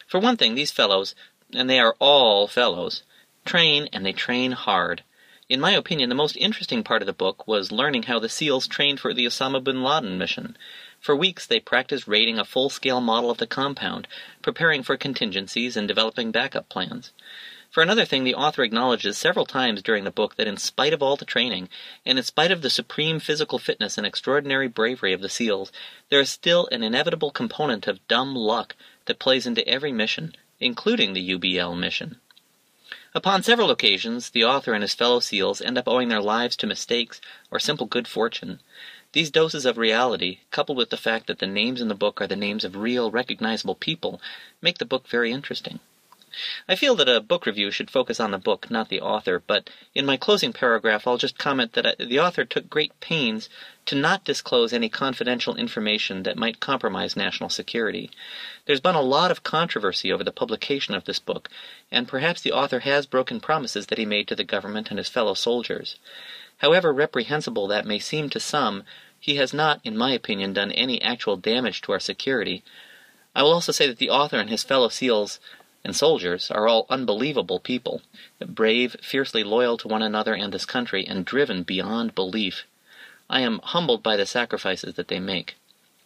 For 0.07 0.21
one 0.21 0.37
thing, 0.37 0.55
these 0.55 0.71
fellows, 0.71 1.15
and 1.55 1.71
they 1.71 1.81
are 1.81 1.97
all 1.99 2.47
fellows, 2.47 3.05
train 3.47 3.89
and 3.91 4.05
they 4.05 4.13
train 4.13 4.53
hard. 4.53 5.03
In 5.49 5.61
my 5.61 5.71
opinion, 5.71 6.11
the 6.11 6.15
most 6.15 6.37
interesting 6.37 6.85
part 6.85 7.01
of 7.01 7.07
the 7.07 7.15
book 7.15 7.49
was 7.49 7.73
learning 7.73 8.03
how 8.03 8.19
the 8.19 8.29
SEALs 8.29 8.69
trained 8.69 9.01
for 9.01 9.15
the 9.15 9.25
Osama 9.25 9.65
bin 9.65 9.83
Laden 9.83 10.19
mission. 10.19 10.59
For 11.01 11.17
weeks, 11.17 11.47
they 11.47 11.59
practiced 11.59 12.07
raiding 12.07 12.39
a 12.39 12.45
full 12.45 12.69
scale 12.69 13.01
model 13.01 13.31
of 13.31 13.39
the 13.39 13.47
compound, 13.47 14.07
preparing 14.43 14.83
for 14.83 14.99
contingencies 14.99 15.75
and 15.75 15.89
developing 15.89 16.31
backup 16.31 16.69
plans. 16.69 17.13
For 17.71 17.85
another 17.85 18.05
thing, 18.05 18.25
the 18.25 18.35
author 18.35 18.65
acknowledges 18.65 19.17
several 19.17 19.47
times 19.47 19.81
during 19.81 20.03
the 20.03 20.11
book 20.11 20.35
that 20.35 20.49
in 20.49 20.57
spite 20.57 20.93
of 20.93 21.05
all 21.05 21.15
the 21.15 21.25
training, 21.25 21.69
and 22.05 22.19
in 22.19 22.25
spite 22.25 22.51
of 22.51 22.63
the 22.63 22.69
supreme 22.69 23.21
physical 23.21 23.61
fitness 23.61 23.97
and 23.97 24.05
extraordinary 24.05 24.67
bravery 24.67 25.13
of 25.13 25.21
the 25.21 25.29
SEALs, 25.29 25.71
there 26.09 26.19
is 26.19 26.29
still 26.31 26.69
an 26.73 26.83
inevitable 26.83 27.31
component 27.31 27.87
of 27.87 28.07
dumb 28.09 28.35
luck 28.35 28.75
that 29.05 29.21
plays 29.21 29.47
into 29.47 29.65
every 29.69 29.93
mission, 29.93 30.35
including 30.59 31.13
the 31.13 31.31
UBL 31.31 31.79
mission. 31.79 32.21
Upon 33.15 33.45
several 33.45 33.71
occasions, 33.71 34.31
the 34.31 34.43
author 34.43 34.73
and 34.73 34.83
his 34.83 34.95
fellow 34.95 35.21
SEALs 35.21 35.61
end 35.61 35.79
up 35.79 35.87
owing 35.87 36.09
their 36.09 36.21
lives 36.21 36.57
to 36.57 36.67
mistakes 36.67 37.21
or 37.53 37.61
simple 37.61 37.87
good 37.87 38.09
fortune. 38.09 38.59
These 39.13 39.31
doses 39.31 39.65
of 39.65 39.79
reality, 39.79 40.41
coupled 40.51 40.77
with 40.77 40.91
the 40.91 40.97
fact 40.97 41.29
that 41.29 41.39
the 41.39 41.47
names 41.47 41.81
in 41.81 41.87
the 41.87 41.95
book 41.95 42.21
are 42.21 42.27
the 42.27 42.35
names 42.35 42.65
of 42.65 42.75
real, 42.75 43.13
recognizable 43.13 43.77
people, 43.77 44.21
make 44.61 44.79
the 44.79 44.85
book 44.85 45.07
very 45.07 45.31
interesting. 45.31 45.79
I 46.69 46.77
feel 46.77 46.95
that 46.97 47.09
a 47.09 47.21
book 47.21 47.47
review 47.47 47.71
should 47.71 47.91
focus 47.91 48.21
on 48.21 48.31
the 48.31 48.39
book, 48.39 48.71
not 48.71 48.89
the 48.89 49.01
author, 49.01 49.43
but 49.45 49.71
in 49.95 50.07
my 50.07 50.17
closing 50.17 50.53
paragraph 50.53 51.07
I'll 51.07 51.17
just 51.17 51.39
comment 51.39 51.73
that 51.73 51.87
uh, 51.87 51.93
the 51.99 52.21
author 52.21 52.45
took 52.45 52.71
great 52.71 52.99
pains 53.01 53.49
to 53.87 53.95
not 53.95 54.25
disclose 54.25 54.73
any 54.73 54.89
confidential 54.89 55.57
information 55.57 56.23
that 56.23 56.37
might 56.37 56.61
compromise 56.61 57.17
national 57.17 57.51
security. 57.51 58.11
There's 58.67 58.81
been 58.81 58.95
a 58.95 59.03
lot 59.03 59.31
of 59.31 59.43
controversy 59.43 60.13
over 60.13 60.23
the 60.23 60.31
publication 60.31 60.95
of 60.95 61.05
this 61.05 61.19
book, 61.19 61.49
and 61.91 62.07
perhaps 62.07 62.41
the 62.41 62.53
author 62.53 62.81
has 62.81 63.07
broken 63.07 63.41
promises 63.41 63.87
that 63.87 63.99
he 63.99 64.07
made 64.07 64.29
to 64.29 64.37
the 64.37 64.45
government 64.45 64.91
and 64.91 64.99
his 64.99 65.09
fellow 65.09 65.35
soldiers. 65.35 65.97
However 66.59 66.93
reprehensible 66.93 67.67
that 67.69 67.87
may 67.87 67.99
seem 67.99 68.31
to 68.31 68.39
some, 68.39 68.85
he 69.19 69.37
has 69.37 69.53
not, 69.53 69.81
in 69.85 69.97
my 69.97 70.13
opinion, 70.13 70.53
done 70.53 70.73
any 70.73 71.01
actual 71.03 71.37
damage 71.37 71.83
to 71.83 71.93
our 71.93 72.01
security. 72.01 72.63
I 73.35 73.43
will 73.43 73.53
also 73.53 73.73
say 73.73 73.87
that 73.87 73.99
the 73.99 74.11
author 74.11 74.39
and 74.39 74.51
his 74.51 74.65
fellow 74.65 74.89
SEALs 74.89 75.41
and 75.85 75.97
soldiers 75.97 76.51
are 76.51 76.69
all 76.69 76.87
unbelievable 76.91 77.59
people, 77.59 78.03
brave, 78.47 78.97
fiercely 79.03 79.43
loyal 79.43 79.77
to 79.79 79.89
one 79.89 80.03
another 80.03 80.35
and 80.35 80.53
this 80.53 80.67
country, 80.67 81.07
and 81.07 81.25
driven 81.25 81.63
beyond 81.63 82.15
belief. 82.15 82.65
I 83.29 83.41
am 83.41 83.61
humbled 83.63 84.03
by 84.03 84.17
the 84.17 84.27
sacrifices 84.27 84.95
that 84.95 85.09
they 85.09 85.21
make. 85.21 85.57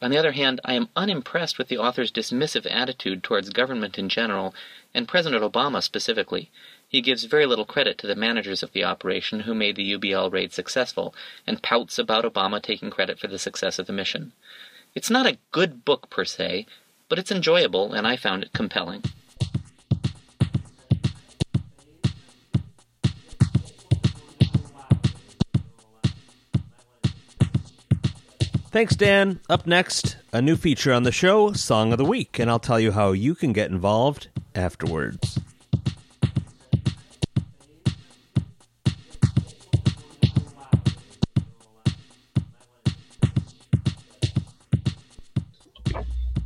On 0.03 0.11
the 0.11 0.19
other 0.19 0.33
hand, 0.33 0.61
I 0.65 0.75
am 0.75 0.91
unimpressed 0.95 1.57
with 1.57 1.69
the 1.69 1.79
author's 1.79 2.13
dismissive 2.13 2.67
attitude 2.71 3.23
towards 3.23 3.49
government 3.49 3.99
in 3.99 4.09
general, 4.09 4.55
and 4.93 5.09
President 5.09 5.43
Obama 5.43 5.83
specifically. 5.83 6.51
He 6.87 7.01
gives 7.01 7.25
very 7.25 7.47
little 7.47 7.65
credit 7.65 7.97
to 7.99 8.07
the 8.07 8.15
managers 8.15 8.63
of 8.63 8.73
the 8.73 8.85
operation 8.85 9.41
who 9.41 9.55
made 9.55 9.77
the 9.77 9.93
UBL 9.97 10.31
raid 10.31 10.53
successful, 10.53 11.15
and 11.47 11.63
pouts 11.63 11.99
about 11.99 12.25
Obama 12.25 12.61
taking 12.61 12.91
credit 12.91 13.19
for 13.19 13.29
the 13.29 13.39
success 13.39 13.79
of 13.79 13.87
the 13.87 13.93
mission. 13.93 14.33
It's 14.95 15.11
not 15.11 15.27
a 15.27 15.39
good 15.51 15.85
book 15.85 16.11
per 16.11 16.25
se, 16.25 16.67
but 17.09 17.19
it's 17.19 17.33
enjoyable, 17.33 17.93
and 17.93 18.07
I 18.07 18.17
found 18.17 18.43
it 18.43 18.53
compelling. 18.53 19.03
Thanks, 28.75 28.97
Dan. 28.97 29.39
Up 29.49 29.69
next, 29.69 30.17
a 30.33 30.43
new 30.43 30.57
feature 30.57 30.93
on 30.93 31.05
the 31.05 31.13
show, 31.13 31.53
Song 31.53 31.93
of 31.93 31.99
the 31.99 32.05
Week, 32.05 32.41
and 32.41 32.51
I'll 32.51 32.59
tell 32.59 32.81
you 32.81 32.91
how 32.91 33.13
you 33.13 33.37
can 33.37 33.53
get 33.53 33.71
involved 33.71 34.31
afterwards. 34.53 35.39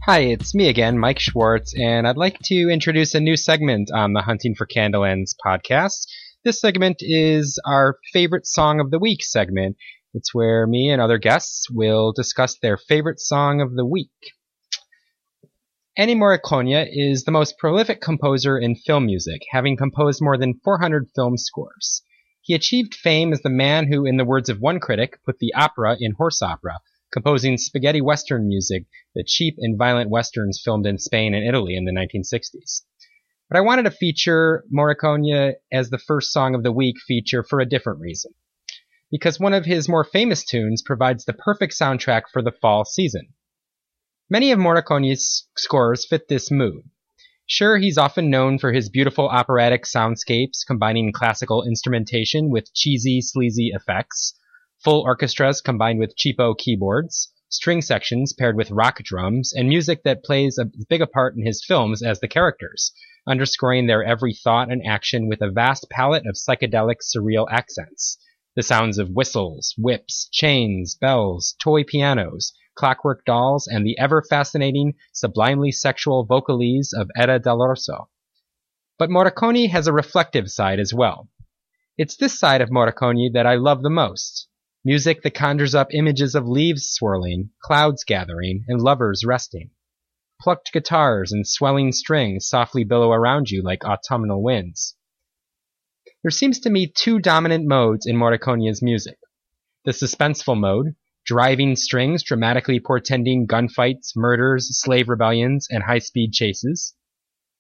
Hi, 0.05 0.19
it's 0.19 0.55
me 0.55 0.69
again, 0.69 0.99
Mike 0.99 1.21
Schwartz, 1.21 1.75
and 1.75 2.07
I'd 2.07 2.19
like 2.19 2.39
to 2.41 2.69
introduce 2.69 3.15
a 3.15 3.21
new 3.21 3.39
segment 3.39 3.91
on 3.91 4.13
the 4.13 4.21
Hunting 4.21 4.55
for 4.55 4.67
Candleends 4.67 5.35
podcast. 5.43 6.07
This 6.45 6.61
segment 6.61 6.99
is 7.01 7.59
our 7.65 7.97
favorite 8.13 8.47
song 8.47 8.81
of 8.81 8.91
the 8.91 8.99
week 8.99 9.25
segment, 9.25 9.77
it's 10.15 10.35
where 10.35 10.67
me 10.67 10.91
and 10.91 11.03
other 11.03 11.19
guests 11.19 11.69
will 11.71 12.13
discuss 12.13 12.59
their 12.59 12.77
favorite 12.77 13.21
song 13.21 13.61
of 13.61 13.75
the 13.75 13.85
week. 13.85 14.11
Ennio 15.99 16.17
Morricone 16.17 16.89
is 16.91 17.25
the 17.25 17.31
most 17.31 17.59
prolific 17.59 18.01
composer 18.01 18.57
in 18.57 18.75
film 18.75 19.07
music, 19.07 19.43
having 19.51 19.77
composed 19.77 20.23
more 20.23 20.39
than 20.39 20.61
400 20.65 21.09
film 21.15 21.37
scores. 21.37 22.03
He 22.41 22.55
achieved 22.55 22.95
fame 22.95 23.33
as 23.33 23.43
the 23.43 23.51
man 23.51 23.93
who, 23.93 24.07
in 24.07 24.17
the 24.17 24.25
words 24.25 24.49
of 24.49 24.61
one 24.61 24.81
critic, 24.81 25.19
put 25.27 25.41
the 25.41 25.53
opera 25.55 25.97
in 26.01 26.13
horse 26.13 26.41
opera, 26.41 26.79
composing 27.13 27.59
spaghetti 27.59 28.01
western 28.01 28.49
music, 28.49 28.87
the 29.15 29.25
cheap 29.27 29.57
and 29.59 29.77
violent 29.77 30.09
westerns 30.09 30.63
filmed 30.65 30.87
in 30.87 30.99
Spain 30.99 31.35
and 31.35 31.47
Italy 31.47 31.75
in 31.75 31.85
the 31.85 31.93
1960s. 31.93 32.83
But 33.51 33.59
I 33.59 33.63
wanted 33.63 33.83
to 33.85 33.91
feature 33.91 34.65
Morricone 34.73 35.55
as 35.71 35.91
the 35.91 35.99
first 35.99 36.33
song 36.33 36.55
of 36.55 36.63
the 36.63 36.73
week 36.73 36.97
feature 37.07 37.43
for 37.43 37.61
a 37.61 37.69
different 37.69 38.01
reason 38.01 38.33
because 39.11 39.41
one 39.41 39.55
of 39.55 39.65
his 39.65 39.89
more 39.89 40.05
famous 40.05 40.45
tunes 40.45 40.83
provides 40.83 41.25
the 41.25 41.33
perfect 41.33 41.73
soundtrack 41.73 42.23
for 42.33 42.43
the 42.43 42.53
fall 42.53 42.85
season. 42.85 43.29
Many 44.31 44.53
of 44.53 44.59
Morricone's 44.59 45.49
scores 45.57 46.07
fit 46.07 46.29
this 46.29 46.51
mood. 46.51 46.83
Sure, 47.47 47.79
he's 47.79 47.97
often 47.97 48.29
known 48.29 48.59
for 48.59 48.75
his 48.75 48.91
beautiful 48.91 49.27
operatic 49.27 49.85
soundscapes 49.85 50.67
combining 50.67 51.13
classical 51.13 51.65
instrumentation 51.65 52.51
with 52.51 52.75
cheesy, 52.75 53.23
sleazy 53.23 53.71
effects, 53.73 54.39
full 54.85 55.01
orchestras 55.01 55.63
combined 55.63 55.99
with 55.99 56.15
cheapo 56.15 56.55
keyboards, 56.55 57.33
string 57.49 57.81
sections 57.81 58.35
paired 58.35 58.55
with 58.55 58.71
rock 58.71 59.03
drums, 59.03 59.55
and 59.55 59.71
music 59.71 60.03
that 60.03 60.23
plays 60.23 60.59
as 60.59 60.85
big 60.91 61.01
a 61.01 61.07
part 61.07 61.35
in 61.35 61.47
his 61.47 61.65
films 61.65 62.03
as 62.03 62.21
the 62.21 62.29
characters, 62.29 62.93
underscoring 63.27 63.87
their 63.87 64.05
every 64.05 64.35
thought 64.35 64.71
and 64.71 64.83
action 64.87 65.27
with 65.27 65.41
a 65.41 65.51
vast 65.51 65.87
palette 65.91 66.27
of 66.27 66.37
psychedelic 66.37 66.97
surreal 67.03 67.47
accents 67.51 68.19
the 68.59 68.63
sounds 68.65 68.99
of 68.99 69.11
whistles, 69.11 69.73
whips, 69.79 70.29
chains, 70.33 70.97
bells, 70.97 71.55
toy 71.61 71.85
pianos, 71.85 72.53
clockwork 72.75 73.25
dolls, 73.25 73.69
and 73.69 73.87
the 73.87 73.97
ever 74.01 74.21
fascinating, 74.21 74.95
sublimely 75.13 75.71
sexual 75.71 76.27
vocalese 76.27 76.93
of 76.93 77.09
Edda 77.15 77.39
Dell'Orso. 77.39 78.09
But 78.99 79.11
Morricone 79.11 79.71
has 79.71 79.87
a 79.87 79.93
reflective 79.93 80.51
side 80.51 80.81
as 80.81 80.93
well. 80.93 81.29
It's 81.97 82.17
this 82.17 82.37
side 82.37 82.61
of 82.61 82.69
Morricone 82.69 83.33
that 83.33 83.47
I 83.47 83.55
love 83.55 83.83
the 83.83 83.91
most. 83.91 84.49
Music 84.85 85.23
that 85.23 85.35
conjures 85.35 85.77
up 85.77 85.95
images 85.95 86.35
of 86.35 86.49
leaves 86.49 86.89
swirling, 86.89 87.51
clouds 87.63 88.03
gathering, 88.03 88.65
and 88.67 88.83
lovers 88.83 89.25
resting. 89.25 89.71
Plucked 90.41 90.73
guitars 90.73 91.31
and 91.31 91.47
swelling 91.47 91.93
strings 91.93 92.49
softly 92.49 92.83
billow 92.83 93.13
around 93.13 93.53
you 93.53 93.63
like 93.63 93.85
autumnal 93.85 94.43
winds. 94.43 94.97
There 96.29 96.33
seems 96.33 96.61
to 96.61 96.69
me 96.69 96.93
two 96.95 97.21
dominant 97.21 97.67
modes 97.67 98.05
in 98.05 98.15
Morricone's 98.15 98.83
music. 98.83 99.17
The 99.87 99.93
suspenseful 99.93 100.61
mode, 100.61 100.95
driving 101.25 101.75
strings 101.75 102.23
dramatically 102.23 102.81
portending 102.81 103.47
gunfights, 103.47 104.13
murders, 104.15 104.79
slave 104.79 105.09
rebellions, 105.09 105.69
and 105.71 105.85
high-speed 105.85 106.35
chases. 106.35 106.95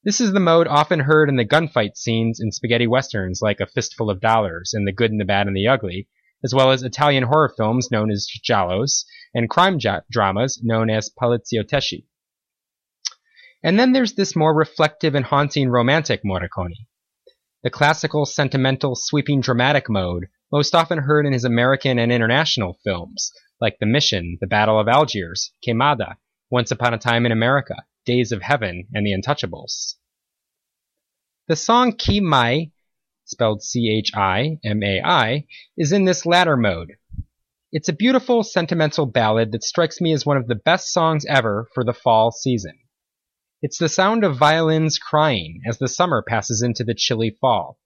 This 0.04 0.20
is 0.20 0.32
the 0.32 0.38
mode 0.38 0.66
often 0.66 1.00
heard 1.00 1.30
in 1.30 1.36
the 1.36 1.46
gunfight 1.46 1.96
scenes 1.96 2.40
in 2.40 2.52
spaghetti 2.52 2.86
westerns 2.86 3.40
like 3.40 3.58
A 3.58 3.66
Fistful 3.66 4.10
of 4.10 4.20
Dollars 4.20 4.74
and 4.74 4.86
The 4.86 4.92
Good 4.92 5.12
and 5.12 5.18
the 5.18 5.24
Bad 5.24 5.46
and 5.46 5.56
the 5.56 5.66
Ugly, 5.66 6.06
as 6.44 6.52
well 6.52 6.70
as 6.70 6.82
Italian 6.82 7.24
horror 7.24 7.54
films 7.56 7.90
known 7.90 8.10
as 8.10 8.28
giallos 8.44 9.06
and 9.32 9.48
crime 9.48 9.78
dramas 10.10 10.60
known 10.62 10.90
as 10.90 11.08
poliziotteschi. 11.08 12.04
And 13.62 13.80
then 13.80 13.92
there's 13.92 14.12
this 14.12 14.36
more 14.36 14.54
reflective 14.54 15.14
and 15.14 15.24
haunting 15.24 15.70
romantic 15.70 16.20
Morricone. 16.22 16.74
The 17.64 17.70
classical, 17.70 18.24
sentimental, 18.24 18.94
sweeping 18.94 19.40
dramatic 19.40 19.90
mode, 19.90 20.28
most 20.52 20.76
often 20.76 20.98
heard 20.98 21.26
in 21.26 21.32
his 21.32 21.44
American 21.44 21.98
and 21.98 22.12
international 22.12 22.78
films, 22.84 23.32
like 23.60 23.78
The 23.80 23.86
Mission, 23.86 24.38
The 24.40 24.46
Battle 24.46 24.78
of 24.78 24.86
Algiers, 24.86 25.52
Quemada, 25.66 26.18
Once 26.50 26.70
Upon 26.70 26.94
a 26.94 26.98
Time 26.98 27.26
in 27.26 27.32
America, 27.32 27.84
Days 28.06 28.30
of 28.30 28.42
Heaven, 28.42 28.86
and 28.94 29.04
The 29.04 29.12
Untouchables. 29.12 29.96
The 31.48 31.56
song 31.56 31.96
Chi 31.96 32.20
Mai, 32.20 32.70
spelled 33.24 33.64
C-H-I-M-A-I, 33.64 35.46
is 35.76 35.90
in 35.90 36.04
this 36.04 36.24
latter 36.24 36.56
mode. 36.56 36.92
It's 37.72 37.88
a 37.88 37.92
beautiful, 37.92 38.44
sentimental 38.44 39.06
ballad 39.06 39.50
that 39.50 39.64
strikes 39.64 40.00
me 40.00 40.12
as 40.12 40.24
one 40.24 40.36
of 40.36 40.46
the 40.46 40.54
best 40.54 40.92
songs 40.92 41.24
ever 41.28 41.66
for 41.74 41.82
the 41.82 41.92
fall 41.92 42.30
season. 42.30 42.78
It's 43.60 43.78
the 43.78 43.88
sound 43.88 44.22
of 44.22 44.36
violins 44.36 45.00
crying 45.00 45.62
as 45.68 45.78
the 45.78 45.88
summer 45.88 46.22
passes 46.22 46.62
into 46.62 46.84
the 46.84 46.94
chilly 46.94 47.36
fall. 47.40 47.80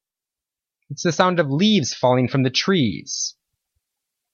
It's 0.91 1.03
the 1.03 1.13
sound 1.13 1.41
of 1.41 1.51
leaves 1.51 1.95
falling 1.95 2.29
from 2.29 2.43
the 2.43 2.51
trees. 2.51 3.35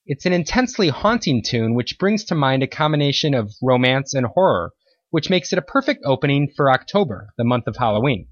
It's 0.04 0.26
an 0.26 0.32
intensely 0.32 0.88
haunting 0.88 1.44
tune 1.44 1.74
which 1.74 1.96
brings 1.96 2.24
to 2.24 2.34
mind 2.34 2.64
a 2.64 2.66
combination 2.66 3.34
of 3.34 3.54
romance 3.62 4.14
and 4.14 4.26
horror, 4.26 4.72
which 5.10 5.30
makes 5.30 5.52
it 5.52 5.60
a 5.60 5.62
perfect 5.62 6.02
opening 6.04 6.48
for 6.48 6.72
October, 6.72 7.28
the 7.38 7.44
month 7.44 7.68
of 7.68 7.76
Halloween. 7.76 8.26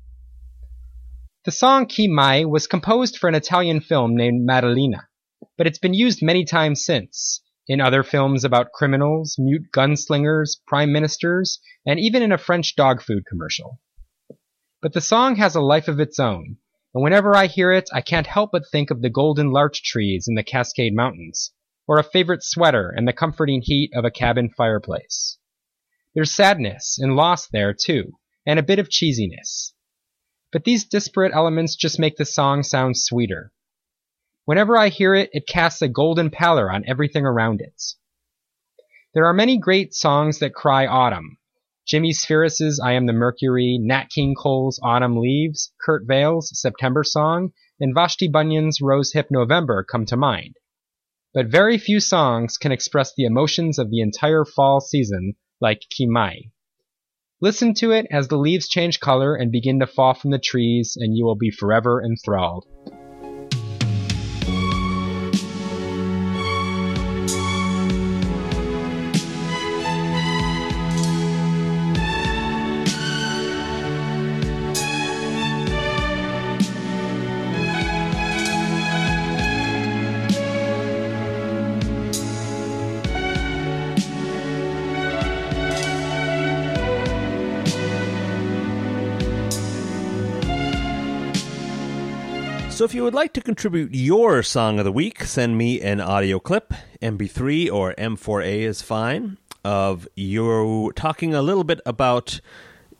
The 1.44 1.52
song 1.52 1.86
Chi 1.86 2.08
Mai 2.08 2.44
was 2.44 2.66
composed 2.66 3.18
for 3.18 3.28
an 3.28 3.36
Italian 3.36 3.82
film 3.82 4.16
named 4.16 4.44
Maddalena, 4.44 5.06
but 5.56 5.68
it's 5.68 5.78
been 5.78 5.94
used 5.94 6.22
many 6.22 6.44
times 6.44 6.84
since, 6.84 7.40
in 7.68 7.80
other 7.80 8.02
films 8.02 8.44
about 8.44 8.72
criminals, 8.72 9.36
mute 9.38 9.70
gunslingers, 9.72 10.56
prime 10.66 10.92
ministers, 10.92 11.58
and 11.84 11.98
even 11.98 12.22
in 12.22 12.32
a 12.32 12.38
French 12.38 12.76
dog 12.76 13.02
food 13.02 13.24
commercial. 13.26 13.80
But 14.82 14.92
the 14.92 15.00
song 15.00 15.36
has 15.36 15.54
a 15.56 15.60
life 15.60 15.88
of 15.88 15.98
its 15.98 16.18
own, 16.18 16.58
and 16.94 17.02
whenever 17.02 17.34
I 17.34 17.46
hear 17.46 17.72
it, 17.72 17.88
I 17.92 18.00
can't 18.00 18.26
help 18.26 18.52
but 18.52 18.68
think 18.70 18.90
of 18.90 19.02
the 19.02 19.10
golden 19.10 19.50
larch 19.50 19.82
trees 19.82 20.26
in 20.28 20.34
the 20.34 20.42
Cascade 20.42 20.94
Mountains, 20.94 21.52
or 21.86 21.98
a 21.98 22.04
favorite 22.04 22.42
sweater 22.42 22.88
and 22.88 23.06
the 23.06 23.12
comforting 23.12 23.62
heat 23.62 23.90
of 23.94 24.04
a 24.04 24.10
cabin 24.10 24.48
fireplace. 24.48 25.38
There's 26.14 26.32
sadness 26.32 26.98
and 26.98 27.16
loss 27.16 27.48
there, 27.48 27.74
too, 27.74 28.18
and 28.46 28.58
a 28.58 28.62
bit 28.62 28.78
of 28.78 28.88
cheesiness. 28.88 29.72
But 30.52 30.64
these 30.64 30.84
disparate 30.84 31.34
elements 31.34 31.76
just 31.76 31.98
make 31.98 32.16
the 32.16 32.24
song 32.24 32.62
sound 32.62 32.96
sweeter. 32.96 33.52
Whenever 34.46 34.78
I 34.78 34.90
hear 34.90 35.12
it, 35.12 35.28
it 35.32 35.48
casts 35.48 35.82
a 35.82 35.88
golden 35.88 36.30
pallor 36.30 36.72
on 36.72 36.84
everything 36.86 37.26
around 37.26 37.60
it. 37.60 37.82
There 39.12 39.26
are 39.26 39.34
many 39.34 39.58
great 39.58 39.92
songs 39.92 40.38
that 40.38 40.54
cry 40.54 40.86
autumn. 40.86 41.38
Jimmie 41.84 42.12
Spheeris's 42.12 42.80
I 42.82 42.92
Am 42.92 43.06
the 43.06 43.12
Mercury, 43.12 43.76
Nat 43.80 44.04
King 44.08 44.36
Cole's 44.36 44.78
Autumn 44.84 45.16
Leaves, 45.16 45.72
Kurt 45.84 46.06
Weill's 46.06 46.52
September 46.60 47.02
Song, 47.02 47.54
and 47.80 47.92
Vashti 47.92 48.28
Bunyan's 48.28 48.80
Rose 48.80 49.12
Hip 49.14 49.32
November 49.32 49.82
come 49.82 50.06
to 50.06 50.16
mind. 50.16 50.54
But 51.34 51.46
very 51.46 51.76
few 51.76 51.98
songs 51.98 52.56
can 52.56 52.70
express 52.70 53.12
the 53.12 53.24
emotions 53.24 53.80
of 53.80 53.90
the 53.90 54.00
entire 54.00 54.44
fall 54.44 54.80
season 54.80 55.34
like 55.60 55.82
Chi 55.98 56.06
Mai. 56.06 56.52
Listen 57.40 57.74
to 57.74 57.90
it 57.90 58.06
as 58.12 58.28
the 58.28 58.38
leaves 58.38 58.68
change 58.68 59.00
color 59.00 59.34
and 59.34 59.50
begin 59.50 59.80
to 59.80 59.88
fall 59.88 60.14
from 60.14 60.30
the 60.30 60.38
trees, 60.38 60.96
and 60.96 61.16
you 61.16 61.24
will 61.24 61.34
be 61.34 61.50
forever 61.50 62.00
enthralled. 62.00 62.64
Would 93.06 93.14
like 93.14 93.32
to 93.32 93.40
contribute 93.40 93.94
your 93.94 94.42
song 94.42 94.80
of 94.80 94.84
the 94.84 94.90
week, 94.90 95.22
send 95.22 95.56
me 95.56 95.80
an 95.80 96.00
audio 96.00 96.40
clip, 96.40 96.74
MP3 97.00 97.70
or 97.70 97.94
M4A 97.94 98.62
is 98.62 98.82
fine, 98.82 99.38
of 99.64 100.08
you 100.16 100.90
talking 100.96 101.32
a 101.32 101.40
little 101.40 101.62
bit 101.62 101.80
about 101.86 102.40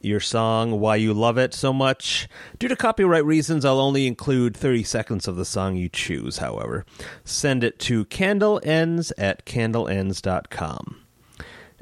your 0.01 0.21
song, 0.21 0.79
why 0.79 0.95
you 0.95 1.13
love 1.13 1.39
it 1.39 1.53
so 1.53 1.73
much. 1.73 2.29
Due 2.61 2.69
to 2.69 2.77
copyright 2.77 3.25
reasons, 3.25 3.65
I'll 3.65 3.81
only 3.81 4.07
include 4.07 4.57
30 4.57 4.85
seconds 4.85 5.27
of 5.27 5.35
the 5.35 5.45
song 5.45 5.75
you 5.75 5.89
choose, 5.89 6.37
however. 6.37 6.87
Send 7.25 7.65
it 7.65 7.81
to 7.81 8.05
candleends 8.05 9.11
at 9.19 9.45
candleends.com. 9.45 11.03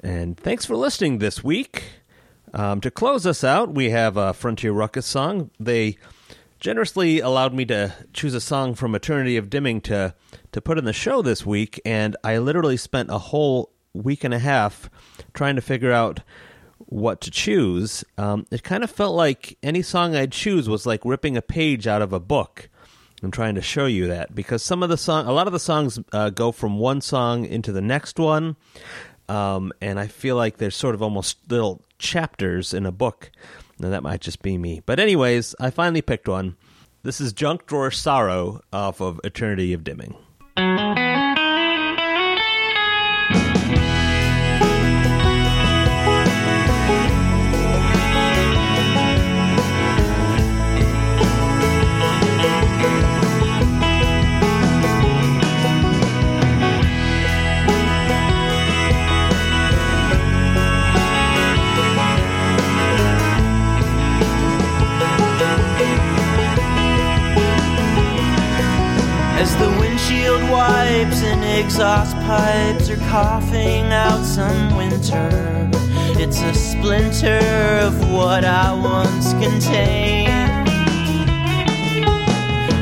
And 0.02 0.34
thanks 0.38 0.64
for 0.64 0.76
listening 0.76 1.18
this 1.18 1.44
week. 1.44 1.84
Um, 2.54 2.80
to 2.80 2.90
close 2.90 3.26
us 3.26 3.44
out, 3.44 3.74
we 3.74 3.90
have 3.90 4.16
a 4.16 4.32
Frontier 4.32 4.72
Ruckus 4.72 5.04
song. 5.04 5.50
They 5.60 5.98
generously 6.64 7.20
allowed 7.20 7.52
me 7.52 7.66
to 7.66 7.94
choose 8.14 8.32
a 8.32 8.40
song 8.40 8.74
from 8.74 8.94
Eternity 8.94 9.36
of 9.36 9.50
Dimming 9.50 9.82
to 9.82 10.14
to 10.50 10.62
put 10.62 10.78
in 10.78 10.86
the 10.86 10.94
show 10.94 11.20
this 11.20 11.44
week, 11.44 11.78
and 11.84 12.16
I 12.24 12.38
literally 12.38 12.78
spent 12.78 13.10
a 13.10 13.18
whole 13.18 13.70
week 13.92 14.24
and 14.24 14.32
a 14.32 14.38
half 14.38 14.88
trying 15.34 15.56
to 15.56 15.60
figure 15.60 15.92
out 15.92 16.20
what 16.78 17.20
to 17.20 17.30
choose. 17.30 18.02
Um, 18.16 18.46
it 18.50 18.62
kind 18.62 18.82
of 18.82 18.90
felt 18.90 19.14
like 19.14 19.58
any 19.62 19.82
song 19.82 20.16
I'd 20.16 20.32
choose 20.32 20.66
was 20.66 20.86
like 20.86 21.04
ripping 21.04 21.36
a 21.36 21.42
page 21.42 21.86
out 21.86 22.00
of 22.00 22.14
a 22.14 22.20
book. 22.20 22.70
I'm 23.22 23.30
trying 23.30 23.56
to 23.56 23.62
show 23.62 23.84
you 23.84 24.06
that 24.06 24.34
because 24.34 24.62
some 24.62 24.82
of 24.82 24.88
the 24.88 24.96
song, 24.96 25.26
a 25.26 25.32
lot 25.32 25.46
of 25.46 25.52
the 25.52 25.60
songs 25.60 25.98
uh, 26.12 26.30
go 26.30 26.50
from 26.50 26.78
one 26.78 27.02
song 27.02 27.44
into 27.44 27.72
the 27.72 27.82
next 27.82 28.18
one, 28.18 28.56
um, 29.28 29.70
and 29.82 30.00
I 30.00 30.06
feel 30.06 30.36
like 30.36 30.56
there's 30.56 30.76
sort 30.76 30.94
of 30.94 31.02
almost 31.02 31.36
little 31.50 31.82
chapters 31.98 32.72
in 32.72 32.86
a 32.86 32.92
book. 32.92 33.30
Now, 33.78 33.90
that 33.90 34.02
might 34.02 34.20
just 34.20 34.42
be 34.42 34.56
me. 34.58 34.82
But, 34.86 35.00
anyways, 35.00 35.54
I 35.60 35.70
finally 35.70 36.02
picked 36.02 36.28
one. 36.28 36.56
This 37.02 37.20
is 37.20 37.32
Junk 37.32 37.66
Drawer 37.66 37.90
Sorrow 37.90 38.60
off 38.72 39.00
of 39.00 39.20
Eternity 39.24 39.72
of 39.72 39.84
Dimming. 39.84 40.16
Exhaust 71.74 72.14
pipes 72.18 72.88
are 72.88 72.96
coughing 73.10 73.86
out 73.86 74.24
some 74.24 74.76
winter, 74.76 75.68
it's 76.22 76.40
a 76.40 76.54
splinter 76.54 77.40
of 77.82 78.12
what 78.12 78.44
I 78.44 78.72
once 78.72 79.32
contained. 79.32 80.68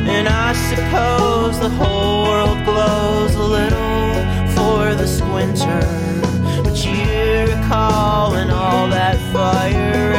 And 0.07 0.28
I 0.28 0.53
suppose 0.68 1.59
the 1.59 1.70
whole 1.70 2.24
world 2.24 2.62
glows 2.66 3.34
a 3.34 3.43
little 3.43 4.12
for 4.57 4.95
the 4.95 5.07
squinter, 5.07 5.80
but 6.62 6.84
you 6.84 7.51
recall 7.51 8.32
when 8.32 8.51
all 8.51 8.88
that 8.88 9.16
fire 9.32 10.12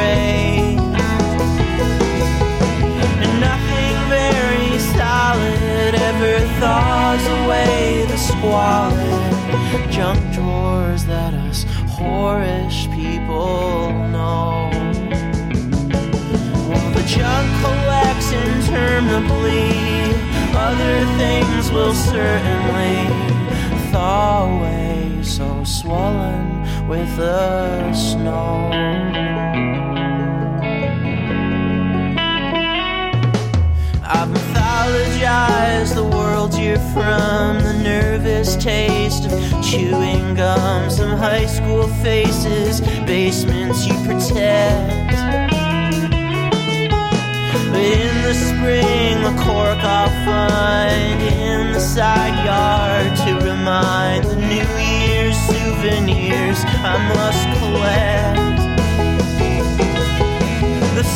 squalid 8.43 9.89
junk 9.89 10.19
drawers 10.33 11.05
that 11.05 11.33
us 11.33 11.63
whorish 11.95 12.93
people 12.93 13.93
know. 14.11 14.69
While 16.67 16.91
the 16.91 17.05
junk 17.07 17.47
collects 17.63 18.33
interminably, 18.33 19.71
other 20.67 20.95
things 21.21 21.71
will 21.71 21.93
certainly 21.93 22.97
thaw 23.93 24.57
away, 24.57 25.23
so 25.23 25.63
swollen 25.63 26.87
with 26.89 27.15
the 27.15 27.93
snow. 27.93 30.02
I've 34.85 35.95
the 35.95 36.03
world 36.03 36.53
you're 36.57 36.77
from, 36.77 37.63
the 37.63 37.79
nervous 37.81 38.57
taste 38.57 39.25
of 39.25 39.63
chewing 39.63 40.35
gum. 40.35 40.89
Some 40.89 41.17
high 41.17 41.45
school 41.45 41.87
faces, 42.03 42.81
basements 43.05 43.85
you 43.85 43.93
protect. 44.03 45.13
But 47.71 47.81
in 47.81 48.23
the 48.23 48.33
spring, 48.33 49.23
the 49.23 49.35
cork 49.43 49.79
I'll 49.79 50.09
find 50.25 51.21
in 51.21 51.71
the 51.71 51.79
side 51.79 52.45
yard 52.45 53.15
to 53.23 53.45
remind 53.45 54.25
the 54.25 54.35
New 54.35 54.69
Year's 55.07 55.37
souvenirs 55.47 56.59
I 56.65 56.97
must 57.15 57.59
collect. 57.59 58.52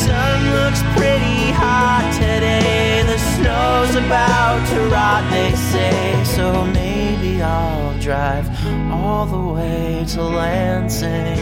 Sun 0.06 0.40
looks 0.52 0.82
pretty 0.96 1.52
hot 1.52 2.06
today. 2.14 3.04
The 3.04 3.18
snow's 3.18 3.96
about 3.96 4.60
to 4.70 4.80
rot, 4.90 5.24
they 5.32 5.56
say. 5.56 6.24
So 6.36 6.66
maybe 6.66 7.42
I'll 7.42 7.98
drive 8.00 8.48
all 8.92 9.26
the 9.26 9.54
way 9.54 10.06
to 10.10 10.22
Lansing. 10.22 11.40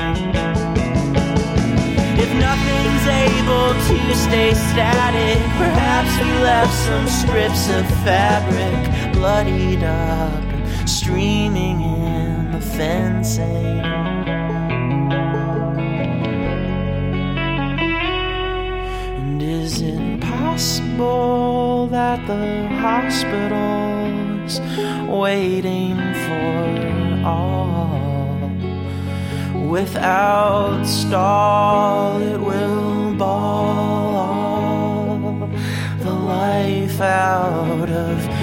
If 2.18 2.32
nothing's 2.40 3.06
able 3.28 3.74
to 3.90 4.16
stay 4.16 4.54
static, 4.54 5.38
perhaps 5.58 6.12
we 6.24 6.32
left 6.42 6.74
some 6.88 7.08
strips 7.08 7.70
of 7.70 7.86
fabric 8.06 9.14
bloodied 9.14 9.84
up 9.84 10.44
streaming 10.88 11.82
in 11.82 12.52
the 12.52 12.62
fencing. 12.62 14.05
Possible 20.56 21.88
that 21.88 22.26
the 22.28 22.66
hospital's 22.80 24.62
waiting 25.10 25.98
for 26.26 27.28
all? 27.28 28.50
Without 29.68 30.86
stall, 30.86 32.22
it 32.22 32.40
will 32.40 33.14
ball 33.16 34.16
all 34.16 35.50
the 36.00 36.14
life 36.14 37.02
out 37.02 37.90
of 37.90 38.35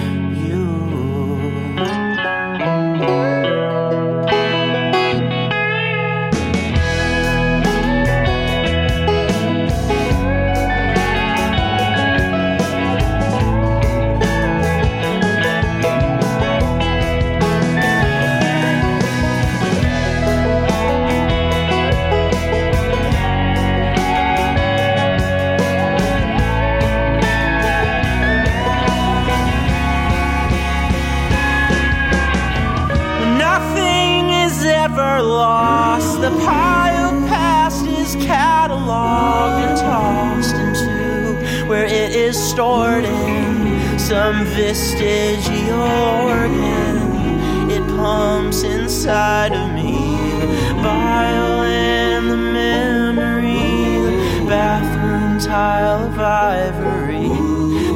is 34.93 34.99
ever 34.99 35.22
lost. 35.22 36.20
The 36.20 36.30
pile 36.45 37.12
past 37.28 37.86
is 37.86 38.16
cataloged 38.16 39.66
and 39.66 39.78
tossed 39.78 40.55
into 40.55 41.66
where 41.66 41.84
it 41.84 42.14
is 42.14 42.36
stored 42.36 43.05
in 43.05 43.99
some 43.99 44.45
vestigial 44.47 45.80
organ. 45.80 47.70
It 47.70 47.82
pumps 47.97 48.62
inside 48.62 49.53
of 49.53 49.72
me 49.74 49.93
the 50.40 50.74
bile 50.82 51.62
and 51.62 52.30
the 52.30 52.36
memory, 52.36 54.40
the 54.40 54.47
bathroom 54.47 55.38
tile 55.38 56.07
of 56.07 56.18
ivory, 56.18 57.28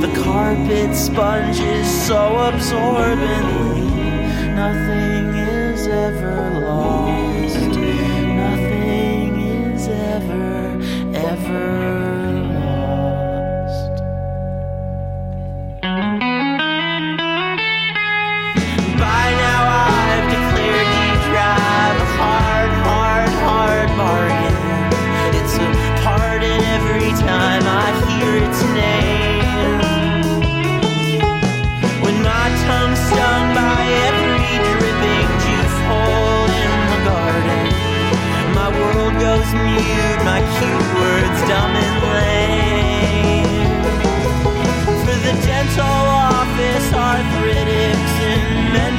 the 0.01 0.23
carpet 0.23 0.97
sponges 0.97 2.07
so 2.07 2.37
absorbently. 2.37 3.87
Nothing 4.55 5.06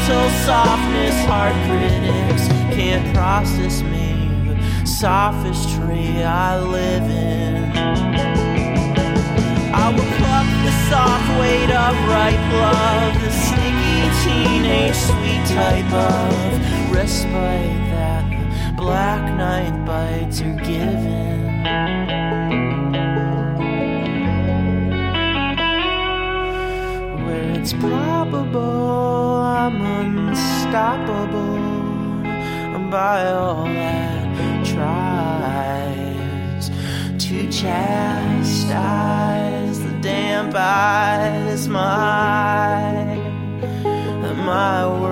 mental 0.07 0.29
softness, 0.45 1.25
heart 1.25 1.53
critics 1.67 2.47
can't 2.73 3.13
process 3.13 3.81
me, 3.81 4.29
the 4.47 4.85
sophistry 4.85 6.23
I 6.23 6.59
live 6.61 7.03
in. 7.03 7.71
I 9.75 9.89
will 9.89 10.11
pluck 10.15 10.47
the 10.63 10.71
soft 10.89 11.27
weight 11.41 11.71
of 11.71 11.93
ripe 12.07 12.53
love, 12.53 13.21
the 13.21 13.31
sticky 13.31 13.99
teenage 14.23 14.95
sweet 14.95 15.43
type 15.53 15.91
of 15.91 16.91
respite 16.93 17.83
that 17.91 18.23
the 18.31 18.81
black 18.81 19.23
night 19.37 19.85
bites 19.85 20.39
are 20.39 20.55
given. 20.63 22.26
it's 27.69 27.75
probable 27.83 29.41
I'm 29.41 29.81
unstoppable 29.81 31.59
by 32.89 33.29
all 33.33 33.65
that 33.65 34.65
tries 34.65 35.89
to 37.25 37.51
chastise 37.51 38.69
the 39.83 39.91
damp 39.99 40.55
eyes, 40.55 41.67
my, 41.67 43.17
my. 44.45 45.06